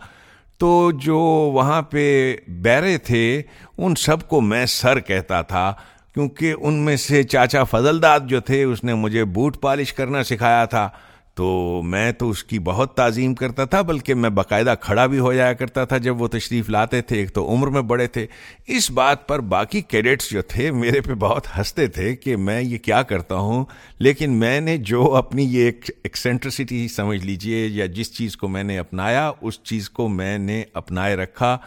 تو 0.58 0.90
جو 0.90 1.18
وہاں 1.54 1.82
پہ 1.82 2.36
بیرے 2.48 2.98
تھے، 2.98 3.42
ان 3.78 3.94
سب 3.94 4.28
کو 4.28 4.40
میں 4.40 4.66
سر 4.66 5.00
کہتا 5.00 5.42
تھا۔ 5.42 5.74
کیونکہ 6.14 6.54
ان 6.60 6.74
میں 6.74 6.96
سے 6.96 7.22
چاچا 7.22 7.64
فضل 7.64 8.02
داد 8.02 8.20
جو 8.26 8.40
تھے، 8.40 8.64
اس 8.64 8.84
نے 8.84 8.94
مجھے 8.94 9.24
بوٹ 9.24 9.60
پالش 9.60 9.92
کرنا 9.92 10.24
سکھایا 10.24 10.64
تھا۔ 10.64 10.88
تو 11.34 11.80
میں 11.84 12.12
تو 12.12 12.30
اس 12.30 12.44
کی 12.44 12.58
بہت 12.58 12.94
تعظیم 12.94 13.34
کرتا 13.34 13.64
تھا، 13.64 13.82
بلکہ 13.82 14.14
میں 14.14 14.30
باقاعدہ 14.30 14.74
کھڑا 14.80 15.06
بھی 15.06 15.18
ہو 15.18 15.32
جایا 15.32 15.52
کرتا 15.52 15.84
تھا 15.84 15.98
جب 15.98 16.22
وہ 16.22 16.28
تشریف 16.28 16.70
لاتے 16.70 17.02
تھے۔ 17.02 17.16
ایک 17.16 17.32
تو 17.32 17.52
عمر 17.52 17.66
میں 17.66 17.82
بڑے 17.82 18.06
تھے۔ 18.06 18.26
اس 18.66 18.90
بات 18.90 19.28
پر 19.28 19.38
باقی 19.38 19.80
کیڈٹس 19.80 20.30
جو 20.30 20.42
تھے، 20.42 20.70
میرے 20.70 21.00
پہ 21.00 21.14
بہت 21.14 21.46
ہنستے 21.58 21.86
تھے 21.86 22.16
کہ 22.16 22.36
میں 22.36 22.62
یہ 22.62 22.78
کیا 22.78 23.02
کرتا 23.02 23.34
ہوں۔ 23.34 23.64
لیکن 23.98 24.32
میں 24.32 24.60
نے 24.60 24.76
جو 24.76 25.14
اپنی 25.14 25.44
یہ 25.44 25.64
ایک 25.64 25.90
ایکسینٹرسٹی 26.04 26.88
سمجھ 26.88 27.26
لیجیے، 27.26 27.66
یا 27.66 27.86
جس 27.86 28.12
چیز 28.12 28.36
کو 28.36 28.48
میں 28.48 28.64
نے 28.64 28.78
اپنایا، 28.78 29.32
اس 29.40 29.62
چیز 29.62 29.90
کو 29.90 30.08
میں 30.08 30.38
نے 30.38 30.62
اپنائے 30.74 31.16
رکھا۔ 31.16 31.58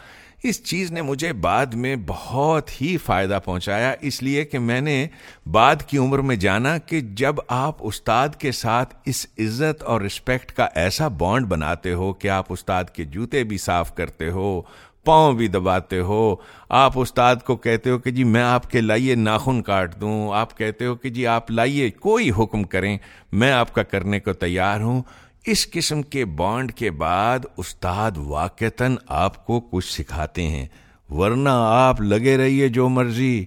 اس 0.42 0.62
چیز 0.64 0.92
نے 0.92 1.02
مجھے 1.02 1.32
بعد 1.32 1.74
میں 1.74 1.96
بہت 2.06 2.70
ہی 2.80 2.96
فائدہ 2.96 3.38
پہنچایا، 3.44 3.94
اس 4.00 4.22
لیے 4.22 4.44
کہ 4.44 4.58
میں 4.58 4.80
نے 4.80 5.06
بعد 5.52 5.82
کی 5.86 5.98
عمر 5.98 6.18
میں 6.18 6.36
جانا 6.36 6.78
کہ 6.78 7.00
جب 7.00 7.34
آپ 7.48 7.76
استاد 7.80 8.28
کے 8.38 8.52
ساتھ 8.52 8.94
اس 9.04 9.26
عزت 9.38 9.82
اور 9.82 10.00
رسپیکٹ 10.00 10.52
کا 10.52 10.68
ایسا 10.74 11.08
بانڈ 11.08 11.46
بناتے 11.46 11.92
ہو 11.92 12.12
کہ 12.12 12.28
آپ 12.28 12.46
استاد 12.48 12.84
کے 12.84 13.04
جوتے 13.04 13.44
بھی 13.44 13.58
صاف 13.58 13.94
کرتے 13.94 14.30
ہو، 14.30 14.62
پاؤں 15.04 15.32
بھی 15.32 15.48
دباتے 15.48 16.00
ہو، 16.00 16.36
آپ 16.68 16.92
استاد 16.94 17.36
کو 17.46 17.56
کہتے 17.56 17.90
ہو 17.90 17.98
کہ 17.98 18.10
جی 18.10 18.24
میں 18.24 18.42
آپ 18.42 18.70
کے 18.70 18.80
لائیے 18.80 19.14
ناخن 19.14 19.62
کاٹ 19.62 20.00
دوں، 20.00 20.32
آپ 20.32 20.58
کہتے 20.58 20.86
ہو 20.86 20.94
کہ 20.94 21.10
جی 21.10 21.26
آپ 21.26 21.50
لائیے 21.50 21.90
کوئی 21.90 22.30
حکم 22.30 22.62
کریں، 22.64 22.98
میں 23.32 23.52
آپ 23.52 23.74
کا 23.74 23.82
کرنے 23.82 24.20
کو 24.20 24.32
تیار 24.32 24.80
ہوں۔ 24.80 25.02
اس 25.46 25.70
قسم 25.70 26.02
کے 26.02 26.24
بانڈ 26.24 26.72
کے 26.72 26.90
بعد 26.90 27.38
استاد 27.56 28.10
واقعتاً 28.16 28.96
آپ 29.08 29.46
کو 29.46 29.60
کچھ 29.60 29.92
سکھاتے 29.92 30.42
ہیں، 30.42 30.66
ورنہ 31.10 31.48
آپ 31.52 32.00
لگے 32.00 32.36
رہیے 32.36 32.68
جو 32.68 32.88
مرضی۔ 32.88 33.44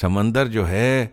سمندر 0.00 0.46
جو 0.46 0.68
ہے، 0.68 1.06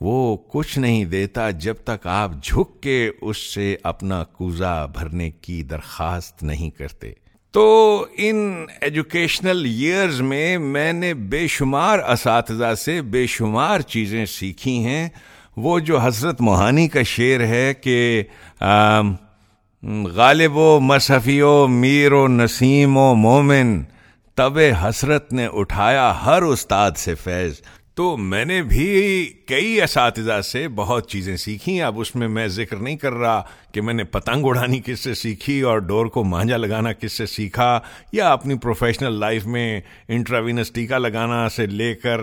وہ 0.00 0.36
کچھ 0.36 0.78
نہیں 0.78 1.04
دیتا 1.04 1.50
جب 1.50 1.74
تک 1.84 2.06
آپ 2.06 2.30
جھک 2.42 2.82
کے 2.82 3.10
اس 3.20 3.36
سے 3.36 3.76
اپنا 3.82 4.24
کوزا 4.24 4.86
بھرنے 4.86 5.30
کی 5.30 5.62
درخواست 5.62 6.42
نہیں 6.42 6.70
کرتے۔ 6.70 7.12
تو 7.50 8.06
ان 8.16 8.66
ایجوکیشنل 8.80 9.64
ایئرز 9.64 10.20
میں 10.20 10.58
میں 10.58 10.92
نے 10.92 11.14
بے 11.14 11.46
شمار 11.46 11.98
اساتذہ 11.98 12.74
سے 12.74 13.02
بے 13.02 13.26
شمار 13.26 13.80
چیزیں 13.80 14.26
سیکھی 14.26 14.84
ہیں۔ 14.84 15.08
وہ 15.56 15.78
جو 15.78 15.98
حضرت 15.98 16.40
موہانی 16.40 16.88
کا 16.88 17.02
شعر 17.02 17.40
ہے 17.40 17.74
کہ 17.74 18.22
غالب 20.14 20.56
و 20.56 20.80
مصحفی 20.80 21.40
و 21.40 21.66
میر 21.66 22.12
و 22.12 22.28
نسیم 22.28 22.96
و 22.96 23.14
مومن 23.14 23.82
طب 24.34 24.58
حسرت 24.82 25.32
نے 25.32 25.48
اٹھایا 25.52 26.12
ہر 26.26 26.42
استاد 26.42 26.90
سے 26.96 27.14
فیض۔ 27.14 27.54
تو 27.94 28.16
میں 28.16 28.44
نے 28.44 28.62
بھی 28.62 29.24
کئی 29.46 29.82
اساتذہ 29.82 30.40
سے 30.40 30.68
بہت 30.68 31.10
چیزیں 31.10 31.36
سیکھی 31.36 31.82
اب 31.82 32.00
اس 32.00 32.14
میں 32.16 32.28
میں 32.28 32.46
ذکر 32.48 32.76
نہیں 32.76 32.96
کر 32.96 33.12
رہا 33.12 33.42
کہ 33.72 33.80
میں 33.80 33.94
نے 33.94 34.04
پتنگ 34.04 34.44
اڑانی 34.44 34.80
کس 34.84 35.00
سے 35.00 35.14
سیکھی 35.14 35.60
اور 35.60 35.78
ڈور 35.78 36.06
کو 36.06 36.24
مانجا 36.24 36.56
لگانا 36.56 36.92
کس 36.92 37.12
سے 37.12 37.26
سیکھا، 37.26 37.80
یا 38.12 38.32
اپنی 38.32 38.54
پروفیشنل 38.58 39.12
لائف 39.12 39.46
میں 39.46 39.80
انٹراوینس 40.08 40.70
ٹیکا 40.70 40.98
لگانا 40.98 41.48
سے 41.48 41.66
لے 41.66 41.94
کر 41.94 42.20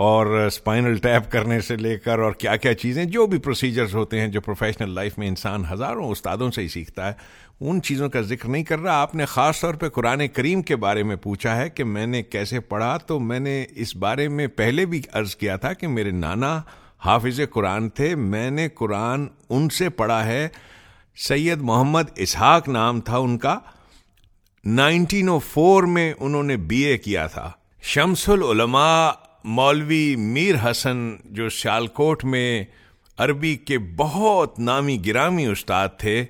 اور 0.00 0.26
اسپائنل 0.26 0.96
ٹیپ 0.96 1.32
کرنے 1.32 1.60
سے 1.60 1.76
لے 1.76 1.98
کر 1.98 2.18
اور 2.18 2.32
کیا 2.32 2.56
کیا 2.56 2.74
چیزیں 2.74 3.04
جو 3.04 3.26
بھی 3.26 3.38
پروسیجرز 3.38 3.94
ہوتے 3.94 4.20
ہیں 4.20 4.28
جو 4.28 4.40
پروفیشنل 4.40 4.90
لائف 4.90 5.18
میں 5.18 5.28
انسان 5.28 5.62
ہزاروں 5.72 6.08
استادوں 6.08 6.50
سے 6.50 6.62
ہی 6.62 6.68
سیکھتا 6.68 7.08
ہے، 7.08 7.12
ان 7.60 7.82
چیزوں 7.82 8.08
کا 8.08 8.20
ذکر 8.20 8.48
نہیں 8.48 8.64
کر 8.64 8.78
رہا۔ 8.78 8.92
آپ 8.92 9.14
نے 9.14 9.24
خاص 9.24 9.60
طور 9.60 9.74
پہ 9.74 9.88
قرآن 9.88 10.28
کریم 10.28 10.62
کے 10.62 10.76
بارے 10.76 11.02
میں 11.02 11.16
پوچھا 11.16 11.56
ہے 11.56 11.70
کہ 11.70 11.84
میں 11.84 12.06
نے 12.06 12.22
کیسے 12.22 12.60
پڑھا، 12.60 12.96
تو 12.96 13.20
میں 13.20 13.40
نے 13.40 13.64
اس 13.76 13.96
بارے 13.96 14.28
میں 14.28 14.46
پہلے 14.46 14.86
بھی 14.86 15.02
عرض 15.12 15.36
کیا 15.36 15.56
تھا 15.56 15.72
کہ 15.72 15.88
میرے 15.88 16.10
نانا 16.10 16.62
حافظ 17.04 17.40
قرآن 17.50 17.88
تھے، 17.88 18.14
میں 18.14 18.50
نے 18.50 18.68
قرآن 18.68 19.26
ان 19.48 19.68
سے 19.68 19.88
پڑھا 19.88 20.26
ہے۔ 20.26 20.48
سید 21.16 21.58
محمد 21.60 22.02
اسحاق 22.16 22.68
نام 22.68 23.00
تھا 23.00 23.16
ان 23.16 23.38
کا۔ 23.38 23.58
نائنٹین 24.64 25.28
او 25.28 25.38
فور 25.38 25.82
میں 25.82 26.12
انہوں 26.18 26.42
نے 26.42 26.56
بی 26.56 26.80
اے 26.80 26.98
کیا 26.98 27.26
تھا۔ 27.26 27.50
شمس 27.82 28.28
العلماء 28.28 29.10
مولوی 29.44 30.16
میر 30.16 30.54
حسن 30.64 31.16
جو 31.24 31.48
سیالکوٹ 31.48 32.24
میں 32.24 32.64
عربی 33.18 33.56
کے 33.56 33.78
بہت 33.78 34.58
نامی 34.58 34.98
گرامی 35.06 35.46
استاد 35.46 35.88
تھے، 35.98 36.24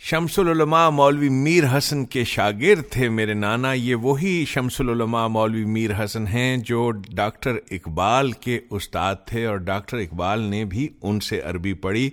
شمس 0.00 0.38
العلماء 0.38 0.88
مولوی 0.90 1.28
میر 1.28 1.64
حسن 1.72 2.04
کے 2.04 2.24
شاگرد 2.24 2.90
تھے 2.90 3.08
میرے 3.08 3.34
نانا، 3.34 3.72
یہ 3.72 3.94
وہی 3.94 4.44
شمس 4.48 4.80
العلماء 4.80 5.26
مولوی 5.26 5.64
میر 5.64 6.04
حسن 6.04 6.26
ہیں 6.26 6.56
جو 6.56 6.90
ڈاکٹر 6.90 7.56
اقبال 7.70 8.32
کے 8.32 8.58
استاد 8.70 9.14
تھے 9.26 9.44
اور 9.44 9.56
ڈاکٹر 9.56 9.96
اقبال 9.96 10.40
نے 10.40 10.64
بھی 10.64 10.88
ان 11.02 11.20
سے 11.20 11.40
عربی 11.40 11.72
پڑھی۔ 11.72 12.10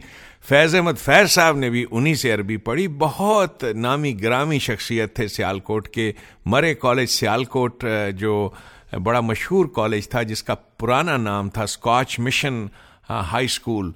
فیض 0.49 0.75
احمد 0.75 0.97
فیض 0.99 1.31
صاحب 1.31 1.57
نے 1.57 1.69
بھی 1.69 1.85
انہی 1.91 2.15
سے 2.15 2.31
عربی 2.31 2.57
پڑھی۔ 2.57 2.87
بہت 2.87 3.63
نامی 3.75 4.23
گرامی 4.23 4.59
شخصیت 4.59 5.15
تھے 5.15 5.27
سیالکوٹ 5.27 5.87
کے۔ 5.87 6.11
مرے 6.45 6.73
کالج 6.73 7.09
سیالکوٹ، 7.09 7.85
جو 8.17 8.49
بڑا 8.93 9.19
مشہور 9.19 9.65
کالج 9.65 10.09
تھا 10.09 10.21
جس 10.23 10.43
کا 10.43 10.55
پرانا 10.55 11.17
نام 11.17 11.49
تھا 11.49 11.63
اسکاچ 11.63 12.19
مشن 12.19 12.65
ہائی 13.09 13.45
اسکول 13.45 13.91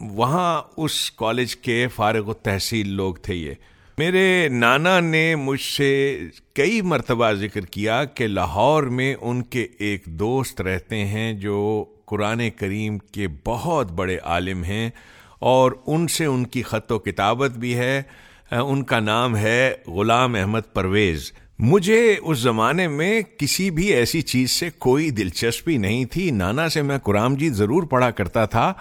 وہاں 0.00 0.62
اس 0.76 1.10
کالج 1.10 1.56
کے 1.56 1.86
فارغ 1.94 2.28
و 2.28 2.34
تحصیل 2.34 2.88
لوگ 2.88 3.14
تھے 3.14 3.34
یہ۔ 3.34 3.54
میرے 3.98 4.48
نانا 4.48 5.00
نے 5.00 5.36
مجھ 5.36 5.60
سے 5.60 6.20
کئی 6.54 6.80
مرتبہ 6.82 7.32
ذکر 7.32 7.60
کیا 7.60 8.04
کہ 8.04 8.26
لاہور 8.26 8.82
میں 8.82 9.14
ان 9.20 9.42
کے 9.42 9.66
ایک 9.78 10.04
دوست 10.04 10.60
رہتے 10.60 11.04
ہیں 11.04 11.32
جو 11.32 11.84
قرآن 12.06 12.50
کریم 12.50 12.98
کے 12.98 13.26
بہت 13.46 13.92
بڑے 13.92 14.18
عالم 14.18 14.64
ہیں 14.64 14.90
اور 15.38 15.72
ان 15.86 16.08
سے 16.08 16.24
ان 16.24 16.46
کی 16.46 16.62
خط 16.62 16.92
و 16.92 16.98
کتابت 16.98 17.50
بھی 17.50 17.76
ہے۔ 17.78 18.02
ان 18.50 18.82
کا 18.84 19.00
نام 19.00 19.36
ہے 19.36 19.74
غلام 19.86 20.34
احمد 20.34 20.60
پرویز۔ 20.74 21.32
مجھے 21.58 22.16
اس 22.22 22.38
زمانے 22.38 22.88
میں 22.88 23.22
کسی 23.38 23.70
بھی 23.70 23.86
ایسی 23.86 24.20
چیز 24.22 24.50
سے 24.50 24.70
کوئی 24.78 25.10
دلچسپی 25.10 25.76
نہیں 25.76 26.04
تھی۔ 26.04 26.30
نانا 26.30 26.68
سے 26.68 26.82
میں 26.82 26.98
قرآن 26.98 27.36
جی 27.36 27.48
ضرور 27.48 27.82
پڑھا 27.82 28.10
کرتا 28.10 28.44
تھا، 28.44 28.72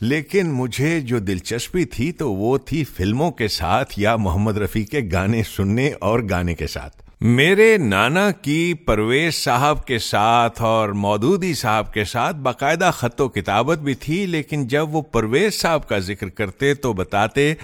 لیکن 0.00 0.50
مجھے 0.50 1.00
جو 1.00 1.18
دلچسپی 1.18 1.84
تھی 1.84 2.12
تو 2.12 2.32
وہ 2.32 2.58
تھی 2.58 2.84
فلموں 2.84 3.30
کے 3.30 3.48
ساتھ 3.48 3.94
یا 3.96 4.16
محمد 4.16 4.58
رفیع 4.58 4.84
کے 4.84 5.00
گانے 5.12 5.42
سننے 5.42 5.92
اور 6.00 6.20
گانے 6.30 6.54
کے 6.54 6.66
ساتھ۔ 6.66 7.02
میرے 7.20 7.76
نانا 7.76 8.30
کی 8.30 8.74
پرویز 8.74 9.34
صاحب 9.34 9.86
کے 9.86 9.98
ساتھ 9.98 10.62
اور 10.62 10.88
مودودی 10.88 11.54
صاحب 11.54 11.92
کے 11.94 12.04
ساتھ 12.04 12.36
باقاعدہ 12.36 12.90
خط 12.94 13.20
و 13.20 13.28
کتابت 13.28 13.78
بھی 13.78 13.94
تھی، 13.94 14.26
لیکن 14.26 14.66
جب 14.66 14.94
وہ 14.94 15.02
پرویز 15.02 15.60
صاحب 15.60 15.88
کا 15.88 15.98
ذکر 15.98 16.28
کرتے 16.28 16.74
تو 16.74 16.92
بتاتے 16.92 17.54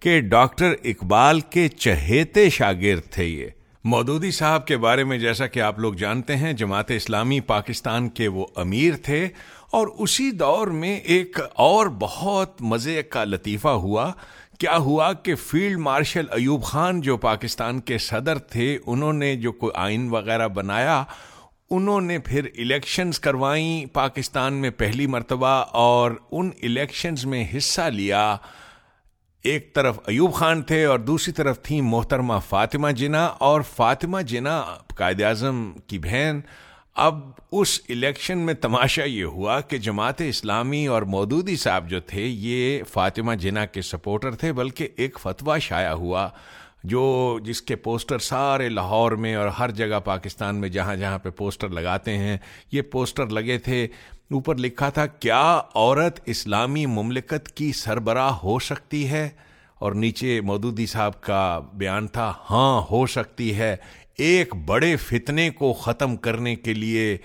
کہ 0.00 0.20
ڈاکٹر 0.20 0.74
اقبال 0.84 1.40
کے 1.40 1.68
چہیتے 1.68 2.50
شاگرد 2.50 3.12
تھے 3.12 3.24
یہ۔ 3.24 3.46
مودودی 3.86 4.30
صاحب 4.30 4.66
کے 4.66 4.76
بارے 4.76 5.04
میں 5.04 5.18
جیسا 5.18 5.46
کہ 5.46 5.60
آپ 5.60 5.78
لوگ 5.78 5.94
جانتے 5.94 6.36
ہیں، 6.36 6.52
جماعت 6.52 6.90
اسلامی 6.90 7.40
پاکستان 7.40 8.08
کے 8.08 8.28
وہ 8.28 8.46
امیر 8.56 8.94
تھے 8.96 9.28
اور 9.70 9.86
اسی 9.98 10.30
دور 10.30 10.66
میں 10.66 10.96
ایک 10.96 11.40
اور 11.54 11.86
بہت 11.86 12.62
مزے 12.62 13.02
کا 13.02 13.24
لطیفہ 13.24 13.68
ہوا۔ 13.68 14.12
کیا 14.58 14.76
ہوا 14.76 15.12
کہ 15.12 15.34
فیلڈ 15.34 15.78
مارشل 15.78 16.24
ایوب 16.30 16.62
خان 16.62 17.00
جو 17.00 17.16
پاکستان 17.16 17.80
کے 17.80 17.98
صدر 17.98 18.38
تھے، 18.38 18.78
انہوں 18.86 19.12
نے 19.12 19.36
جو 19.36 19.52
کوئی 19.52 19.72
آئین 19.74 20.08
وغیرہ 20.08 20.48
بنایا، 20.48 21.04
انہوں 21.70 22.00
نے 22.00 22.18
پھر 22.18 22.48
الیکشنز 22.58 23.20
کروائیں 23.20 23.86
پاکستان 23.86 24.54
میں 24.54 24.70
پہلی 24.70 25.06
مرتبہ 25.06 25.64
اور 25.72 26.10
ان 26.30 26.50
الیکشنز 26.62 27.24
میں 27.24 27.46
حصہ 27.56 27.82
لیا۔ 27.82 28.36
ایک 29.44 29.74
طرف 29.74 29.98
ایوب 30.06 30.32
خان 30.34 30.62
تھے 30.62 30.84
اور 30.84 30.98
دوسری 30.98 31.32
طرف 31.32 31.62
تھیں 31.62 31.80
محترمہ 31.80 32.38
فاطمہ 32.48 32.90
جنا 32.90 33.24
اور 33.24 33.60
فاطمہ 33.60 34.20
جنا 34.22 34.62
قائد 34.96 35.22
اعظم 35.22 35.72
کی 35.86 35.98
بہن۔ 35.98 36.40
اب 36.94 37.20
اس 37.52 37.80
الیکشن 37.88 38.38
میں 38.38 38.54
تماشا 38.54 39.04
یہ 39.04 39.24
ہوا 39.24 39.60
کہ 39.60 39.78
جماعت 39.78 40.20
اسلامی 40.20 40.86
اور 40.86 41.02
مودودی 41.02 41.56
صاحب 41.56 41.88
جو 41.88 42.00
تھے، 42.00 42.22
یہ 42.22 42.82
فاطمہ 42.92 43.34
جنا 43.34 43.64
کے 43.66 43.82
سپورٹر 43.82 44.34
تھے، 44.34 44.52
بلکہ 44.52 44.88
ایک 44.96 45.18
فتویٰ 45.18 45.58
شائع 45.60 45.92
ہوا 45.92 46.28
جو 46.84 47.38
جس 47.44 47.62
کے 47.62 47.76
پوسٹر 47.76 48.18
سارے 48.18 48.68
لاہور 48.68 49.12
میں 49.12 49.34
اور 49.34 49.48
ہر 49.48 49.70
جگہ 49.70 50.00
پاکستان 50.04 50.56
میں 50.56 50.68
جہاں 50.68 50.96
جہاں 50.96 51.18
پہ 51.18 51.30
پوسٹر 51.30 51.68
لگاتے 51.68 52.16
ہیں، 52.18 52.36
یہ 52.72 52.82
پوسٹر 52.82 53.26
لگے 53.26 53.58
تھے 53.58 53.86
اوپر 54.34 54.56
لکھا 54.56 54.88
تھا، 54.88 55.06
کیا 55.06 55.60
عورت 55.74 56.20
اسلامی 56.26 56.86
مملکت 56.86 57.48
کی 57.48 57.72
سربراہ 57.72 58.32
ہو 58.32 58.58
سکتی 58.58 59.10
ہے؟ 59.10 59.28
اور 59.74 59.92
نیچے 59.92 60.40
مودودی 60.40 60.86
صاحب 60.86 61.20
کا 61.20 61.60
بیان 61.72 62.06
تھا 62.06 62.32
ہاں 62.50 62.82
ہو 62.90 63.06
سکتی 63.06 63.54
ہے۔ 63.54 63.76
ایک 64.18 64.54
بڑے 64.54 64.96
فتنے 64.96 65.50
کو 65.50 65.72
ختم 65.72 66.16
کرنے 66.16 66.56
کے 66.56 66.74
لیے 66.74 67.16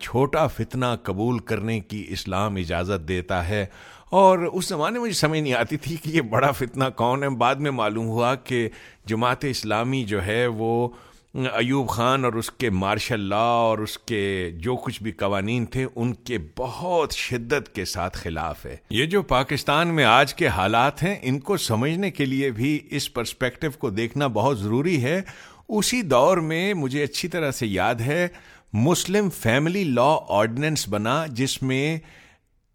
چھوٹا 0.00 0.46
فتنہ 0.46 0.86
قبول 1.02 1.38
کرنے 1.38 1.80
کی 1.80 2.04
اسلام 2.08 2.56
اجازت 2.56 3.08
دیتا 3.08 3.48
ہے۔ 3.48 3.66
اور 4.10 4.38
اس 4.38 4.68
زمانے 4.68 4.98
میں 4.98 5.10
سمجھ 5.10 5.40
نہیں 5.40 5.54
آتی 5.54 5.76
تھی 5.76 5.96
کہ 5.96 6.10
یہ 6.10 6.20
بڑا 6.20 6.50
فتنہ 6.50 6.84
کون 6.96 7.22
ہے۔ 7.22 7.28
بعد 7.28 7.54
میں 7.54 7.70
معلوم 7.70 8.06
ہوا 8.06 8.34
کہ 8.34 8.68
جماعت 9.06 9.44
اسلامی 9.44 10.04
جو 10.04 10.24
ہے، 10.26 10.46
وہ 10.46 10.88
ایوب 11.34 11.88
خان 11.88 12.24
اور 12.24 12.32
اس 12.32 12.50
کے 12.50 12.70
مارشل 12.70 13.20
لا 13.20 13.36
اور 13.36 13.78
اس 13.78 13.98
کے 13.98 14.50
جو 14.54 14.76
کچھ 14.76 15.02
بھی 15.02 15.12
قوانین 15.12 15.66
تھے، 15.66 15.86
ان 15.96 16.14
کے 16.14 16.38
بہت 16.56 17.12
شدت 17.12 17.74
کے 17.74 17.84
ساتھ 17.84 18.18
خلاف 18.18 18.66
ہے۔ 18.66 18.76
یہ 18.90 19.06
جو 19.06 19.22
پاکستان 19.22 19.88
میں 19.88 20.04
آج 20.04 20.34
کے 20.34 20.46
حالات 20.46 21.02
ہیں، 21.02 21.14
ان 21.22 21.40
کو 21.40 21.56
سمجھنے 21.56 22.10
کے 22.10 22.24
لیے 22.24 22.50
بھی 22.50 22.80
اس 22.90 23.14
پرسپیکٹو 23.14 23.66
کو 23.78 23.90
دیکھنا 23.90 24.26
بہت 24.26 24.58
ضروری 24.58 25.02
ہے۔ 25.02 25.22
اسی 25.68 26.02
دور 26.02 26.36
میں 26.36 26.74
مجھے 26.74 27.02
اچھی 27.02 27.28
طرح 27.28 27.50
سے 27.50 27.66
یاد 27.66 27.94
ہے، 27.94 28.28
مسلم 28.72 29.28
فیملی 29.30 29.84
لا 29.84 30.16
آرڈیننس 30.28 30.88
بنا، 30.88 31.26
جس 31.26 31.62
میں 31.62 31.98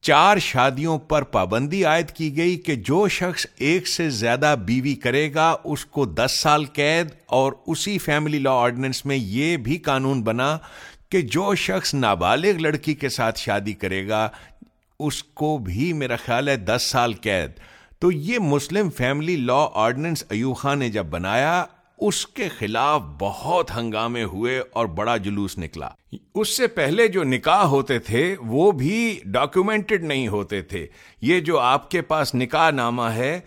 چار 0.03 0.37
شادیوں 0.37 0.97
پر 0.99 1.23
پابندی 1.23 1.83
عائد 1.83 2.11
کی 2.11 2.37
گئی 2.37 2.57
کہ 2.57 2.75
جو 2.75 3.07
شخص 3.07 3.45
ایک 3.55 3.87
سے 3.87 4.09
زیادہ 4.09 4.55
بیوی 4.65 4.95
کرے 4.95 5.33
گا، 5.33 5.55
اس 5.63 5.85
کو 5.85 6.05
دس 6.05 6.31
سال 6.31 6.65
قید 6.65 7.09
اور 7.25 7.53
اسی 7.67 7.97
فیملی 7.97 8.39
لا 8.39 8.51
آرڈیننس 8.51 9.05
میں 9.05 9.15
یہ 9.15 9.57
بھی 9.57 9.77
قانون 9.77 10.21
بنا 10.21 10.57
کہ 11.09 11.21
جو 11.21 11.55
شخص 11.55 11.93
نابالغ 11.93 12.57
لڑکی 12.57 12.93
کے 12.93 13.09
ساتھ 13.09 13.39
شادی 13.39 13.73
کرے 13.73 14.07
گا، 14.07 14.29
اس 14.99 15.23
کو 15.23 15.57
بھی 15.57 15.93
میرا 15.93 16.15
خیال 16.15 16.49
ہے 16.49 16.55
دس 16.55 16.83
سال 16.83 17.13
قید۔ 17.13 17.51
تو 17.99 18.11
یہ 18.11 18.39
مسلم 18.39 18.89
فیملی 18.89 19.35
لا 19.35 19.67
آرڈیننس 19.73 20.23
ایو 20.29 20.53
خان 20.53 20.79
نے 20.79 20.89
جب 20.89 21.05
بنایا 21.05 21.65
اس 22.07 22.27
کے 22.27 22.49
خلاف 22.49 23.01
بہت 23.19 23.71
ہنگامے 23.75 24.23
ہوئے 24.23 24.61
اور 24.73 24.85
بڑا 24.85 25.17
جلوس 25.17 25.57
نکلا۔ 25.57 25.89
اس 26.35 26.57
سے 26.57 26.67
پہلے 26.67 27.07
جو 27.07 27.23
نکاح 27.23 27.63
ہوتے 27.63 27.99
تھے، 27.99 28.35
وہ 28.39 28.71
بھی 28.71 29.19
ڈاکومنٹڈ 29.25 30.03
نہیں 30.03 30.27
ہوتے 30.27 30.61
تھے۔ 30.61 30.87
یہ 31.21 31.39
جو 31.39 31.59
آپ 31.59 31.91
کے 31.91 32.01
پاس 32.01 32.35
نکاح 32.35 32.71
نامہ 32.71 33.01
ہے، 33.01 33.39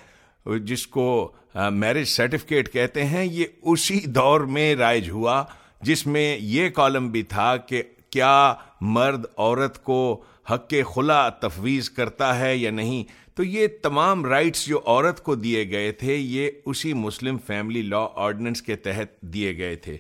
جس 0.64 0.86
کو 0.86 1.32
میرج 1.70 2.04
سرٹیفکیٹ 2.04 2.72
کہتے 2.72 3.04
ہیں، 3.04 3.24
یہ 3.24 3.44
اسی 3.62 4.00
دور 4.00 4.40
میں 4.40 4.74
رائج 4.74 5.10
ہوا، 5.10 5.44
جس 5.82 6.06
میں 6.06 6.38
یہ 6.40 6.68
کالم 6.68 7.10
بھی 7.10 7.22
تھا 7.22 7.56
کہ 7.56 7.82
کیا 8.10 8.54
مرد 8.80 9.24
عورت 9.36 9.84
کو 9.84 10.22
حق 10.50 10.74
خلا 10.94 11.28
تفویض 11.28 11.90
کرتا 11.90 12.38
ہے 12.38 12.56
یا 12.56 12.70
نہیں۔ 12.70 13.25
تو 13.36 13.44
یہ 13.44 13.66
تمام 13.82 14.24
رائٹس 14.24 14.66
جو 14.66 14.80
عورت 14.86 15.22
کو 15.22 15.34
دیے 15.34 15.70
گئے 15.70 15.92
تھے، 15.92 16.16
یہ 16.16 16.50
اسی 16.64 16.92
مسلم 16.92 17.36
فیملی 17.46 17.82
لا 17.82 18.08
آرڈیننس 18.14 18.62
کے 18.62 18.76
تحت 18.76 19.20
دیے 19.20 19.56
گئے 19.56 19.76
تھے۔ 19.76 19.96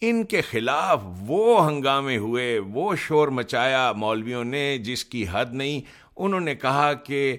ان 0.00 0.24
کے 0.24 0.40
خلاف 0.40 1.02
وہ 1.20 1.66
ہنگامے 1.66 2.16
ہوئے، 2.16 2.58
وہ 2.58 2.96
شور 2.96 3.28
مچایا 3.28 3.92
مولویوں 3.92 4.44
نے 4.44 4.78
جس 4.78 5.04
کی 5.04 5.24
حد 5.32 5.46
نہیں۔ 5.52 5.80
انہوں 6.16 6.40
نے 6.40 6.54
کہا 6.54 6.92
کہ 6.92 7.36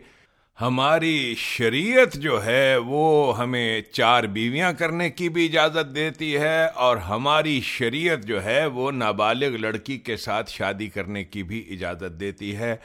ہماری 0.62 1.36
شریعت 1.38 2.14
جو 2.14 2.46
ہے، 2.46 2.78
وہ 2.78 3.38
ہمیں 3.38 3.82
چار 3.82 4.24
بیویاں 4.24 4.74
کرنے 4.74 5.10
کی 5.10 5.30
بھی 5.30 5.46
اجازت 5.46 5.96
دیتی 5.96 6.38
ہے 6.38 6.66
اور 6.66 6.98
ہماری 6.98 7.62
شریعت 7.62 8.24
جو 8.24 8.44
ہے، 8.44 8.66
وہ 8.66 8.92
نابالغ 8.92 9.56
لڑکی 9.58 9.98
کے 9.98 10.18
ساتھ 10.18 10.52
شادی 10.52 10.88
کرنے 10.88 11.24
کی 11.24 11.44
بھی 11.44 11.68
اجازت 11.72 12.20
دیتی 12.20 12.56
ہے۔ 12.56 12.76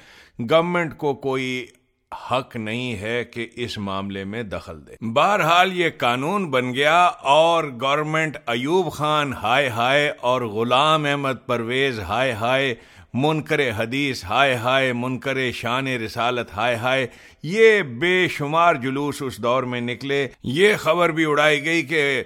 گورنمنٹ 0.51 0.97
کو 0.97 1.14
کوئی 1.14 1.67
حق 2.13 2.57
نہیں 2.57 2.97
ہے 2.97 3.25
کہ 3.25 3.49
اس 3.55 3.79
معاملے 3.79 4.25
میں 4.25 4.43
دخل 4.43 4.87
دے۔ 4.87 4.95
بہرحال 5.01 5.73
یہ 5.73 5.91
قانون 5.99 6.51
بن 6.51 6.75
گیا 6.75 7.05
اور 7.05 7.65
گورنمنٹ 7.65 8.37
ایوب 8.47 8.93
خان 8.93 9.33
ہائے 9.33 9.69
ہائے 9.69 10.13
اور 10.21 10.43
غلام 10.43 11.05
احمد 11.05 11.47
پرویز 11.47 12.01
ہائے 12.01 12.33
ہائے، 12.33 12.75
منکر 13.15 13.61
حدیث 13.77 14.25
ہائے 14.25 14.55
ہائے، 14.55 14.93
منکر 14.93 15.51
شان 15.51 15.89
رسالت 15.89 16.55
ہائے 16.57 16.77
ہائے، 16.77 17.07
یہ 17.43 17.83
بے 17.83 18.29
شمار 18.29 18.75
جلوس 18.75 19.23
اس 19.23 19.39
دور 19.39 19.63
میں 19.63 19.81
نکلے۔ 19.81 20.29
یہ 20.43 20.77
خبر 20.77 21.09
بھی 21.09 21.25
اڑائی 21.25 21.65
گئی 21.65 21.83
کہ 21.83 22.23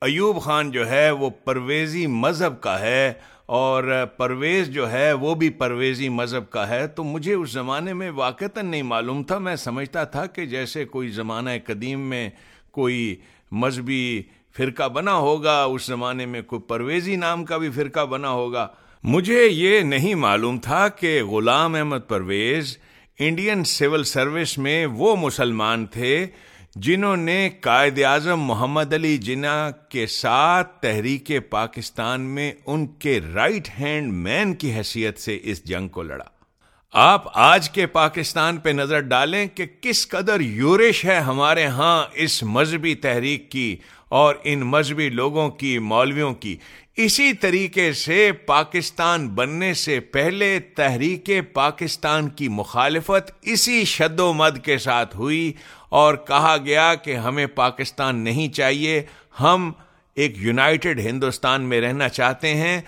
ایوب 0.00 0.42
خان 0.42 0.70
جو 0.70 0.88
ہے 0.88 1.10
وہ 1.10 1.30
پرویزی 1.30 2.06
مذہب 2.06 2.60
کا 2.60 2.80
ہے۔ 2.80 3.12
اور 3.52 4.04
پرویز 4.16 4.68
جو 4.68 4.92
ہے 4.92 5.12
وہ 5.12 5.34
بھی 5.34 5.50
پرویزی 5.50 6.08
مذہب 6.08 6.50
کا 6.50 6.68
ہے، 6.68 6.86
تو 6.86 7.04
مجھے 7.04 7.34
اس 7.34 7.50
زمانے 7.50 7.92
میں 7.92 8.10
واقعتا 8.10 8.62
نہیں 8.62 8.82
معلوم 8.82 9.22
تھا۔ 9.22 9.38
میں 9.38 9.56
سمجھتا 9.56 10.04
تھا 10.04 10.26
کہ 10.26 10.46
جیسے 10.46 10.84
کوئی 10.84 11.08
زمانہ 11.08 11.50
قدیم 11.66 12.00
میں 12.00 12.30
کوئی 12.70 13.16
مذہبی 13.52 14.22
فرقہ 14.56 14.88
بنا 14.88 15.14
ہوگا، 15.14 15.64
اس 15.64 15.84
زمانے 15.84 16.26
میں 16.26 16.42
کوئی 16.42 16.62
پرویزی 16.62 17.16
نام 17.16 17.44
کا 17.44 17.56
بھی 17.56 17.70
فرقہ 17.70 18.04
بنا 18.04 18.30
ہوگا۔ 18.30 18.68
مجھے 19.02 19.46
یہ 19.46 19.80
نہیں 19.80 20.14
معلوم 20.14 20.58
تھا 20.58 20.88
کہ 20.88 21.22
Ghulam 21.22 21.74
Ahmad 21.74 22.08
Parvez 22.08 22.78
Indian 23.18 23.64
civil 23.64 24.04
service 24.04 24.58
میں 24.58 24.86
وہ 24.86 25.16
مسلمان 25.16 25.86
تھے 25.86 26.26
جنہوں 26.76 27.16
نے 27.16 27.50
قائد 27.60 28.02
اعظم 28.02 28.40
محمد 28.40 28.94
علی 28.94 29.18
جناح 29.18 29.70
کے 29.70 30.06
ساتھ 30.06 30.82
تحریک 30.82 31.30
پاکستان 31.50 32.20
میں 32.20 32.52
ان 32.66 32.86
کے 32.86 33.20
رائٹ 33.34 33.68
ہینڈ 33.80 34.12
مین 34.12 34.54
کی 34.54 34.72
حیثیت 34.72 35.18
سے 35.18 35.38
اس 35.42 35.64
جنگ 35.64 35.88
کو 35.88 36.02
لڑا۔ 36.02 36.24
آپ 36.92 37.24
آج 37.34 37.70
کے 37.70 37.86
پاکستان 37.86 38.56
پہ 38.56 38.70
نظر 38.70 39.00
ڈالیں 39.00 39.46
کہ 39.54 39.66
کس 39.80 40.08
قدر 40.08 40.40
یورش 40.40 41.04
ہے 41.04 41.20
ہمارے 41.20 41.66
ہاں 41.66 42.04
اس 42.14 42.42
مذہبی 42.42 42.94
تحریک 42.94 43.50
کی 43.50 43.76
اور 44.12 44.34
ان 44.44 44.60
مذہبی 44.60 45.08
لوگوں 45.08 45.50
کی، 45.50 45.78
مولویوں 45.78 46.34
کی۔ 46.34 46.56
اسی 46.96 47.32
طریقے 47.32 47.92
سے 47.92 48.32
پاکستان 48.32 49.28
بننے 49.28 49.74
سے 49.74 50.00
پہلے 50.00 50.60
تحریک 50.60 51.30
پاکستان 51.52 52.28
کی 52.28 52.48
مخالفت 52.48 53.32
اسی 53.42 53.84
شد 53.84 54.20
و 54.20 54.32
مد 54.32 54.64
کے 54.64 54.78
ساتھ 54.78 55.16
ہوئی 55.16 55.52
اور 55.88 56.14
کہا 56.14 56.56
گیا 56.64 56.94
کہ 56.94 57.16
ہمیں 57.16 57.46
پاکستان 57.46 58.16
نہیں 58.16 58.48
چاہیے، 58.48 59.02
ہم 59.40 59.72
ایک 60.14 60.32
یونائٹڈ 60.36 61.00
ہندوستان 61.00 61.62
میں 61.62 61.80
رہنا 61.80 62.08
چاہتے 62.08 62.54
ہیں۔ 62.54 62.80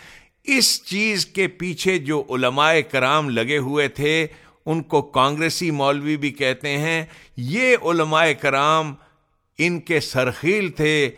اس 0.45 0.85
چیز 0.85 1.27
کے 1.27 1.49
پیچھے 1.49 1.99
جو 1.99 2.25
علماء 2.31 2.75
کرام 2.91 3.29
لگے 3.29 3.59
ہوئے 3.59 3.89
تھے، 3.89 4.27
ان 4.67 4.83
کو 4.83 5.03
کانگریسی 5.03 5.71
مولوی 5.71 6.17
بھی 6.17 6.31
کہتے 6.31 6.79
ہیں۔ 6.79 7.05
یہ 7.37 7.77
علماء 7.85 8.27
کرام 8.41 8.95
ان 9.59 9.81
کے 9.81 10.01
سرخیل 10.01 10.69
تھے۔ 10.69 11.11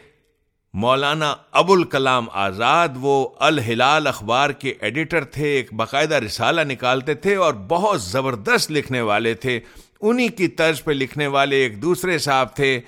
مولانا 0.75 1.35
ابو 1.53 1.73
الکلام 1.73 2.27
آزاد 2.33 2.89
وہ 2.95 3.29
الہلال 3.39 4.07
اخبار 4.07 4.51
کے 4.51 4.75
ایڈیٹر 4.81 5.25
تھے، 5.25 5.49
ایک 5.49 5.75
باقاعدہ 5.75 6.15
رسالہ 6.15 6.61
نکالتے 6.61 7.15
تھے 7.15 7.37
اور 7.37 7.55
بہت 7.69 8.03
زبردست 8.03 8.73
لکھنے 8.73 9.01
والے 9.01 9.35
تھے۔ 9.35 9.61
انہی 10.01 10.29
کی 10.29 10.49
طرز 10.49 10.85
پہ 10.85 10.93
لکھنے 10.93 11.27
والے 11.27 11.57
ایک 11.57 11.83
دوسرے 11.83 12.19
صاحب 12.19 12.57
تھے۔ 12.57 12.81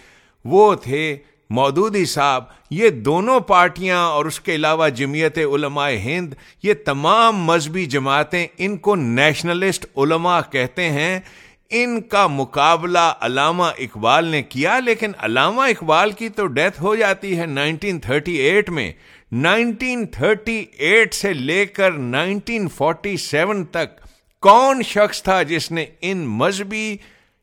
وہ 0.44 0.74
تھے 0.74 1.16
مودودی 1.50 2.04
صاحب۔ 2.04 2.44
یہ 2.70 2.88
دونوں 2.88 3.40
پارٹیاں 3.40 3.98
اور 3.98 4.24
اس 4.24 4.40
کے 4.40 4.54
علاوہ 4.54 4.88
جمعیت 4.88 5.38
علماء 5.38 5.90
ہند، 5.90 6.34
یہ 6.62 6.74
تمام 6.84 7.36
مذہبی 7.36 7.86
جماعتیں 7.86 8.46
ان 8.58 8.76
کو 8.76 8.96
نیشنلسٹ 8.96 9.86
علماء 9.96 10.40
کہتے 10.52 10.88
ہیں۔ 10.88 11.20
ان 11.70 12.00
کا 12.00 12.26
مقابلہ 12.26 13.12
علامہ 13.20 13.64
اقبال 13.78 14.24
نے 14.24 14.42
کیا، 14.42 14.78
لیکن 14.78 15.12
علامہ 15.18 15.62
اقبال 15.62 16.10
کی 16.10 16.28
تو 16.28 16.46
ڈیتھ 16.46 16.80
ہو 16.82 16.94
جاتی 16.96 17.38
ہے 17.38 17.46
نائنٹین 17.46 17.98
تھرٹی 18.00 18.34
ایٹ 18.34 18.70
میں۔ 18.70 18.92
نائنٹین 19.32 20.06
تھرٹی 20.06 20.64
ایٹ 20.78 21.14
سے 21.14 21.32
لے 21.32 21.66
کر 21.66 21.92
نائنٹین 21.92 22.68
فورٹی 22.68 23.16
سیون 23.16 23.64
تک 23.64 24.00
کون 24.42 24.82
شخص 24.82 25.22
تھا 25.22 25.42
جس 25.42 25.70
نے 25.70 25.84
ان 26.00 26.26
مذہبی 26.26 26.96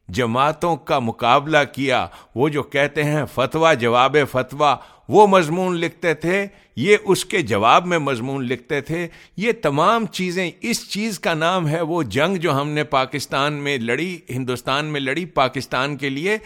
جماعتوں 0.08 0.76
کا 0.76 0.99
مقابلہ 0.99 1.58
کیا۔ 1.74 2.08
وہ 2.36 2.49
جو 2.49 2.64
کہتے 2.64 3.03
ہیں 3.03 3.26
فتویٰ، 3.34 3.76
جواب 3.76 4.16
فتویٰ، 4.32 4.76
وہ 5.10 5.28
مضمون 5.28 5.76
لکھتے 5.76 6.14
تھے۔ 6.14 6.47
یہ 6.76 6.97
اس 7.03 7.26
کے 7.26 7.41
جواب 7.41 7.86
میں 7.86 7.97
مضمون 7.97 8.43
لکھتے 8.43 8.82
تھے۔ 8.82 9.08
یہ 9.38 9.51
تمام 9.62 10.06
چیزیں، 10.06 10.51
اس 10.62 10.89
چیز 10.89 11.20
کا 11.20 11.34
نام 11.34 11.68
ہے 11.68 11.82
وہ 11.82 12.03
جنگ 12.03 12.36
جو 12.36 12.62
ہم 12.62 12.70
نے 12.70 12.84
پاکستان 12.84 13.53
میں 13.53 13.78
لڑی، 13.78 14.20
ہندوستان 14.30 14.86
میں 14.86 14.99
لڑی 14.99 15.26
پاکستان 15.26 15.97
کے 15.97 16.10
لیے۔ 16.10 16.38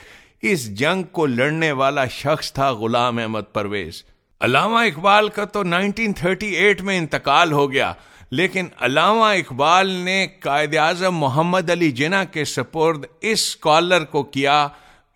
اس 0.42 0.74
جنگ 0.74 1.04
کو 1.04 1.26
لڑنے 1.26 1.72
والا 1.72 2.06
شخص 2.06 2.54
تھا 2.54 2.72
غلام 2.72 3.18
احمد 3.18 3.42
پرویز۔ 3.54 4.04
علامہ 4.40 4.80
اقبال 4.80 5.30
کا 5.30 5.46
تو 5.46 5.64
نائنٹین 5.64 6.14
تھرٹی 6.14 6.48
ایٹ 6.48 6.82
میں 6.82 6.98
انتقال 6.98 7.52
ہو 7.52 7.72
گیا۔ 7.72 7.94
لیکن 8.32 8.68
علامہ 8.80 9.24
اقبال 9.24 9.90
نے 9.90 10.28
قائد 10.40 10.76
اعظم 10.76 11.16
محمد 11.16 11.70
علی 11.70 11.92
جناح 11.92 12.24
کے 12.24 12.46
سپرد 12.46 13.06
اس 13.22 13.48
اسکالر 13.48 14.04
کو 14.04 14.24
کیا۔ 14.24 14.68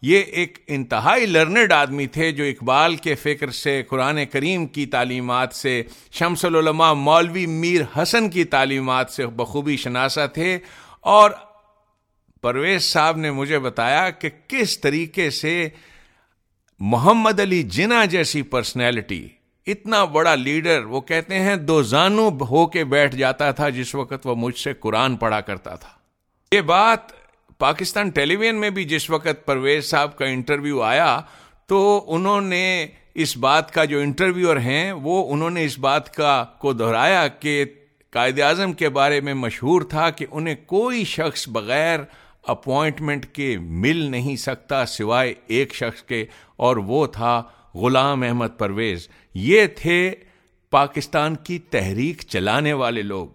یہ 0.02 0.20
ایک 0.20 0.58
انتہائی 0.68 1.26
لرنڈ 1.26 1.72
آدمی 1.72 2.08
تھے 2.08 2.32
جو 2.32 2.44
اقبال 2.44 2.96
کے 2.96 3.16
فکر 3.16 3.50
سے 3.50 3.84
قرآن 3.84 4.26
کریم 4.26 4.68
کی 4.68 4.86
تعلیمات 4.86 5.54
سے، 5.54 5.84
شمس 6.12 6.46
العلماء 6.46 6.94
مولوی 6.94 7.46
میر 7.46 7.82
حسن 7.98 8.30
کی 8.30 8.44
تعلیمات 8.44 9.10
سے 9.10 9.28
بخوبی 9.28 9.78
شناسہ 9.78 10.28
تھے۔ 10.34 10.58
اور 11.00 11.32
پرویز 12.42 12.84
صاحب 12.84 13.18
نے 13.18 13.32
مجھے 13.32 13.60
بتایا 13.60 14.10
کہ 14.10 14.30
کس 14.48 14.80
طریقے 14.80 15.30
سے 15.30 15.70
محمد 16.80 17.40
علی 17.40 17.64
جناح 17.64 18.06
جیسی 18.06 18.42
پرسنالٹی 18.42 19.28
اتنا 19.68 20.04
بڑا 20.06 20.34
لیڈر، 20.36 20.84
وہ 20.84 21.02
کہتے 21.02 21.40
ہیں، 21.40 21.56
دو 21.56 21.82
زانو 21.84 22.28
ہو 22.50 22.66
کے 22.68 22.84
بیٹھ 22.84 23.16
جاتا 23.16 23.52
تھا 23.52 23.70
جس 23.70 23.94
وقت 23.96 24.26
وہ 24.28 24.36
مجھ 24.36 24.58
سے 24.58 24.74
قرآن 24.74 25.16
پڑھا 25.18 25.40
کرتا 25.42 25.76
تھا۔ 25.76 25.90
یہ 26.52 26.62
بات 26.62 27.12
پاکستان 27.60 28.10
ٹیلی 28.10 28.36
ویژن 28.36 28.60
میں 28.60 28.70
بھی 28.70 28.84
جس 28.86 29.10
وقت 29.10 29.46
پرویز 29.46 29.90
صاحب 29.90 30.18
کا 30.18 30.26
انٹرویو 30.26 30.82
آیا، 30.82 31.20
تو 31.70 32.04
انہوں 32.08 32.42
نے 32.42 32.88
اس 33.16 33.36
بات 33.38 33.72
کا 33.74 33.86
جو 33.86 34.00
انٹرویور 34.00 34.58
ہیں، 34.58 34.92
وہ 34.92 35.32
انہوں 35.34 35.50
نے 35.50 35.66
اس 35.66 35.80
بات 35.80 36.14
کا 36.14 36.44
کو 36.60 36.74
دہرایا 36.74 37.28
کہ 37.40 37.64
قائد 38.14 38.40
اعظم 38.40 38.74
کے 38.74 38.90
بارے 38.90 39.20
میں 39.22 39.34
مشہور 39.34 39.82
تھا 39.90 40.10
کہ 40.10 40.26
انہیں 40.32 40.56
کوئی 40.66 41.04
شخص 41.08 41.48
بغیر 41.50 42.00
اپوائنٹمنٹ 42.54 43.26
کے 43.26 43.56
مل 43.60 43.98
نہیں 44.12 44.36
سکتا 44.36 44.86
سوائے 44.86 45.34
ایک 45.48 45.74
شخص 45.76 46.04
کے، 46.04 46.26
اور 46.56 46.78
وہ 46.78 47.06
تھا 47.08 47.42
غلام 47.76 48.24
احمد 48.24 48.58
پرویز۔ 48.58 49.08
یہ 49.34 49.66
تھے 49.66 50.16
پاکستان 50.72 51.36
کی 51.36 51.60
تحریک 51.60 52.22
چلانے 52.28 52.74
والے 52.74 53.02
لوگ۔ 53.02 53.28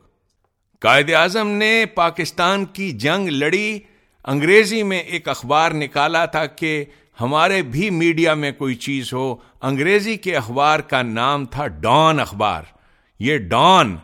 قائد 0.80 1.10
اعظم 1.14 1.48
نے 1.48 1.84
پاکستان 1.94 2.64
کی 2.64 2.92
جنگ 2.92 3.28
لڑی۔ 3.28 3.78
انگریزی 4.24 4.82
میں 4.82 4.98
ایک 4.98 5.28
اخبار 5.28 5.70
نکالا 5.70 6.24
تھا 6.24 6.46
کہ 6.46 6.84
ہمارے 7.20 7.62
بھی 7.62 7.90
میڈیا 7.90 8.34
میں 8.34 8.52
کوئی 8.52 8.74
چیز 8.74 9.12
ہو۔ 9.12 9.36
انگریزی 9.60 10.16
کے 10.16 10.36
اخبار 10.36 10.80
کا 10.80 11.02
نام 11.02 11.44
تھا 11.44 11.66
ڈان 11.66 12.20
اخبار۔ 12.20 12.62
یہ 13.20 13.38
ڈان 13.38 13.96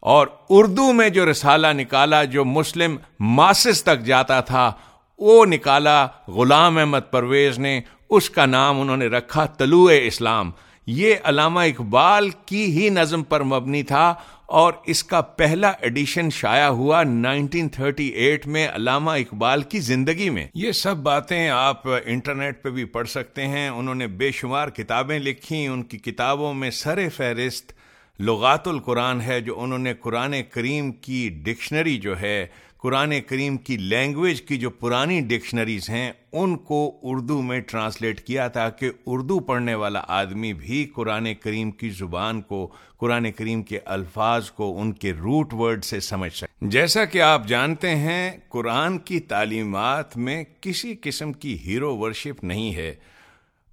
اور 0.00 0.26
اردو 0.50 0.92
میں 0.92 1.08
جو 1.08 1.30
رسالہ 1.30 1.66
نکالا 1.72 2.24
جو 2.24 2.44
مسلم 2.44 2.96
ماسس 3.20 3.84
تک 3.84 4.00
جاتا 4.00 4.40
تھا، 4.40 4.72
وہ 5.18 5.46
نکالا 5.46 6.06
غلام 6.28 6.78
احمد 6.78 7.10
پرویز 7.10 7.58
نے۔ 7.58 7.80
اس 8.10 8.30
کا 8.30 8.46
نام 8.46 8.80
انہوں 8.80 8.96
نے 8.96 9.06
رکھا 9.06 9.46
طلوع 9.46 9.90
اسلام۔ 10.02 10.50
یہ 10.90 11.14
علامہ 11.24 11.60
اقبال 11.60 12.30
کی 12.46 12.64
ہی 12.64 12.88
نظم 12.88 13.22
پر 13.22 13.42
مبنی 13.42 13.82
تھا 13.82 14.14
اور 14.46 14.72
اس 14.86 15.04
کا 15.04 15.20
پہلا 15.20 15.68
ایڈیشن 15.68 16.30
شائع 16.30 16.68
ہوا 16.68 17.02
1938 17.02 18.46
میں 18.46 18.68
علامہ 18.74 19.10
اقبال 19.10 19.62
کی 19.62 19.80
زندگی 19.80 20.30
میں۔ 20.30 20.46
یہ 20.54 20.72
سب 20.72 20.96
باتیں 20.96 21.48
آپ 21.48 21.82
انٹرنیٹ 22.04 22.62
پہ 22.62 22.70
بھی 22.70 22.84
پڑھ 22.84 23.08
سکتے 23.08 23.46
ہیں۔ 23.46 23.68
انہوں 23.68 23.94
نے 23.94 24.06
بے 24.06 24.30
شمار 24.30 24.68
کتابیں 24.68 25.18
لکھی 25.18 25.66
ان 25.66 25.82
کی 25.82 25.98
کتابوں 25.98 26.54
میں 26.54 26.70
سر 26.70 27.08
فہرست 27.16 27.72
لغات 28.20 28.68
القرآن 28.68 29.20
ہے، 29.20 29.40
جو 29.40 29.60
انہوں 29.60 29.78
نے 29.78 29.94
قرآن 29.94 30.34
کریم 30.50 30.92
کی 30.92 31.28
ڈکشنری 31.42 31.98
جو 31.98 32.20
ہے 32.20 32.46
قرآن 32.82 33.12
کریم 33.26 33.56
کی 33.56 33.76
لینگویج 33.76 34.42
کی 34.42 34.56
جو 34.56 34.70
پرانی 34.70 35.20
ڈکشنریز 35.20 35.90
ہیں، 35.90 36.12
ان 36.32 36.56
کو 36.56 36.92
اردو 37.02 37.42
میں 37.42 37.60
ٹرانسلیٹ 37.60 38.20
کیا 38.20 38.48
تاکہ 38.48 38.90
اردو 39.06 39.40
پڑھنے 39.40 39.74
والا 39.74 40.02
آدمی 40.08 40.52
بھی 40.52 40.84
قرآن 40.84 41.34
کریم 41.34 41.70
کی 41.70 41.90
زبان 41.90 42.40
کو، 42.40 42.68
قرآن 42.98 43.32
کریم 43.32 43.62
کے 43.62 43.78
الفاظ 43.84 44.50
کو، 44.50 44.80
ان 44.80 44.92
کے 44.92 45.12
روٹ 45.12 45.54
ورڈ 45.54 45.84
سے 45.84 46.00
سمجھ 46.00 46.32
سکے۔ 46.32 46.46
جیسا 46.62 47.04
کہ 47.04 47.22
آپ 47.22 47.46
جانتے 47.46 47.96
ہیں، 47.96 48.30
قرآن 48.48 48.98
کی 48.98 49.20
تعلیمات 49.20 50.16
میں 50.16 50.44
کسی 50.60 50.94
قسم 51.02 51.32
کی 51.32 51.58
ہیرو 51.66 51.96
ورشپ 51.96 52.44
نہیں 52.44 52.74
ہے۔ 52.74 52.94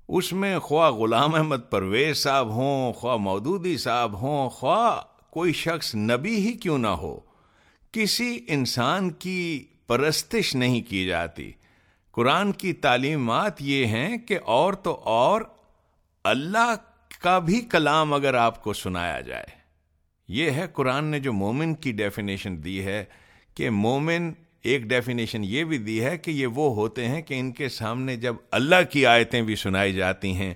اس 0.09 0.33
میں 0.33 0.59
خواہ 0.59 0.91
غلام 0.91 1.35
احمد 1.35 1.69
پرویز 1.69 2.17
صاحب 2.17 2.49
ہوں، 2.49 2.93
خواہ 2.93 3.17
مودودی 3.17 3.77
صاحب 3.77 4.21
ہوں، 4.21 4.49
خواہ 4.49 5.01
کوئی 5.29 5.53
شخص 5.53 5.95
نبی 5.95 6.35
ہی 6.35 6.53
کیوں 6.53 6.77
نہ 6.77 6.87
ہو۔ 6.87 7.19
کسی 7.95 8.39
انسان 8.47 9.09
کی 9.09 9.65
پرستش 9.87 10.55
نہیں 10.55 10.81
کی 10.81 11.05
جاتی۔ 11.05 11.51
قرآن 12.11 12.51
کی 12.51 12.73
تعلیمات 12.73 13.61
یہ 13.61 13.85
ہیں 13.85 14.17
کہ 14.17 14.39
اور 14.45 14.73
تو 14.73 14.93
اور 14.93 15.41
اللہ 16.23 16.75
کا 17.21 17.39
بھی 17.39 17.61
کلام 17.61 18.13
اگر 18.13 18.33
آپ 18.33 18.63
کو 18.63 18.73
سنایا 18.73 19.21
جائے۔ 19.21 19.45
یہ 20.27 20.51
ہے 20.51 20.67
قرآن 20.73 21.05
نے 21.05 21.19
جو 21.19 21.33
مومن 21.33 21.75
کی 21.75 21.91
ڈیفینیشن 21.91 22.63
دی 22.63 22.85
ہے 22.85 23.05
کہ 23.55 23.69
مومن 23.69 24.33
ایک 24.61 24.81
ڈیفینیشن 24.81 25.43
یہ 25.43 25.63
بھی 25.63 25.77
دی 25.77 26.03
ہے 26.05 26.17
کہ 26.17 26.31
یہ 26.31 26.47
وہ 26.47 26.75
ہوتے 26.75 27.07
ہیں 27.07 27.21
کہ 27.21 27.39
ان 27.39 27.51
کے 27.51 27.69
سامنے 27.69 28.15
جب 28.15 28.35
اللہ 28.51 28.83
کی 28.89 29.05
آیتیں 29.05 29.41
بھی 29.41 29.55
سنائی 29.55 29.93
جاتی 29.93 30.35
ہیں 30.35 30.53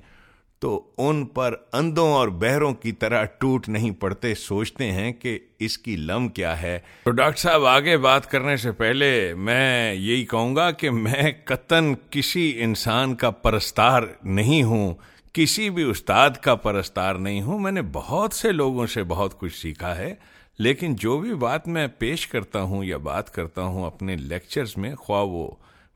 تو 0.59 0.81
ان 0.97 1.25
پر 1.25 1.53
اندوں 1.73 2.07
اور 2.13 2.27
بہروں 2.27 2.73
کی 2.73 2.91
طرح 2.91 3.23
ٹوٹ 3.23 3.69
نہیں 3.69 3.91
پڑتے 3.91 4.33
سوچتے 4.35 4.91
ہیں 4.91 5.11
کہ 5.13 5.37
اس 5.59 5.77
کی 5.77 5.95
لم 5.95 6.27
کیا 6.29 6.61
ہے۔ 6.61 6.79
تو 7.03 7.11
ڈاکٹر 7.11 7.39
صاحب، 7.39 7.65
آگے 7.65 7.97
بات 7.97 8.29
کرنے 8.31 8.55
سے 8.57 8.71
پہلے 8.71 9.33
میں 9.33 9.93
یہی 9.93 10.25
کہوں 10.25 10.55
گا 10.55 10.71
کہ 10.71 10.89
میں 10.89 11.31
قطن 11.45 11.93
کسی 12.09 12.51
انسان 12.57 13.15
کا 13.15 13.29
پرستار 13.29 14.03
نہیں 14.23 14.63
ہوں، 14.63 14.93
کسی 15.33 15.69
بھی 15.69 15.83
استاد 15.83 16.29
کا 16.41 16.55
پرستار 16.55 17.15
نہیں 17.15 17.41
ہوں۔ 17.41 17.59
میں 17.59 17.71
نے 17.71 17.81
بہت 17.93 18.33
سے 18.33 18.51
لوگوں 18.51 18.87
سے 18.87 19.03
بہت 19.03 19.39
کچھ 19.39 19.55
سیکھا 19.55 19.95
ہے، 19.97 20.13
لیکن 20.59 20.95
جو 20.95 21.17
بھی 21.17 21.33
بات 21.35 21.67
میں 21.67 21.87
پیش 21.99 22.27
کرتا 22.27 22.61
ہوں 22.61 22.83
یا 22.83 22.97
بات 22.97 23.33
کرتا 23.33 23.61
ہوں 23.61 23.85
اپنے 23.85 24.15
لیکچرز 24.15 24.77
میں، 24.77 24.95
خواہ 24.95 25.23
وہ 25.23 25.49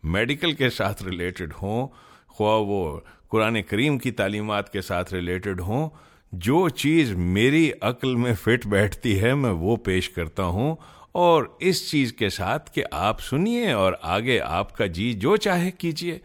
میڈیکل 0.03 0.51
کے 0.51 0.69
ساتھ 0.69 1.03
ریلیٹڈ 1.03 1.53
ہوں، 1.61 1.87
خواہ 2.27 2.59
وہ 2.59 2.99
قرآن 3.33 3.61
کریم 3.61 3.97
کی 3.97 4.11
تعلیمات 4.11 4.73
کے 4.73 4.81
ساتھ 4.81 5.13
ریلیٹڈ 5.13 5.61
ہوں، 5.61 5.89
جو 6.31 6.69
چیز 6.69 7.11
میری 7.11 7.71
عقل 7.81 8.15
میں 8.15 8.33
فٹ 8.33 8.67
بیٹھتی 8.67 9.21
ہے، 9.21 9.33
میں 9.33 9.49
وہ 9.49 9.75
پیش 9.75 10.09
کرتا 10.09 10.43
ہوں۔ 10.43 10.75
اور 11.11 11.43
اس 11.59 11.91
چیز 11.91 12.13
کے 12.13 12.29
ساتھ 12.29 12.71
کہ 12.71 12.83
آپ 12.91 13.21
سنیے 13.21 13.71
اور 13.71 13.93
آگے 14.01 14.39
آپ 14.39 14.77
کا 14.77 14.85
جی 14.85 15.13
جو 15.13 15.35
چاہے 15.35 15.71
کیجیے۔ 15.71 16.19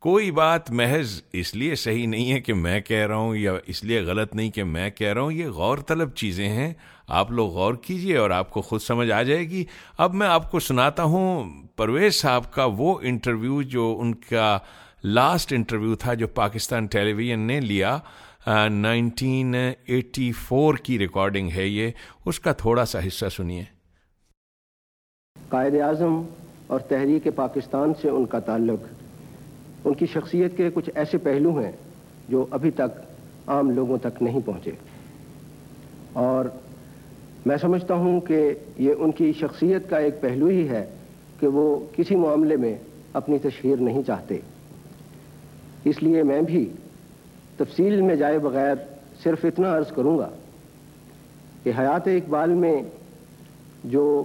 کوئی 0.00 0.30
بات 0.30 0.70
محض 0.70 1.22
اس 1.32 1.54
لیے 1.54 1.74
صحیح 1.74 2.06
نہیں 2.06 2.32
ہے 2.32 2.40
کہ 2.40 2.54
میں 2.54 2.80
کہہ 2.80 3.06
رہا 3.06 3.16
ہوں 3.16 3.36
یا 3.36 3.52
اس 3.66 3.84
لیے 3.84 4.00
غلط 4.00 4.34
نہیں 4.34 4.50
کہ 4.50 4.64
میں 4.64 4.90
کہہ 4.90 5.12
رہا 5.12 5.20
ہوں، 5.20 5.32
یہ 5.32 5.46
غور 5.46 5.78
طلب 5.78 6.10
چیزیں 6.14 6.48
ہیں۔ 6.48 6.72
آپ 7.08 7.30
لوگ 7.30 7.50
غور 7.50 7.74
کیجیے 7.74 8.16
اور 8.16 8.30
آپ 8.30 8.50
کو 8.50 8.62
خود 8.62 8.80
سمجھ 8.80 9.10
آ 9.10 9.22
جائے 9.22 9.50
گی۔ 9.50 9.64
اب 9.98 10.14
میں 10.14 10.26
آپ 10.26 10.50
کو 10.50 10.60
سناتا 10.60 11.02
ہوں، 11.02 11.50
پرویز 11.76 12.14
صاحب 12.14 12.52
کا 12.52 12.64
وہ 12.64 12.98
انٹرویو 13.02 13.62
جو 13.62 13.98
ان 14.00 14.14
کا 14.14 14.58
لاسٹ 15.04 15.52
انٹرویو 15.52 15.94
تھا 15.94 16.14
جو 16.14 16.26
پاکستان 16.26 16.86
ٹیلی 16.86 17.12
ویژن 17.12 17.40
نے 17.40 17.60
لیا 17.60 17.98
نائنٹین 18.70 19.54
ایٹی 19.54 20.30
فور 20.32 20.74
کی 20.74 20.98
ریکارڈنگ 20.98 21.50
ہے 21.56 21.66
یہ 21.66 21.90
اس 22.24 22.40
کا 22.40 22.52
تھوڑا 22.52 22.84
سا 22.84 22.98
حصہ 23.06 23.28
سنیے 23.36 23.62
قائد 25.48 25.74
اعظم 25.80 26.22
اور 26.66 26.80
تحریک 26.80 27.28
پاکستان 27.34 27.92
سے 28.02 28.08
ان 28.08 28.24
کا 28.26 28.38
تعلق. 28.38 28.80
ان 29.84 29.94
کی 29.94 30.06
شخصیت 30.12 30.56
کے 30.56 30.70
کچھ 30.74 30.90
ایسے 30.94 31.18
پہلو 31.18 31.58
ہیں 31.58 31.72
جو 32.28 32.46
ابھی 32.50 32.70
تک 32.70 32.98
عام 33.46 33.70
لوگوں 33.70 33.98
تک 33.98 34.22
نہیں 34.22 34.40
پہنچے. 34.46 34.70
اور 36.12 36.44
میں 37.46 37.56
سمجھتا 37.56 37.94
ہوں 37.94 38.20
کہ 38.20 38.42
یہ 38.78 38.92
ان 38.98 39.12
کی 39.12 39.32
شخصیت 39.40 39.88
کا 39.90 39.98
ایک 39.98 40.20
پہلو 40.20 40.46
ہی 40.46 40.68
ہے 40.68 40.84
کہ 41.40 41.46
وہ 41.46 41.68
کسی 41.96 42.16
معاملے 42.16 42.56
میں 42.56 42.74
اپنی 43.12 43.38
تشہیر 43.38 43.76
نہیں 43.80 44.02
چاہتے. 44.02 44.38
اس 45.88 46.02
لیے 46.02 46.22
میں 46.22 46.42
بھی 46.42 46.70
تفصیل 47.56 48.00
میں 48.00 48.16
جائے 48.16 48.38
بغیر 48.38 48.74
صرف 49.22 49.44
اتنا 49.44 49.76
عرض 49.76 49.92
کروں 49.92 50.18
گا 50.18 50.28
کہ 51.62 51.72
حیات 51.78 52.08
اقبال 52.08 52.50
میں 52.50 52.82
جو 53.84 54.24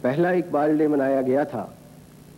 پہلا 0.00 0.30
اقبال 0.30 0.76
ڈے 0.78 0.86
منایا 0.86 1.22
گیا 1.22 1.42
تھا، 1.42 1.66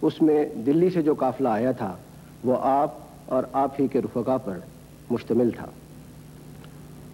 اس 0.03 0.23
میں 0.23 0.45
دلی 0.67 0.91
سے 0.91 1.03
جو 1.03 1.15
قافلہ 1.15 1.49
آیا 1.49 1.73
تھا، 1.73 1.97
وہ 2.45 2.57
آپ 2.61 2.95
اور 3.27 3.43
آپ 3.53 3.81
ہی 3.81 3.89
کے 3.89 4.01
رفقا 4.03 4.37
پر 4.37 4.59
مشتمل 5.11 5.51
تھا۔ 5.51 5.67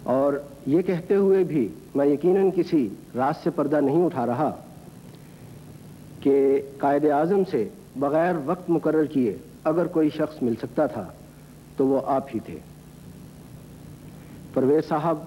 اور 0.03 0.33
یہ 0.65 0.81
کہتے 0.81 1.15
ہوئے 1.15 1.43
بھی 1.43 1.67
میں 1.95 2.05
یقیناً 2.05 2.49
کسی 2.55 2.89
راز 3.15 3.43
سے 3.43 3.49
پردہ 3.49 3.79
نہیں 3.81 4.05
اٹھا 4.05 4.25
رہا 4.25 4.51
کہ 6.19 6.61
قائد 6.77 7.05
اعظم 7.05 7.43
سے 7.51 7.69
بغیر 7.95 8.33
وقت 8.45 8.69
مقرر 8.69 9.05
کیے 9.05 9.37
اگر 9.65 9.87
کوئی 9.87 10.09
شخص 10.09 10.43
مل 10.43 10.55
سکتا 10.55 10.85
تھا 10.85 11.05
تو 11.77 11.87
وہ 11.87 12.01
آپ 12.05 12.25
ہی 12.33 12.39
تھے۔ 12.39 12.57
پرویز 14.53 14.87
صاحب 14.87 15.17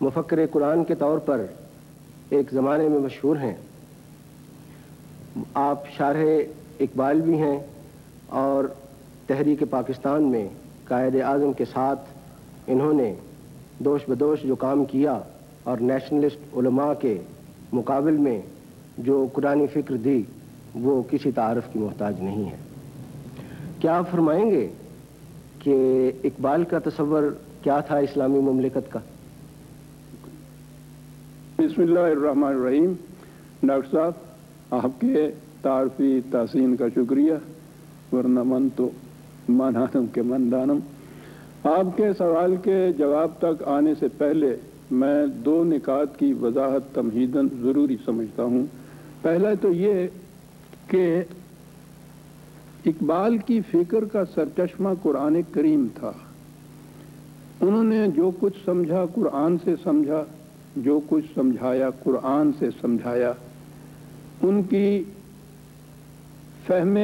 مفکر 0.00 0.38
قرآن 0.50 0.84
کے 0.84 0.94
طور 0.94 1.18
پر 1.18 1.44
ایک 2.30 2.50
زمانے 2.52 2.88
میں 2.88 2.98
مشہور 2.98 3.36
ہیں۔ 3.36 3.54
آپ 5.54 5.88
شارح 5.96 6.24
اقبال 6.80 7.20
بھی 7.20 7.38
ہیں 7.38 7.58
اور 8.28 8.64
تحریک 9.26 9.62
پاکستان 9.70 10.22
میں 10.22 10.48
قائد 10.84 11.16
اعظم 11.20 11.52
کے 11.52 11.64
ساتھ 11.64 12.00
انہوں 12.66 12.92
نے 12.92 13.14
دوش 13.78 14.00
بدوش 14.08 14.42
جو 14.42 14.56
کام 14.56 14.84
کیا 14.84 15.18
اور 15.62 15.78
نیشنلسٹ 15.78 16.56
علماء 16.56 16.92
کے 17.00 17.18
مقابل 17.72 18.16
میں 18.16 18.40
جو 18.98 19.26
قرآن 19.32 19.66
فکر 19.72 19.96
دی، 19.96 20.22
وہ 20.74 21.02
کسی 21.10 21.30
تعارف 21.30 21.72
کی 21.72 21.78
محتاج 21.78 22.20
نہیں 22.20 22.50
ہے۔ 22.50 22.56
کیا 23.80 23.98
آپ 23.98 24.10
فرمائیں 24.10 24.50
گے 24.50 24.68
کہ 25.58 26.10
اقبال 26.24 26.64
کا 26.64 26.78
تصور 26.78 27.22
کیا 27.62 27.80
تھا 27.80 27.96
اسلامی 27.96 28.40
مملکت 28.40 28.92
کا؟ 28.92 28.98
بسم 31.58 31.82
اللہ 31.82 32.00
الرحمن 32.00 32.48
الرحیم۔ 32.48 32.92
ڈاکٹر 33.62 33.88
صاحب، 33.90 34.12
آپ 34.70 35.00
کے 35.00 35.30
تعارفی 35.62 36.20
تحسین 36.30 36.76
کا 36.76 36.88
شکریہ۔ 36.94 37.34
ورنہ 38.12 38.40
من 38.42 38.68
تو 38.76 38.90
مانانم 39.48 40.06
کے 40.06 40.22
من 40.22 40.52
دانم۔ 40.52 40.78
آپ 41.64 41.96
کے 41.96 42.12
سوال 42.18 42.56
کے 42.56 42.92
جواب 42.98 43.30
تک 43.38 43.62
آنے 43.66 43.94
سے 43.94 44.06
پہلے 44.18 44.56
میں 44.90 45.26
دو 45.26 45.64
نکات 45.64 46.18
کی 46.18 46.32
وضاحت 46.32 46.94
تمہیدن 46.94 47.48
ضروری 47.62 47.96
سمجھتا 48.04 48.42
ہوں۔ 48.42 48.66
پہلا 49.22 49.48
تو 49.60 49.72
یہ 49.72 50.06
کہ 50.88 51.22
اقبال 52.88 53.36
کی 53.38 53.60
فکر 53.70 54.04
کا 54.04 54.24
سرچشمہ 54.34 54.90
قرآن 55.02 55.40
کریم 55.52 55.86
تھا۔ 55.94 56.12
انہوں 57.60 57.84
نے 57.84 58.06
جو 58.16 58.30
کچھ 58.40 58.58
سمجھا 58.64 59.04
قرآن 59.14 59.56
سے 59.64 59.74
سمجھا، 59.82 60.22
جو 60.76 61.00
کچھ 61.08 61.24
سمجھایا 61.34 61.90
قرآن 62.02 62.50
سے 62.58 62.68
سمجھایا، 62.80 63.32
ان 64.42 64.62
کی 64.62 65.04
فہم 66.66 66.98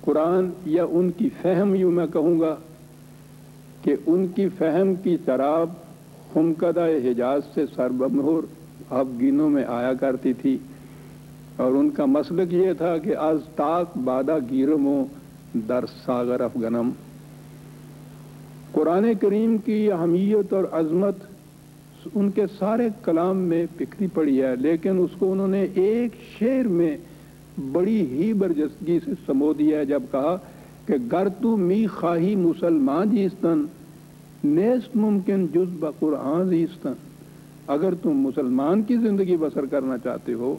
قرآن 0.00 0.50
یا 0.66 0.84
ان 0.90 1.10
کی 1.10 1.28
فہم 1.42 1.74
یوں 1.74 1.90
میں 1.90 2.06
کہوں 2.06 2.40
گا 2.40 2.56
کہ 3.82 3.94
ان 4.06 4.26
کی 4.26 4.48
فہم 4.48 4.94
کی 4.94 5.16
شراب 5.24 5.68
خمکدہ 6.32 6.86
حجاز 7.04 7.42
سے 7.54 7.64
سربمہور 7.76 8.42
افغینوں 8.90 9.48
میں 9.50 9.64
آیا 9.68 9.92
کرتی 9.94 10.32
تھی۔ 10.32 10.58
اور 11.60 11.72
ان 11.74 11.88
کا 11.90 12.04
مسلک 12.06 12.52
یہ 12.52 12.72
تھا 12.78 12.96
کہ 12.98 13.16
از 13.20 13.38
تاک 13.56 13.96
بادہ 14.04 14.38
گیرمو 14.50 15.02
در 15.68 15.84
ساگر 16.04 16.40
افغنم۔ 16.40 16.90
قرآن 18.72 19.06
کریم 19.20 19.56
کی 19.64 19.80
اہمیت 19.92 20.52
اور 20.52 20.64
عظمت 20.72 21.28
ان 22.14 22.30
کے 22.30 22.44
سارے 22.58 22.88
کلام 23.04 23.36
میں 23.48 23.64
پکھری 23.76 24.06
پڑی 24.14 24.40
ہے، 24.42 24.54
لیکن 24.56 24.98
اس 24.98 25.18
کو 25.18 25.32
انہوں 25.32 25.48
نے 25.48 25.66
ایک 25.74 26.14
شعر 26.38 26.68
میں 26.68 26.96
بڑی 27.72 28.00
ہی 28.10 28.32
برجستگی 28.32 28.98
سے 29.04 29.12
سمو 29.26 29.52
دیا 29.52 29.78
ہے، 29.78 29.84
جب 29.84 30.02
کہا 30.10 30.36
کہ 30.86 30.94
گر 31.12 31.28
تو 31.40 31.56
می 31.56 31.86
خواہی 31.94 32.34
مسلمان 32.36 33.16
جیستن، 33.16 33.64
نیست 34.44 34.96
ممکن 34.96 35.46
جز 35.54 35.76
بقرآن 35.80 36.50
جیستن 36.50 36.92
اگر 37.72 37.94
تم 38.02 38.20
مسلمان 38.20 38.82
کی 38.82 38.96
زندگی 38.96 39.36
بسر 39.40 39.66
کرنا 39.70 39.98
چاہتے 40.04 40.32
ہو 40.32 40.56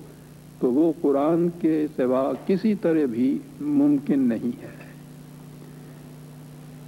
تو 0.62 0.72
وہ 0.72 0.93
قرآن 1.01 1.49
کے 1.62 1.86
سوا 1.95 2.34
کسی 2.47 2.76
طرح 2.76 3.05
بھی 3.12 3.38
ممکن 3.62 4.20
نہیں 4.20 4.64
ہے۔ 4.64 4.78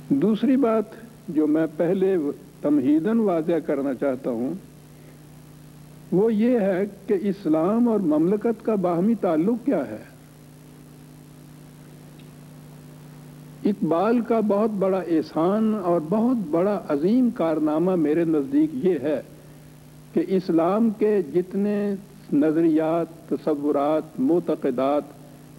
دوسری 0.09 0.57
بات 0.57 0.84
جو 1.28 1.47
میں 1.47 1.67
پہلے 1.78 2.15
تمہیدن 2.61 3.19
واضح 3.19 3.59
کرنا 3.65 3.93
چاہتا 3.93 4.30
ہوں، 4.30 4.53
وہ 6.11 6.34
یہ 6.34 6.59
ہے 6.59 6.84
کہ 7.07 7.13
اسلام 7.21 7.88
اور 7.88 7.99
مملکت 7.99 8.65
کا 8.65 8.76
باہمی 8.76 9.15
تعلق 9.15 9.65
کیا 9.65 9.88
ہے۔ 9.88 10.13
اقبال 13.65 14.21
کا 14.21 14.39
بہت 14.39 14.69
بڑا 14.69 14.99
احسان 14.99 15.80
اور 15.84 16.01
بہت 16.09 16.38
بڑا 16.51 16.82
عظیم 16.89 17.30
کارنامہ 17.30 17.95
میرے 17.95 18.26
نزدیک 18.26 18.69
یہ 18.74 18.99
ہے 19.01 19.21
کہ 20.13 20.24
اسلام 20.28 20.89
کے 20.89 21.21
جتنے 21.34 21.95
نظریات، 22.34 23.29
تصورات، 23.29 24.19
معتقدات، 24.19 25.03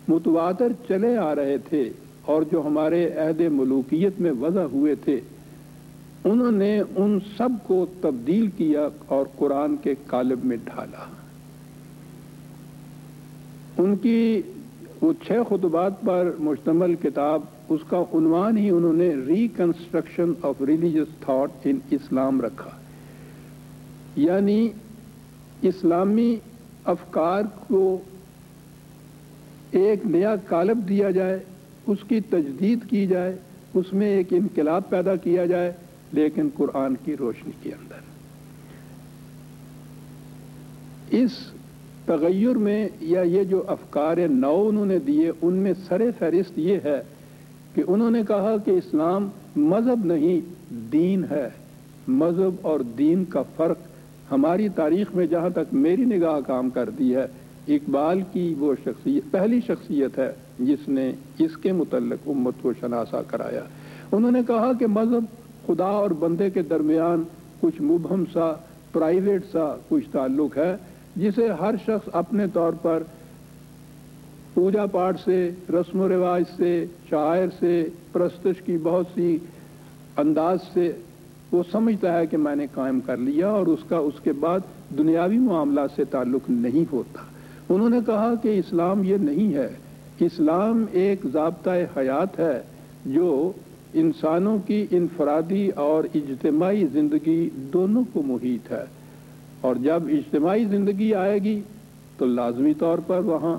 متواتر 0.09 0.73
چلے 0.89 1.17
آ 1.17 1.35
رہے 1.35 1.59
تھے 1.59 1.91
اور 2.23 2.43
جو 2.53 2.63
ہمارے 2.67 3.13
عہد 3.13 3.41
ملوکیت 3.41 4.21
میں 4.21 4.33
وضع 4.41 4.63
ہوئے 4.63 4.95
تھے، 4.95 5.21
انہوں 6.25 6.53
نے 6.53 6.83
ان 6.97 7.19
سب 7.37 7.49
کو 7.67 7.87
تبدیل 8.01 8.47
کیا 8.47 8.89
اور 9.07 9.27
قرآن 9.37 9.77
کے 9.77 9.95
قالب 10.07 10.45
میں 10.45 10.57
ڈھالا۔ 10.65 11.05
ان 13.79 13.97
کی 13.97 14.43
وہ 15.01 15.13
چھ 15.27 15.33
خطبات 15.49 16.01
پر 16.01 16.31
مشتمل 16.39 16.95
کتاب، 16.95 17.43
اس 17.69 17.81
کا 17.89 18.05
عنوان 18.15 18.59
ہی 18.59 18.71
انہوں 18.71 18.93
نے 18.93 19.15
reconstruction 19.15 20.33
of 20.43 20.63
religious 20.63 21.21
thought 21.21 21.51
in 21.65 21.79
Islam 21.91 22.41
رکھا۔ 22.41 22.71
یعنی 24.17 24.69
اسلامی 25.63 26.37
افکار 26.85 27.43
کو 27.69 27.99
ایک 29.71 30.07
نیا 30.07 30.35
کالب 30.37 30.89
دیا 30.89 31.11
جائے، 31.11 31.39
اس 31.87 31.99
کی 32.09 32.21
تجدید 32.21 32.79
کی 32.91 33.07
جائے، 33.07 33.37
اس 33.75 33.93
میں 33.93 34.07
ایک 34.07 34.27
انقلاب 34.31 34.83
پیدا 34.89 35.17
کیا 35.17 35.47
جائے، 35.47 35.73
لیکن 36.13 36.49
قرآن 36.57 36.95
کی 37.05 37.17
روشنی 37.17 37.53
کے 37.63 37.71
اندر۔ 37.71 38.15
اس 41.11 41.31
تغیر 42.07 42.59
میں 42.59 42.89
یا 43.01 43.23
یہ 43.23 43.45
جو 43.45 43.63
افکار 43.67 44.17
نو 44.31 44.65
انہوں 44.69 44.87
نے 44.87 44.99
دیے، 44.99 45.33
ان 45.43 45.55
میں 45.55 45.73
سر 45.89 46.03
فہرست 46.19 46.59
یہ 46.59 46.79
ہے 46.85 47.03
کہ 47.75 47.83
انہوں 47.87 48.11
نے 48.11 48.23
کہا 48.29 48.57
کہ 48.65 48.71
اسلام 48.71 49.29
مذہب 49.57 50.05
نہیں، 50.05 50.41
دین 50.93 51.25
ہے۔ 51.31 51.49
مذہب 52.09 52.55
اور 52.63 52.81
دین 52.81 53.25
کا 53.25 53.43
فرق 53.57 53.79
ہماری 54.31 54.69
تاریخ 54.69 55.15
میں 55.15 55.27
جہاں 55.27 55.51
تک 55.51 55.75
میری 55.75 56.05
نگاہ 56.05 56.41
کام 56.47 56.71
کرتی 56.71 57.15
ہے، 57.15 57.27
اقبال 57.69 58.21
کی 58.33 58.55
وہ 58.59 58.75
شخصیت، 58.85 59.31
پہلی 59.31 59.61
شخصیت 59.67 60.19
ہے 60.19 60.33
جس 60.59 60.89
نے 60.89 61.13
اس 61.39 61.57
کے 61.57 61.73
متعلق 61.73 62.29
امت 62.29 62.63
کو 62.63 62.73
شناسا 62.81 63.23
کرایا۔ 63.23 63.65
انہوں 64.13 64.31
نے 64.31 64.41
کہا 64.47 64.73
کہ 64.79 64.87
مذہب 64.87 65.25
خدا 65.67 65.85
اور 65.85 66.11
بندے 66.11 66.51
کے 66.51 66.63
درمیان 66.63 67.23
کچھ 67.61 67.83
مبہم 67.83 68.25
سا 68.33 68.53
پرائیویٹ 68.93 69.45
سا 69.53 69.75
کچھ 69.89 70.09
تعلق 70.13 70.59
ہے، 70.59 70.77
جسے 71.17 71.49
ہر 71.61 71.75
شخص 71.87 72.09
اپنے 72.13 72.47
طور 72.53 72.73
پر 72.83 73.03
پوجا 74.55 74.87
پاٹ 74.87 75.21
سے، 75.25 75.51
رسم 75.71 76.01
و 76.01 76.09
رواج 76.09 76.43
سے، 76.57 76.85
شاعر 77.11 77.47
سے، 77.59 77.85
پرستش 78.13 78.63
کی 78.63 78.77
بہت 78.83 79.07
سی 79.15 79.39
انداز 80.17 80.59
سے 80.73 80.93
وہ 81.55 81.63
سمجھتا 81.73 82.19
ہے 82.19 82.27
کہ 82.27 82.37
میں 82.37 82.57
نے 82.57 82.67
قائم 82.75 83.01
کر 83.01 83.17
لیا 83.17 83.49
اور 83.49 83.67
اس 83.67 83.79
کا 83.89 83.97
اس 83.97 84.21
کے 84.23 84.33
بعد 84.33 84.61
دنیاوی 84.99 85.39
معاملات 85.39 85.91
سے 85.97 86.05
تعلق 86.05 86.51
نہیں 86.51 86.93
ہوتا۔ 86.93 87.21
انہوں 87.75 87.91
نے 87.91 87.99
کہا 88.07 88.35
کہ 88.43 88.59
اسلام 88.59 89.05
یہ 89.05 89.17
نہیں 89.17 89.55
ہے 89.55 89.69
اسلام 90.21 90.85
ایک 90.93 91.27
ضابطۂ 91.33 91.71
حیات 91.97 92.39
ہے 92.39 92.61
جو 93.07 93.53
انسانوں 93.95 94.59
کی 94.67 94.87
انفرادی 94.91 95.69
اور 95.69 96.05
اجتماعی 96.15 96.87
زندگی 96.93 97.51
دونوں 97.55 98.05
کو 98.13 98.23
محیط 98.23 98.73
ہے۔ 98.73 98.85
اور 99.61 99.77
جب 99.77 100.03
اجتماعی 100.09 100.65
زندگی 100.65 101.15
آئے 101.15 101.39
گی 101.39 101.61
تو 102.19 102.25
لازمی 102.25 102.75
طور 102.75 102.99
پر 102.99 103.19
وہاں 103.19 103.57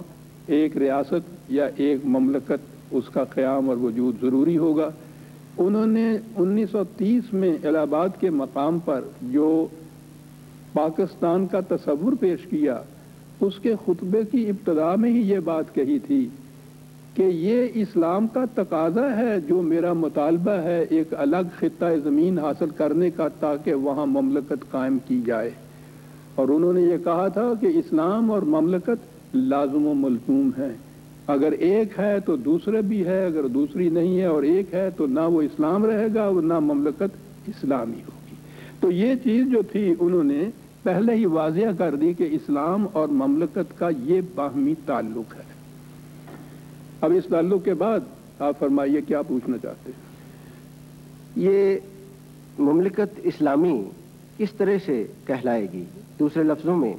ایک 0.48 0.78
ریاست 0.78 1.52
یا 1.52 1.68
ایک 1.78 2.00
مملکت 2.04 2.92
اس 2.92 3.04
کا 3.14 3.24
قیام 3.24 3.70
اور 3.70 3.78
وجود 3.78 4.16
ضروری 4.22 4.58
ہوگا۔ 4.58 4.90
انہوں 5.58 5.86
نے 5.86 6.18
انیس 6.36 6.70
سو 6.70 6.84
تیس 6.98 7.34
میں 7.34 7.58
الہ 7.64 7.78
آباد 7.78 8.10
کے 8.20 8.30
مقام 8.30 8.80
پر 8.80 9.02
جو 9.22 9.68
پاکستان 10.74 11.48
کا 11.48 11.60
تصور 11.60 12.14
پیش 12.20 12.40
کیا، 12.50 12.82
اس 13.42 13.54
کے 13.62 13.76
خطبے 13.86 14.22
کی 14.32 14.50
ابتدا 14.50 14.96
میں 14.96 15.12
ہی 15.12 15.30
یہ 15.30 15.40
بات 15.40 15.76
کہی 15.76 16.00
تھی 16.00 16.30
کہ 17.14 17.24
یہ 17.24 17.68
اسلام 17.74 18.28
کا 18.28 18.46
تقاضا 18.56 19.18
ہے 19.18 19.42
جو 19.48 19.62
میرا 19.62 19.94
مطالبہ 19.94 20.52
ہے 20.52 20.86
ایک 20.90 21.14
الگ 21.18 21.50
خطہ 21.60 21.86
زمین 22.04 22.40
حاصل 22.40 22.70
کرنے 22.70 23.10
کا 23.12 23.28
تاکہ 23.28 23.74
وہاں 23.74 24.06
مملکت 24.06 24.72
قائم 24.72 24.98
کی 25.08 25.22
جائے۔ 25.26 25.52
اور 26.36 26.48
انہوں 26.48 26.74
نے 26.74 26.82
یہ 26.82 26.98
کہا 27.04 27.28
تھا 27.28 27.54
کہ 27.62 27.66
اسلام 27.66 28.32
اور 28.32 28.42
مملکت 28.42 29.36
لازم 29.36 29.88
و 29.88 29.94
ملزوم 29.94 30.50
ہیں۔ 30.58 30.85
اگر 31.28 31.52
ایک 31.52 32.00
ہے 32.00 32.20
تو 32.20 32.36
دوسرے 32.36 32.82
بھی 32.82 33.06
ہے، 33.06 33.26
اگر 33.26 33.48
دوسری 33.48 33.90
نہیں 33.90 34.20
ہے 34.20 34.26
اور 34.26 34.44
ایک 34.44 34.74
ہے 34.74 34.90
تو 34.98 35.08
نہ 35.08 35.20
وہ 35.20 35.42
اسلام 35.42 35.86
رہے 35.86 36.08
گا 36.16 36.24
اور 36.24 36.42
نہ 36.42 36.60
مملکت 36.60 37.48
اسلامی 37.48 38.00
ہوگی۔ 38.00 38.36
تو 38.80 38.92
یہ 38.92 39.16
چیز 39.24 39.48
جو 39.52 39.62
تھی، 39.72 39.96
انہوں 40.00 40.24
نے 40.24 40.50
پہلے 40.84 41.16
ہی 41.16 41.26
واضح 41.26 41.72
کر 41.78 41.96
دی 41.96 42.14
کہ 42.14 42.28
اسلام 42.32 42.86
اور 42.94 43.08
مملکت 43.08 43.80
کا 43.80 43.90
یہ 44.04 44.22
باہمی 44.36 44.74
تعلق 44.86 45.36
ہے۔ 45.36 45.44
اب 47.02 47.12
اس 47.16 47.24
تعلق 47.30 47.66
کے 47.66 47.74
بعد 47.74 48.00
آپ 48.40 48.60
فرمائیے، 48.60 49.02
کیا 49.02 49.22
پوچھنا 49.22 49.58
چاہتے 49.58 49.92
ہیں؟ 49.92 50.06
یہ 51.36 51.76
مملکت 52.60 53.20
اسلامی 53.24 53.84
کس 54.38 54.52
طرح 54.52 54.76
سے 54.86 55.08
کہلائے 55.26 55.68
گی؟ 55.74 55.84
دوسرے 56.20 56.44
لفظوں 56.44 56.78
میں، 56.78 56.94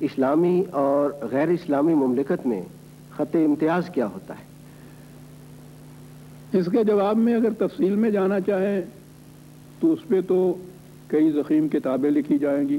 اسلامی 0.00 0.64
اور 0.70 1.10
غیر 1.30 1.48
اسلامی 1.48 1.94
مملکت 1.94 2.46
میں 2.46 2.62
خط 3.20 3.36
امتیاز 3.36 3.90
کیا 3.90 4.06
ہوتا 4.06 4.34
ہے؟ 4.34 4.50
اس 6.58 6.68
کے 6.72 6.84
جواب 6.84 7.16
میں 7.16 7.34
اگر 7.34 7.52
تفصیل 7.58 7.94
میں 7.94 8.10
جانا 8.10 8.40
چاہیں 8.40 8.80
تو 9.80 9.92
اس 9.92 10.08
پہ 10.08 10.20
تو 10.20 10.54
کئی 11.06 11.30
زخیم 11.30 11.68
کتابیں 11.68 12.10
لکھی 12.10 12.38
جائیں 12.38 12.68
گی۔ 12.68 12.78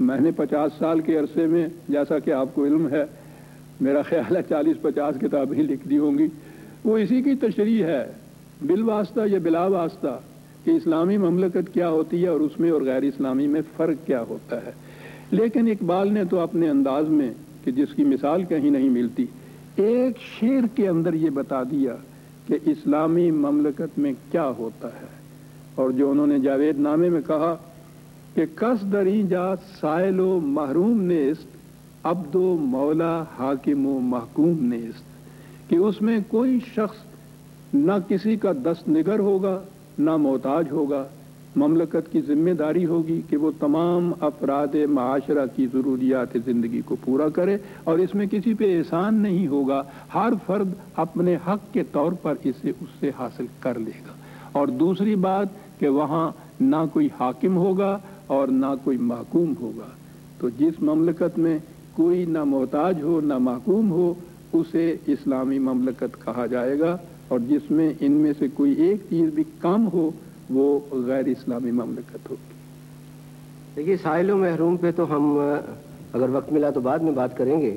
میں 0.00 0.20
نے 0.20 0.30
پچاس 0.30 0.72
سال 0.78 1.00
کے 1.00 1.18
عرصے 1.18 1.46
میں، 1.46 1.68
جیسا 1.88 2.18
کہ 2.18 2.30
آپ 2.30 2.54
کو 2.54 2.64
علم 2.64 2.88
ہے، 2.88 3.04
میرا 3.80 4.02
خیال 4.02 4.36
ہے 4.36 4.40
چالیس 4.48 4.82
پچاس 4.82 5.20
کتابیں 5.20 5.62
لکھ 5.62 5.88
دی 5.88 5.98
ہوں 5.98 6.18
گی۔ 6.18 6.26
وہ 6.84 6.98
اسی 6.98 7.22
کی 7.22 7.34
تشریح 7.34 7.84
ہے، 7.84 8.06
بال 8.62 8.82
واسطہ 8.82 9.20
یا 9.26 9.38
بلا 9.42 9.66
واسطہ، 9.66 10.20
کہ 10.64 10.70
اسلامی 10.70 11.16
مملکت 11.16 11.74
کیا 11.74 11.88
ہوتی 11.88 12.22
ہے 12.22 12.28
اور 12.28 12.40
اس 12.40 12.60
میں 12.60 12.70
اور 12.70 12.82
غیر 12.82 13.02
اسلامی 13.02 13.46
میں 13.46 13.60
فرق 13.76 14.06
کیا 14.06 14.24
ہوتا 14.28 14.56
ہے۔ 14.66 14.72
لیکن 15.30 15.68
اقبال 15.68 16.12
نے 16.12 16.24
تو 16.24 16.38
اپنے 16.38 16.68
انداز 16.70 17.08
میں، 17.08 17.30
کہ 17.64 17.70
جس 17.70 17.88
کی 17.96 18.04
مثال 18.04 18.44
کہیں 18.44 18.70
نہیں 18.70 18.88
ملتی 18.88 19.26
ایک 19.76 20.16
شعر 20.40 20.76
کے 20.76 20.88
اندر 20.88 21.14
یہ 21.14 21.30
بتا 21.30 21.62
دیا 21.62 21.94
کہ 22.46 22.58
اسلامی 22.64 23.30
مملکت 23.30 23.98
میں 23.98 24.12
کیا 24.32 24.52
ہوتا 24.58 24.88
ہے۔ 24.88 25.20
اور 25.74 25.90
جو 25.90 26.10
انہوں 26.10 26.26
نے 26.26 26.38
جاوید 26.38 26.78
نامے 26.78 27.08
میں 27.08 27.20
کہا 27.26 27.56
کہ 28.34 28.44
کس 28.56 28.92
دری 28.92 29.22
جا 29.22 29.56
سائل 29.56 30.20
و 30.20 30.40
محروم 30.40 31.00
نیست، 31.00 31.46
عبد 32.06 32.34
و 32.34 32.56
مولا 32.60 33.24
حاکم 33.38 33.86
و 33.86 33.98
محکوم 34.00 34.64
نیست۔ 34.64 35.04
کہ 35.70 35.76
اس 35.76 36.02
میں 36.02 36.18
کوئی 36.28 36.58
شخص 36.76 36.96
نہ 37.74 37.92
کسی 38.08 38.36
کا 38.36 38.52
دست 38.52 38.88
نگر 38.88 39.18
ہوگا، 39.18 39.62
نہ 39.98 40.16
محتاج 40.16 40.64
ہوگا۔ 40.70 41.04
مملکت 41.56 42.12
کی 42.12 42.20
ذمہ 42.20 42.50
داری 42.50 42.86
ہوگی 42.86 43.20
کہ 43.28 43.36
وہ 43.36 43.50
تمام 43.60 44.12
افراد 44.20 44.74
معاشرہ 44.90 45.46
کی 45.56 45.66
ضروریات 45.72 46.36
زندگی 46.44 46.80
کو 46.80 46.96
پورا 47.04 47.28
کرے 47.28 47.56
اور 47.84 47.98
اس 47.98 48.14
میں 48.14 48.26
کسی 48.26 48.54
پہ 48.54 48.78
احسان 48.78 49.14
نہیں 49.14 49.46
ہوگا، 49.46 49.82
ہر 50.14 50.28
فرد 50.46 50.68
اپنے 50.96 51.36
حق 51.46 51.72
کے 51.72 51.82
طور 51.92 52.12
پر 52.12 52.34
اسے 52.44 52.70
اس 52.70 52.88
سے 53.00 53.10
حاصل 53.18 53.46
کر 53.60 53.78
لے 53.78 53.90
گا۔ 54.08 54.12
اور 54.52 54.66
دوسری 54.66 55.14
بات 55.14 55.46
کہ 55.78 55.88
وہاں 55.88 56.30
نہ 56.60 56.84
کوئی 56.92 57.08
حاکم 57.20 57.56
ہوگا 57.56 57.98
اور 58.26 58.48
نہ 58.48 58.66
کوئی 58.84 58.96
محکوم 58.96 59.54
ہوگا۔ 59.60 59.90
تو 60.38 60.48
جس 60.48 60.82
مملکت 60.82 61.38
میں 61.38 61.58
کوئی 61.92 62.24
نہ 62.24 62.44
محتاج 62.44 63.02
ہو، 63.02 63.20
نہ 63.20 63.38
محکوم 63.38 63.90
ہو، 63.90 64.14
اسے 64.52 64.96
اسلامی 65.06 65.58
مملکت 65.58 66.24
کہا 66.24 66.46
جائے 66.46 66.78
گا 66.78 66.96
اور 67.28 67.38
جس 67.38 67.70
میں 67.70 67.92
ان 68.00 68.12
میں 68.12 68.32
سے 68.38 68.46
کوئی 68.54 68.72
ایک 68.72 68.96
چیز 69.10 69.30
بھی 69.34 69.44
کم 69.60 69.88
ہو 69.92 70.10
وہ 70.50 70.80
غیر 70.92 71.24
اسلامی 71.24 71.70
مملکت 71.70 72.30
ہوگی۔ 72.30 72.54
دیکھیے 73.76 73.96
ساحل 73.96 74.30
و 74.30 74.36
محروم 74.36 74.76
پہ 74.76 74.90
تو 74.96 75.16
ہم 75.16 75.38
اگر 76.12 76.28
وقت 76.28 76.52
ملا 76.52 76.70
تو 76.70 76.80
بعد 76.80 76.98
میں 76.98 77.12
بات 77.12 77.36
کریں 77.36 77.60
گے۔ 77.60 77.76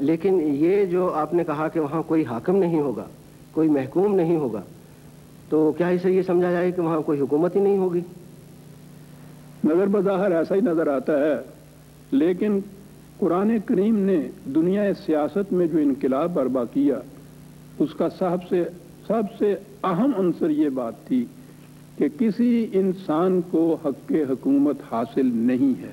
لیکن 0.00 0.40
یہ 0.42 0.84
جو 0.84 1.14
آپ 1.14 1.34
نے 1.34 1.44
کہا 1.44 1.68
کہ 1.68 1.80
وہاں 1.80 2.02
کوئی 2.02 2.24
حاکم 2.24 2.56
نہیں 2.56 2.80
ہوگا 2.80 3.04
کوئی 3.52 3.68
محکوم 3.68 4.14
نہیں 4.14 4.36
ہوگا 4.36 4.60
تو 5.48 5.72
کیا 5.72 5.88
اسے 5.88 6.10
یہ 6.10 6.22
سمجھا 6.22 6.50
جائے 6.52 6.72
کہ 6.72 6.82
وہاں 6.82 7.00
کوئی 7.00 7.20
حکومت 7.20 7.56
ہی 7.56 7.60
نہیں 7.60 7.78
ہوگی؟ 7.78 8.00
نظر 9.64 9.86
بظاہر 9.86 10.32
ایسا 10.32 10.54
ہی 10.54 10.60
نظر 10.60 10.86
آتا 10.86 11.18
ہے۔ 11.18 11.34
لیکن 12.10 12.58
قرآن 13.18 13.56
کریم 13.66 13.98
نے 13.98 14.28
دنیا 14.54 14.94
سیاست 15.06 15.52
میں 15.52 15.66
جو 15.66 15.78
انقلاب 15.78 16.34
بربا 16.34 16.64
کیا 16.64 16.98
اس 17.78 17.94
کا 17.94 18.10
سب 18.10 18.36
سے 18.48 18.64
سب 19.06 19.22
سے 19.38 19.54
اہم 19.84 20.10
عنصر 20.18 20.50
یہ 20.50 20.68
بات 20.68 20.92
تھی 21.06 21.24
کہ 21.98 22.08
کسی 22.18 22.66
انسان 22.72 23.40
کو 23.50 23.76
حق 23.84 24.12
حکومت 24.30 24.76
حاصل 24.92 25.26
نہیں 25.26 25.82
ہے۔ 25.82 25.92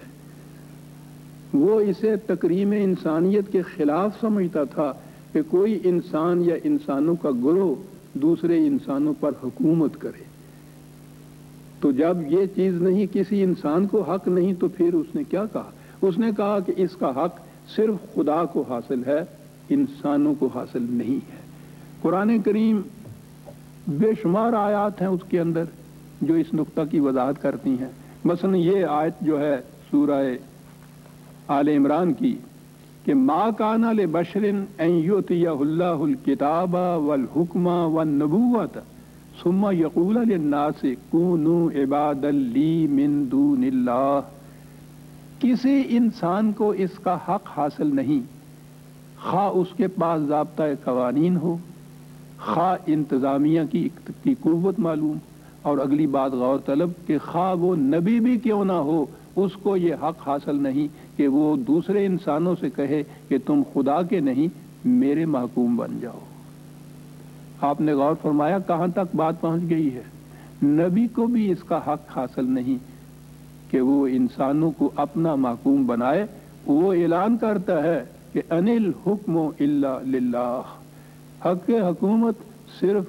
وہ 1.53 1.79
اسے 1.79 2.15
تقریم 2.15 2.71
انسانیت 2.71 3.51
کے 3.51 3.61
خلاف 3.61 4.11
سمجھتا 4.21 4.63
تھا 4.63 4.93
کہ 5.33 5.41
کوئی 5.49 5.79
انسان 5.83 6.43
یا 6.45 6.55
انسانوں 6.63 7.15
کا 7.15 7.29
گروہ 7.31 7.75
دوسرے 8.17 8.57
انسانوں 8.67 9.13
پر 9.19 9.31
حکومت 9.43 9.91
کرے۔ 9.99 10.23
تو 11.81 11.91
جب 11.91 12.17
یہ 12.27 12.45
چیز 12.55 12.81
نہیں، 12.81 13.05
کسی 13.13 13.43
انسان 13.43 13.87
کو 13.87 14.01
حق 14.01 14.27
نہیں، 14.27 14.53
تو 14.53 14.67
پھر 14.67 14.93
اس 14.93 15.15
نے 15.15 15.23
کیا 15.23 15.45
کہا؟ 15.53 15.71
اس 16.01 16.17
نے 16.17 16.27
کہا 16.37 16.59
کہ 16.59 16.73
اس 16.77 16.95
کا 16.95 17.09
حق 17.09 17.39
صرف 17.75 18.15
خدا 18.15 18.45
کو 18.45 18.63
حاصل 18.69 19.01
ہے، 19.05 19.19
انسانوں 19.69 20.35
کو 20.39 20.49
حاصل 20.55 20.85
نہیں 20.89 21.31
ہے۔ 21.31 21.39
قرآن 22.01 22.41
کریم 22.41 22.81
بے 23.87 24.11
شمار 24.21 24.53
آیات 24.53 25.01
ہیں 25.01 25.07
اس 25.07 25.21
کے 25.29 25.39
اندر۔ 25.39 25.63
جو 26.27 26.33
اس 26.33 26.53
نقطہ 26.53 26.81
کی 26.91 26.99
وضاحت 26.99 27.41
کرتی 27.41 27.69
ہیں۔ 27.69 27.91
مثلا 28.25 28.57
یہ 28.57 28.85
آیت 28.85 29.13
جو 29.21 29.39
ہے 29.39 29.55
سورہ 29.91 30.23
آل 31.47 31.67
عمران 31.67 32.13
کی 32.13 32.35
کہ 33.05 33.13
ما 33.13 33.49
کانا 33.57 33.91
بشرن 34.11 34.65
یوتی 34.79 35.47
اللہ 35.47 35.83
الکتاب 35.83 36.75
والحکمہ 36.95 37.69
والنبوت 37.69 38.77
ثم 39.43 39.71
یقول 39.71 40.17
للناس 40.27 40.85
کونو 41.09 41.69
عباد 41.69 42.23
لی 42.23 42.87
من 42.87 43.25
دون 43.31 43.63
اللہ۔ 43.63 44.19
کسی 45.39 45.83
انسان 45.89 46.51
کو 46.51 46.69
اس 46.69 46.89
کا 47.03 47.17
حق 47.27 47.47
حاصل 47.57 47.95
نہیں۔ 47.95 48.19
خواہ 49.23 49.47
اس 49.47 49.67
کے 49.77 49.87
پاس 49.87 50.21
ضابطۂ 50.21 50.63
قوانین 50.83 51.37
ہو، 51.37 51.57
خواہ 52.45 52.75
انتظامیہ 52.87 53.61
کی 53.71 53.89
کی 54.23 54.35
قوت 54.41 54.79
معلوم۔ 54.79 55.17
ہو 55.17 55.34
اور 55.65 55.77
اگلی 55.77 56.07
بات 56.07 56.31
غور 56.31 56.59
طلب 56.65 56.89
کہ 57.07 57.17
خواہ 57.17 57.55
وہ 57.55 57.75
نبی 57.75 58.19
بھی 58.19 58.37
کیوں 58.37 58.65
نہ 58.65 58.71
ہو، 58.71 59.05
اس 59.35 59.51
کو 59.53 59.77
یہ 59.77 59.95
حق 60.03 60.27
حاصل 60.27 60.63
نہیں 60.63 60.87
کہ 61.17 61.27
وہ 61.27 61.55
دوسرے 61.55 62.05
انسانوں 62.05 62.55
سے 62.59 62.69
کہے 62.69 63.03
کہ 63.27 63.37
تم 63.45 63.61
خدا 63.73 64.01
کے 64.01 64.19
نہیں، 64.19 64.47
میرے 64.85 65.25
محکوم 65.25 65.75
بن 65.75 65.99
جاؤ۔ 66.01 66.19
آپ 67.61 67.81
نے 67.81 67.93
غور 67.93 68.13
فرمایا 68.21 68.59
کہاں 68.59 68.87
تک 68.87 69.15
بات 69.15 69.41
پہنچ 69.41 69.61
گئی 69.69 69.95
ہے؟ 69.95 70.01
نبی 70.63 71.07
کو 71.07 71.27
بھی 71.27 71.51
اس 71.51 71.63
کا 71.63 71.77
حق 71.77 72.17
حاصل 72.17 72.45
نہیں 72.45 72.77
کہ 73.71 73.81
وہ 73.81 74.07
انسانوں 74.07 74.71
کو 74.71 74.91
اپنا 74.95 75.35
محکوم 75.35 75.87
بنائے۔ 75.87 76.25
وہ 76.65 76.93
اعلان 76.93 77.37
کرتا 77.37 77.83
ہے 77.83 78.03
کہ 78.33 78.41
انل 78.49 78.91
حکم 79.07 79.37
اللہ 79.59 80.61
حق 81.45 81.69
حکومت 81.69 82.35
صرف 82.79 83.03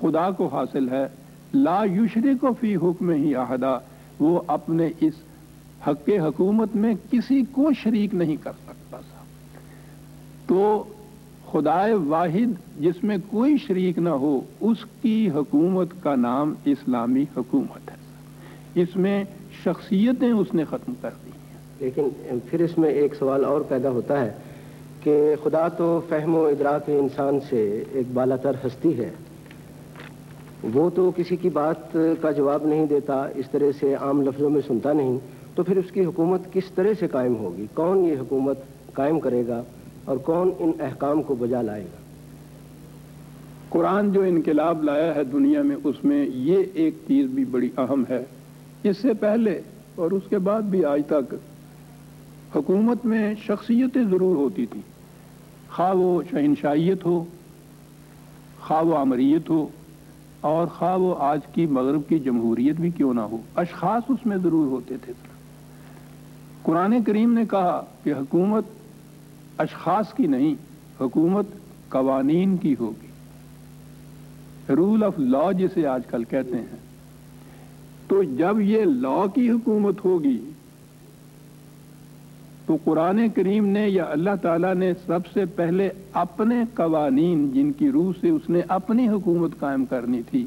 خدا 0.00 0.30
کو 0.30 0.46
حاصل 0.46 0.88
ہے 0.88 1.06
لا 1.54 1.84
یشری 1.84 2.34
کو 2.40 2.48
فی 2.60 2.76
حکم 2.76 3.10
ہی 3.10 3.34
عہدہ 3.34 3.78
وہ 4.20 4.40
اپنے 4.46 4.88
اس 5.00 5.14
حق 5.86 6.08
حکومت 6.08 6.76
میں 6.76 6.94
کسی 7.10 7.42
کو 7.52 7.70
شریک 7.82 8.14
نہیں 8.14 8.36
کر 8.42 8.52
سکتا 8.52 8.96
تھا۔ 8.96 9.24
تو 10.46 10.84
خدا 11.52 11.86
واحد 12.06 12.80
جس 12.80 13.04
میں 13.04 13.16
کوئی 13.30 13.56
شریک 13.58 13.98
نہ 13.98 14.08
ہو، 14.08 14.40
اس 14.60 14.76
کی 15.02 15.30
حکومت 15.30 15.88
کا 16.02 16.14
نام 16.16 16.54
اسلامی 16.64 17.24
حکومت 17.36 17.90
ہے۔ 17.90 17.96
اس 18.82 18.96
میں 18.96 19.24
شخصیتیں 19.64 20.32
اس 20.32 20.54
نے 20.54 20.64
ختم 20.64 20.92
کر 21.00 21.10
دی 21.26 21.30
ہیں۔ 21.30 21.58
لیکن 21.80 22.08
پھر 22.50 22.60
اس 22.60 22.78
میں 22.78 22.90
ایک 22.90 23.14
سوال 23.14 23.44
اور 23.44 23.60
پیدا 23.60 23.90
ہوتا 23.90 24.24
ہے 24.24 24.32
کہ 25.02 25.34
خدا 25.44 25.68
تو 25.68 26.00
فہم 26.08 26.34
و 26.34 26.46
ادراک 26.46 26.82
انسان 26.86 27.38
سے 27.48 27.84
ایک 27.92 28.06
بالا 28.12 28.36
تر 28.36 28.52
ہستی 28.66 28.98
ہے۔ 28.98 29.10
وہ 30.62 30.90
تو 30.90 31.10
کسی 31.16 31.36
کی 31.36 31.48
بات 31.48 31.96
کا 32.20 32.30
جواب 32.30 32.66
نہیں 32.66 32.86
دیتا، 32.86 33.26
اس 33.34 33.50
طرح 33.50 33.70
سے 33.80 33.94
عام 33.94 34.22
لفظوں 34.22 34.50
میں 34.50 34.60
سنتا 34.66 34.92
نہیں، 34.92 35.18
تو 35.54 35.62
پھر 35.62 35.76
اس 35.76 35.90
کی 35.92 36.04
حکومت 36.04 36.52
کس 36.52 36.70
طرح 36.74 36.92
سے 36.98 37.08
قائم 37.08 37.36
ہوگی؟ 37.36 37.66
کون 37.74 38.04
یہ 38.04 38.16
حکومت 38.20 38.58
قائم 38.92 39.20
کرے 39.20 39.46
گا 39.46 39.62
اور 40.04 40.16
کون 40.16 40.50
ان 40.58 40.72
احکام 40.80 41.22
کو 41.22 41.34
بجا 41.34 41.62
لائے 41.62 41.82
گا؟ 41.82 41.96
قرآن 43.68 44.12
جو 44.12 44.22
انقلاب 44.22 44.84
لایا 44.84 45.14
ہے 45.14 45.24
دنیا 45.24 45.62
میں، 45.62 45.76
اس 45.84 46.04
میں 46.04 46.26
یہ 46.34 46.62
ایک 46.74 46.94
چیز 47.08 47.26
بھی 47.26 47.44
بڑی 47.44 47.70
اہم 47.78 48.04
ہے۔ 48.10 48.24
اس 48.82 48.96
سے 48.96 49.14
پہلے 49.14 49.60
اور 49.94 50.10
اس 50.10 50.22
کے 50.28 50.38
بعد 50.38 50.62
بھی 50.62 50.84
آج 50.84 51.00
تک 51.06 51.34
حکومت 52.54 53.06
میں 53.06 53.34
شخصیتیں 53.46 54.04
ضرور 54.04 54.36
ہوتی 54.36 54.66
تھیں۔ 54.66 54.82
خواہ 55.76 55.94
وہ 55.94 56.22
شہنشائیت 56.30 57.04
ہو، 57.04 57.24
خواہ 58.68 58.82
وہ 58.82 58.96
امریت 58.96 59.50
ہو 59.50 59.66
اور 60.40 60.66
خواہ 60.66 60.96
وہ 60.96 61.14
آج 61.18 61.40
کی 61.52 61.66
مغرب 61.66 62.00
کی 62.08 62.18
جمہوریت 62.18 62.76
بھی 62.76 62.90
کیوں 62.90 63.14
نہ 63.14 63.20
ہو، 63.20 63.36
اشخاص 63.56 64.02
اس 64.08 64.26
میں 64.26 64.36
ضرور 64.36 64.66
ہوتے 64.66 64.96
تھے۔ 64.96 65.12
قرآن 66.62 67.02
کریم 67.02 67.32
نے 67.32 67.44
کہا 67.50 67.84
کہ 68.04 68.12
حکومت 68.12 68.64
اشخاص 69.58 70.14
کی 70.14 70.26
نہیں، 70.26 70.54
حکومت 71.00 71.46
قوانین 71.88 72.56
کی 72.56 72.74
ہوگی۔ 72.80 73.06
رول 74.72 75.04
آف 75.04 75.18
لا 75.18 75.52
جسے 75.52 75.86
آج 75.86 76.02
کل 76.06 76.24
کہتے 76.24 76.56
ہیں۔ 76.56 76.76
تو 78.08 78.22
جب 78.22 78.60
یہ 78.60 78.84
لا 78.84 79.24
کی 79.34 79.50
حکومت 79.50 80.04
ہوگی 80.04 80.49
تو 82.70 82.76
قرآن 82.84 83.28
کریم 83.28 83.66
نے 83.66 83.88
یا 83.88 84.04
اللہ 84.10 84.30
تعالیٰ 84.42 84.74
نے 84.74 84.92
سب 85.06 85.26
سے 85.32 85.44
پہلے 85.44 85.88
اپنے 86.12 86.54
قوانین 86.74 87.50
جن 87.50 87.72
کی 87.72 87.90
روح 87.90 88.12
سے 88.20 88.28
اس 88.28 88.50
نے 88.50 88.60
اپنی 88.68 89.08
حکومت 89.08 89.58
قائم 89.58 89.84
کرنی 89.84 90.22
تھی، 90.30 90.46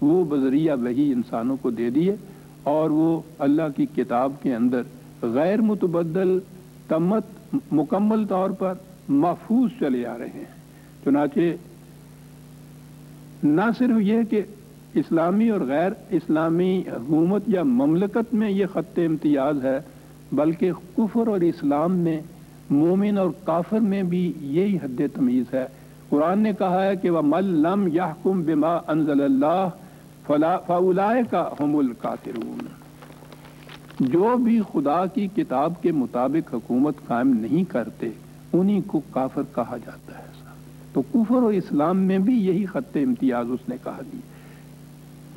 وہ 0.00 0.24
بذریعہ 0.24 0.76
وہی 0.76 1.12
انسانوں 1.12 1.56
کو 1.56 1.70
دے 1.70 1.90
دیے 1.90 2.16
اور 2.62 2.90
وہ 2.90 3.20
اللہ 3.38 3.62
کی 3.76 3.86
کتاب 3.96 4.32
کے 4.42 4.54
اندر 4.54 4.82
غیر 5.22 5.60
متبدل، 5.60 6.38
تمت، 6.88 7.54
مکمل 7.72 8.26
طور 8.26 8.50
پر 8.50 8.74
محفوظ 9.08 9.70
چلے 9.80 10.06
آ 10.06 10.18
رہے 10.18 10.28
ہیں۔ 10.34 10.52
چنانچہ 11.04 11.40
نہ 13.42 13.70
صرف 13.78 14.00
یہ 14.00 14.22
کہ 14.30 14.42
اسلامی 14.94 15.48
اور 15.48 15.60
غیر 15.60 15.90
اسلامی 16.10 16.82
حکومت 16.86 17.42
یا 17.46 17.62
مملکت 17.62 18.34
میں 18.34 18.50
یہ 18.50 18.66
خط 18.72 18.98
امتیاز 18.98 19.64
ہے 19.64 19.78
بلکہ 20.34 20.72
کفر 20.96 21.26
اور 21.26 21.40
اسلام 21.40 21.96
میں 21.96 22.20
مومن 22.70 23.18
اور 23.18 23.30
کافر 23.44 23.78
میں 23.78 24.02
بھی 24.02 24.32
یہی 24.40 24.76
حد 24.76 25.00
تمیز 25.14 25.54
ہے۔ 25.54 25.66
قرآن 26.08 26.38
نے 26.38 26.52
کہا 26.58 26.84
ہے 26.84 26.96
کہ 26.96 27.10
وہ 27.10 27.22
مل 27.24 27.44
لم 27.44 27.88
یا 27.92 28.12
بما 28.24 28.78
انزل 28.86 29.20
اللہ 29.20 29.68
فلا 30.26 30.56
کا 31.30 31.48
حم 31.60 31.76
القاترون 31.76 32.66
جو 34.00 34.36
بھی 34.36 34.60
خدا 34.72 35.06
کی 35.06 35.28
کتاب 35.36 35.82
کے 35.82 35.92
مطابق 35.92 36.54
حکومت 36.54 36.94
قائم 37.06 37.28
نہیں 37.28 37.64
کرتے، 37.64 38.08
انہی 38.52 38.80
کو 38.86 39.00
کافر 39.10 39.42
کہا 39.54 39.76
جاتا 39.76 40.18
ہے۔ 40.18 40.24
تو 40.92 41.02
کفر 41.02 41.34
اور 41.34 41.52
اسلام 41.52 41.96
میں 41.96 42.18
بھی 42.18 42.46
یہی 42.46 42.66
خط 42.66 42.96
امتیاز 42.96 43.46
اس 43.50 43.68
نے 43.68 43.76
کہا 43.84 44.00
دی۔ 44.12 44.18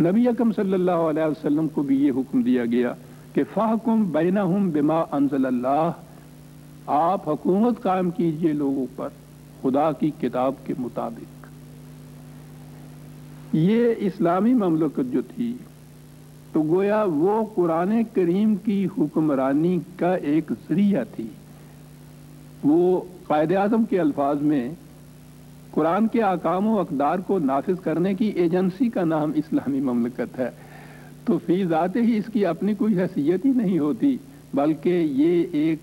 نبی 0.04 0.28
اکم 0.28 0.52
صلی 0.52 0.74
اللہ 0.74 0.91
علیہ 0.91 1.24
وسلم 1.24 1.68
کو 1.68 1.84
بھی 1.84 2.06
یہ 2.06 2.12
حکم 2.12 2.41
دیا 2.41 2.66
گیا 2.66 2.93
کہ 3.38 3.44
فاحکم 3.54 4.12
بینہم 4.12 4.70
بما 4.70 5.04
انزل 5.12 5.46
اللہ، 5.46 5.92
آپ 6.88 7.30
حکومت 7.30 7.82
قائم 7.82 8.10
کیجیے 8.10 8.54
لوگوں 8.54 8.86
پر 8.96 9.10
خدا 9.62 9.92
کی 9.92 10.12
کتاب 10.22 10.54
کے 10.64 10.74
مطابق۔ 10.78 11.48
یہ 13.54 13.94
اسلامی 13.98 14.54
مملکت 14.54 15.14
جو 15.14 15.22
تھی، 15.36 15.58
تو 16.54 16.62
گویا 16.62 17.06
وہ 17.08 17.46
قرآن 17.56 18.04
کریم 18.14 18.56
کی 18.56 18.88
حکمرانی 18.98 19.80
کا 19.96 20.16
ایک 20.16 20.52
ذریعہ 20.70 21.04
تھی۔ 21.16 21.28
وہ 22.64 23.02
قائد 23.28 23.52
اعظم 23.52 23.84
کے 23.84 24.00
الفاظ 24.00 24.42
میں 24.42 24.70
قرآن 25.72 26.08
کے 26.08 26.22
اقام 26.22 26.68
و 26.68 26.80
اقدار 26.80 27.20
کو 27.20 27.40
نافذ 27.40 27.80
کرنے 27.80 28.14
کی 28.14 28.26
ایجنسی 28.26 28.90
کا 28.90 29.04
نام 29.04 29.32
اسلامی 29.36 29.80
مملکت 29.80 30.40
ہے۔ 30.40 30.50
تو 31.28 31.38
فی 31.38 31.65
ذات 31.65 31.95
ہی 31.95 32.17
اس 32.17 32.25
کی 32.34 32.45
اپنی 32.45 32.73
کوئی 32.73 32.99
حیثیت 32.99 33.45
ہی 33.45 33.51
نہیں 33.51 33.80
ہوتی، 33.80 34.17
بلکہ 34.53 34.89
یہ 34.89 35.45
ایک 35.51 35.80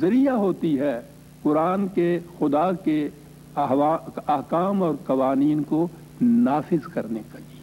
ذریعہ 0.00 0.34
ہوتی 0.34 0.78
ہے 0.78 1.00
قرآن 1.42 1.86
کے، 1.88 2.18
خدا 2.38 2.72
کے 2.72 3.08
احکام 3.56 4.82
اور 4.82 4.94
قوانین 5.06 5.62
کو 5.62 5.88
نافذ 6.22 6.86
کرنے 6.86 7.20
کا۔ 7.32 7.38
جی 7.38 7.58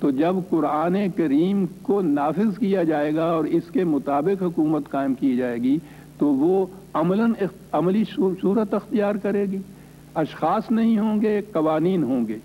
تو 0.00 0.10
جب 0.10 0.36
قرآن 0.50 0.96
کریم 1.16 1.64
کو 1.82 2.00
نافذ 2.02 2.58
کیا 2.58 2.82
جائے 2.82 3.14
گا 3.14 3.24
اور 3.24 3.44
اس 3.44 3.70
کے 3.72 3.84
مطابق 3.84 4.42
حکومت 4.42 4.88
قائم 4.90 5.14
کی 5.14 5.36
جائے 5.36 5.58
گی، 5.58 5.78
تو 6.18 6.26
وہ 6.26 6.66
عملاً 6.94 7.32
عملی 7.72 8.04
صورت 8.14 8.74
اختیار 8.74 9.14
کرے 9.14 9.44
گی۔ 9.44 9.58
اشخاص 10.14 10.70
نہیں 10.70 10.98
ہوں 10.98 11.20
گے، 11.22 11.40
قوانین 11.52 12.02
ہوں 12.02 12.28
گے۔ 12.28 12.38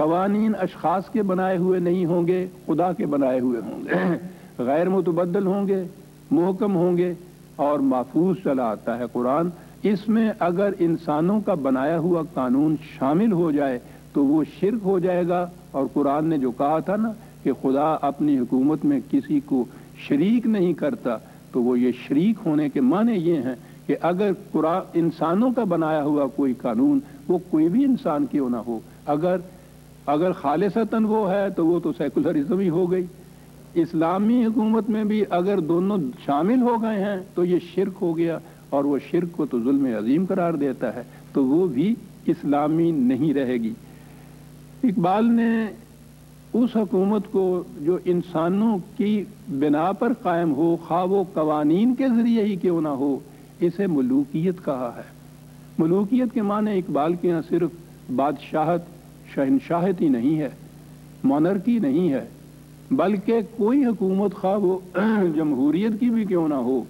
قوانین 0.00 0.52
اشخاص 0.60 1.10
کے 1.10 1.22
بنائے 1.22 1.56
ہوئے 1.56 1.80
نہیں 1.80 2.06
ہوں 2.06 2.26
گے، 2.26 2.46
خدا 2.66 2.92
کے 2.92 3.06
بنائے 3.06 3.40
ہوئے 3.40 3.60
ہوں 3.60 3.84
گے۔ 3.84 4.16
غیر 4.62 4.88
متبدل 4.88 5.46
ہوں 5.46 5.68
گے، 5.68 5.84
محکم 6.30 6.76
ہوں 6.76 6.96
گے 6.96 7.14
اور 7.56 7.78
محفوظ 7.78 8.36
چلا 8.44 8.64
آتا 8.64 8.98
ہے 8.98 9.04
قرآن۔ 9.12 9.48
اس 9.82 10.08
میں 10.08 10.30
اگر 10.38 10.72
انسانوں 10.78 11.40
کا 11.40 11.54
بنایا 11.54 11.98
ہوا 11.98 12.22
قانون 12.34 12.76
شامل 12.98 13.32
ہو 13.32 13.50
جائے 13.50 13.78
تو 14.12 14.24
وہ 14.24 14.44
شرک 14.60 14.78
ہو 14.82 14.98
جائے 14.98 15.28
گا۔ 15.28 15.46
اور 15.70 15.84
قرآن 15.92 16.24
نے 16.24 16.38
جو 16.38 16.50
کہا 16.50 16.78
تھا 16.78 16.96
نا 16.96 17.12
کہ 17.42 17.52
خدا 17.62 17.96
اپنی 18.02 18.38
حکومت 18.38 18.84
میں 18.84 19.00
کسی 19.10 19.40
کو 19.40 19.64
شریک 20.08 20.46
نہیں 20.46 20.72
کرتا، 20.72 21.16
تو 21.52 21.62
وہ 21.62 21.78
یہ 21.78 21.92
شریک 22.08 22.36
ہونے 22.46 22.68
کے 22.68 22.80
معنی 22.80 23.12
یہ 23.12 23.34
ہیں 23.34 23.54
کہ 23.86 23.96
اگر 24.02 24.30
قرآن 24.52 24.80
انسانوں 24.94 25.50
کا 25.56 25.64
بنایا 25.64 26.02
ہوا 26.02 26.26
کوئی 26.26 26.54
قانون، 26.54 27.00
وہ 27.28 27.38
کوئی 27.50 27.68
بھی 27.68 27.84
انسان 27.84 28.26
کیوں 28.26 28.50
نہ 28.50 28.56
ہو۔ 28.56 28.78
اگر 29.06 29.36
اگر 30.10 30.32
خالصتاً 30.32 31.04
وہ 31.04 31.30
ہے 31.30 31.50
تو 31.50 31.66
وہ 31.66 31.80
تو 31.80 31.92
سیکولرزم 31.92 32.58
ہی 32.58 32.68
ہو 32.68 32.90
گئی۔ 32.90 33.04
اسلامی 33.74 34.44
حکومت 34.44 34.90
میں 34.90 35.04
بھی 35.04 35.24
اگر 35.30 35.60
دونوں 35.60 35.98
شامل 36.24 36.62
ہو 36.62 36.82
گئے 36.82 37.04
ہیں 37.04 37.20
تو 37.34 37.44
یہ 37.44 37.58
شرک 37.74 37.98
ہو 38.00 38.16
گیا 38.16 38.38
اور 38.70 38.84
وہ 38.84 38.98
شرک 39.10 39.36
کو 39.36 39.46
تو 39.46 39.60
ظلم 39.60 39.86
عظیم 39.98 40.24
قرار 40.28 40.52
دیتا 40.52 40.94
ہے، 40.94 41.02
تو 41.32 41.44
وہ 41.44 41.66
بھی 41.66 41.94
اسلامی 42.26 42.90
نہیں 42.90 43.34
رہے 43.34 43.54
گی۔ 43.54 43.72
اقبال 44.84 45.32
نے 45.32 45.50
اس 46.52 46.76
حکومت 46.76 47.30
کو 47.30 47.62
جو 47.80 47.98
انسانوں 48.04 48.78
کی 48.96 49.24
بنا 49.48 49.92
پر 49.92 50.12
قائم 50.22 50.54
ہو 50.54 50.76
خواہ 50.86 51.04
وہ 51.04 51.24
قوانین 51.34 51.94
کے 51.94 52.08
ذریعے 52.08 52.44
ہی 52.44 52.56
کیوں 52.56 52.80
نہ 52.80 52.88
ہو، 52.88 53.18
اسے 53.60 53.86
ملوکیت 53.86 54.64
کہا 54.64 54.92
ہے۔ 54.96 55.08
ملوکیت 55.78 56.34
کے 56.34 56.42
معنی 56.42 56.78
اقبال 56.78 57.14
کے 57.14 57.28
یہاں 57.28 57.42
صرف 57.48 57.70
بادشاہت 58.16 58.80
شہنشاہت 59.34 60.00
ہی 60.00 60.08
نہیں 60.08 60.38
ہے 60.38 60.48
مونرکی 61.24 61.78
نہیں 61.78 62.12
ہے، 62.12 62.24
بلکہ 62.90 63.40
کوئی 63.56 63.84
حکومت 63.84 64.34
خواہ 64.34 64.58
وہ 64.58 64.78
جمہوریت 65.36 66.00
کی 66.00 66.10
بھی 66.10 66.24
کیوں 66.24 66.48
نہ 66.48 66.54
ہو، 66.54 66.84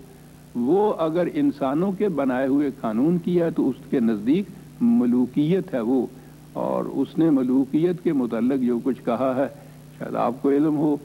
وہ 0.55 0.93
اگر 0.99 1.29
انسانوں 1.35 1.93
کے 1.93 2.09
بنائے 2.09 2.47
ہوئے 2.47 2.71
قانون 2.81 3.19
کی 3.19 3.41
ہے 3.41 3.51
تو 3.51 3.69
اس 3.69 3.91
کے 3.91 4.01
نزدیک 4.01 4.45
ملوکیت 4.81 5.75
ہے 5.75 5.81
وہ۔ 5.81 6.07
اور 6.53 6.85
اس 6.85 7.19
نے 7.19 7.31
ملوکیت 7.31 8.03
کے 8.05 8.13
متعلق 8.13 8.63
جو 8.63 8.79
کچھ 8.85 9.05
کہا 9.05 9.33
ہے، 9.37 9.47
شاید 9.99 10.15
آپ 10.17 10.43
کو 10.43 10.51
علم 10.51 10.77
ہو 10.77 10.97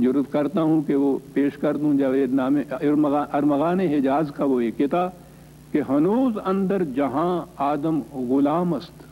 ضرورت 0.00 0.32
کرتا 0.32 0.62
ہوں 0.62 0.82
کہ 0.82 0.94
وہ 0.94 1.18
پیش 1.32 1.56
کر 1.56 1.76
دوں۔ 1.76 1.94
جاوید 1.94 2.34
نام 2.34 2.56
ارمغان 3.32 3.80
حجاز 3.80 4.30
کا 4.30 4.44
وہ 4.44 4.60
ایک 4.60 4.78
کتاب 4.78 5.10
کہ 5.72 5.80
ہنوز 5.88 6.38
اندر 6.44 6.84
جہاں 6.84 7.46
آدم 7.56 8.00
غلام 8.12 8.74
است 8.74 9.05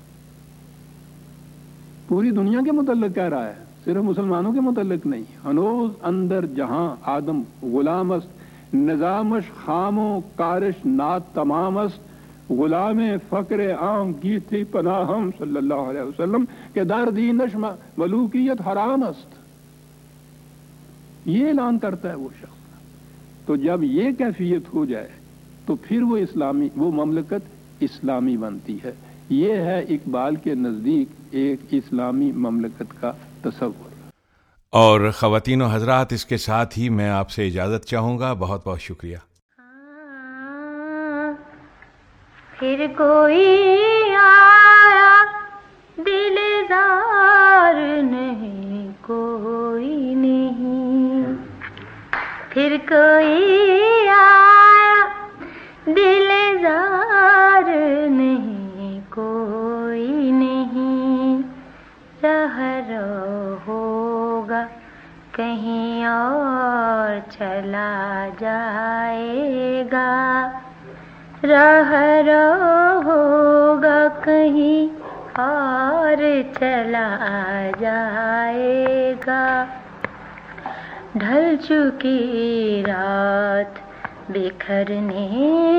پوری 2.09 2.31
دنیا 2.31 2.61
کے 2.65 2.73
متعلق 2.73 3.15
کہہ 3.15 3.29
رہا 3.29 3.47
ہے، 3.49 3.55
صرف 3.85 4.03
مسلمانوں 4.05 4.53
کے 4.53 4.61
متعلق 4.61 5.07
نہیں۔ 5.07 5.23
ہنوز 5.45 5.91
اندر 6.03 6.47
جہاں 6.47 6.95
آدم 7.03 7.43
غلام 7.63 8.13
است 8.13 8.75
نظامش 8.75 9.51
خام 9.65 9.99
و 9.99 10.21
کارش 10.37 10.85
نات 10.87 11.23
تمام 11.35 11.79
است 11.79 12.51
غلام 12.51 13.01
فقر 13.29 13.61
عام، 13.75 14.13
گیتی 14.23 14.65
پناہم 14.65 15.31
صلی 15.39 15.57
اللہ 15.57 15.89
علیہ 15.91 16.03
وسلم 16.03 16.45
کہ 16.73 16.85
در 16.85 17.11
دینش 17.11 17.57
ملوکیت 17.99 18.61
حرام 18.67 19.03
است 19.03 19.35
یہ 21.27 21.47
اعلان 21.47 21.79
کرتا 21.79 22.11
ہے 22.11 22.15
وہ 22.15 22.29
شخص۔ 22.41 23.47
تو 23.47 23.57
جب 23.57 23.83
یہ 23.83 24.11
کیفیت 24.19 24.75
ہو 24.75 24.85
جائے، 24.85 25.09
تو 25.67 25.77
پھر 25.83 26.03
وہ 26.03 26.17
اسلامی، 26.17 26.69
وہ 26.77 26.91
مملکت 26.93 27.49
اسلامی 27.81 28.37
بنتی 28.37 28.79
ہے۔ 28.85 28.93
یہ 29.31 29.53
ہے 29.53 29.79
اقبال 29.89 30.37
کے 30.37 30.55
نزدیک 30.55 31.24
ایک 31.35 31.61
اسلامی 31.71 32.33
مملکت 32.33 33.01
کا 33.01 33.13
تصور۔ 33.43 34.11
اور 34.71 35.11
خواتین 35.17 35.63
و 35.63 35.67
حضرات 35.67 36.13
اس 36.13 36.25
کے 36.25 36.37
ساتھ 36.37 36.79
ہی 36.79 36.89
میں 36.89 37.11
آپ 37.11 37.31
سے 37.31 37.47
اجازت 37.47 37.85
چاہوں 37.85 38.19
گا۔ 38.19 38.33
بہت 38.33 38.67
بہت 38.67 38.81
شکریہ۔ 38.81 39.17
پھر 42.59 42.87
کوئی 42.97 43.77
آیا 44.21 45.23
دلدار 45.97 48.03
نہیں 48.03 48.93
کوئی 49.01 50.15
نہیں۔ 50.15 51.25
پھر 52.51 52.77
کوئی 52.89 54.09
آیا 54.09 55.05
دلدار 55.87 57.71
نہیں 58.11 59.01
کوئی 59.09 59.74
شہر 62.25 62.91
ہوگا، 63.67 64.67
کہیں 65.33 66.07
اور 66.07 67.31
چلا 67.31 68.29
جائے 68.39 69.85
گا۔ 69.93 70.51
رہ 71.43 71.93
ہوگا، 73.05 74.07
کہیں 74.25 75.05
اور 75.41 76.17
چلا 76.59 77.17
جائے 77.79 79.15
گا۔ 79.27 79.65
ڈھل 81.15 81.57
چکی 81.69 82.83
رات 82.87 83.79
بکھرنے 84.29 85.29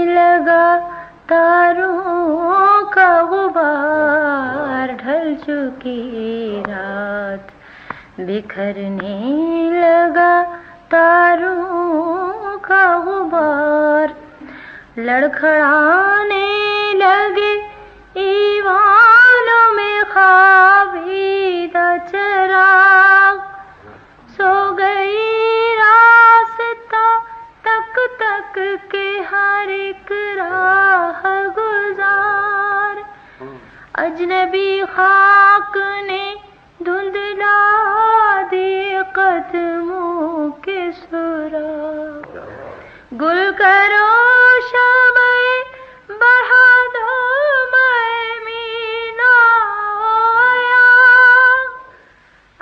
لگا، 0.08 0.80
تاروں 1.28 2.75
کا 2.96 3.10
غبار 3.30 4.92
ڈھل 5.04 5.34
چکی 5.48 6.02
رات۔ 6.68 7.52
بکھرنے 8.18 9.18
لگا 9.72 10.44
تاروں 10.90 12.58
کا 12.62 12.84
غبار 13.06 14.14
لڑکھڑانے 14.98 16.46
لگے 16.94 17.54
ایوانوں 18.20 19.68
میں 19.76 20.00
خوابیدہ 20.14 21.88
چراغ۔ 22.12 23.15
تک 28.20 28.60
کے 28.90 29.08
ہر 29.32 29.68
ایک 29.68 30.12
راہ 30.12 31.26
گزار۔ 31.58 33.02
اجنبی 33.94 34.82
خاک 34.96 35.78
نے 36.06 36.36
دھندلا 36.86 37.58
دی 38.52 38.96
قدموں 39.14 40.50
کے 40.62 40.80
سرا۔ 41.02 41.68
گل 43.22 43.52
کرو 43.58 44.10
شب 44.70 45.18
بڑھا 46.10 46.68
دو 46.94 47.14
میں 47.72 48.40
مینا 48.46 49.34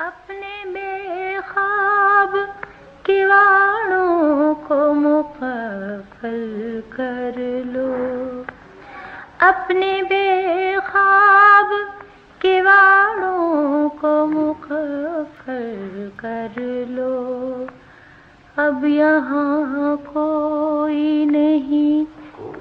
اپنے 0.07 0.53
بے 0.73 1.37
خواب 1.53 2.37
کواڑوں 3.05 4.55
کو 4.67 4.93
دخل 6.23 6.79
کر 6.89 7.39
لو۔ 7.65 7.95
اپنے 9.39 10.01
بے 10.09 10.75
خواب 10.91 11.73
کے 12.41 12.61
کواڑوں 12.61 13.89
کو 13.89 14.25
مقفر 14.25 16.07
کر 16.15 16.61
لو۔ 16.89 17.65
اب 18.57 18.85
یہاں 18.85 19.95
کوئی 20.13 21.25
نہیں 21.25 22.03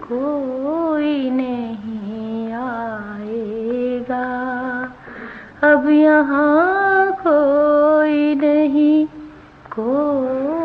کوئی 0.08 1.30
نہیں 1.30 2.52
آئے 2.54 3.98
گا۔ 4.08 4.86
اب 5.60 5.90
یہاں 5.90 7.10
کوئی 7.22 8.34
نہیں، 8.34 9.04
کوئی 9.68 10.61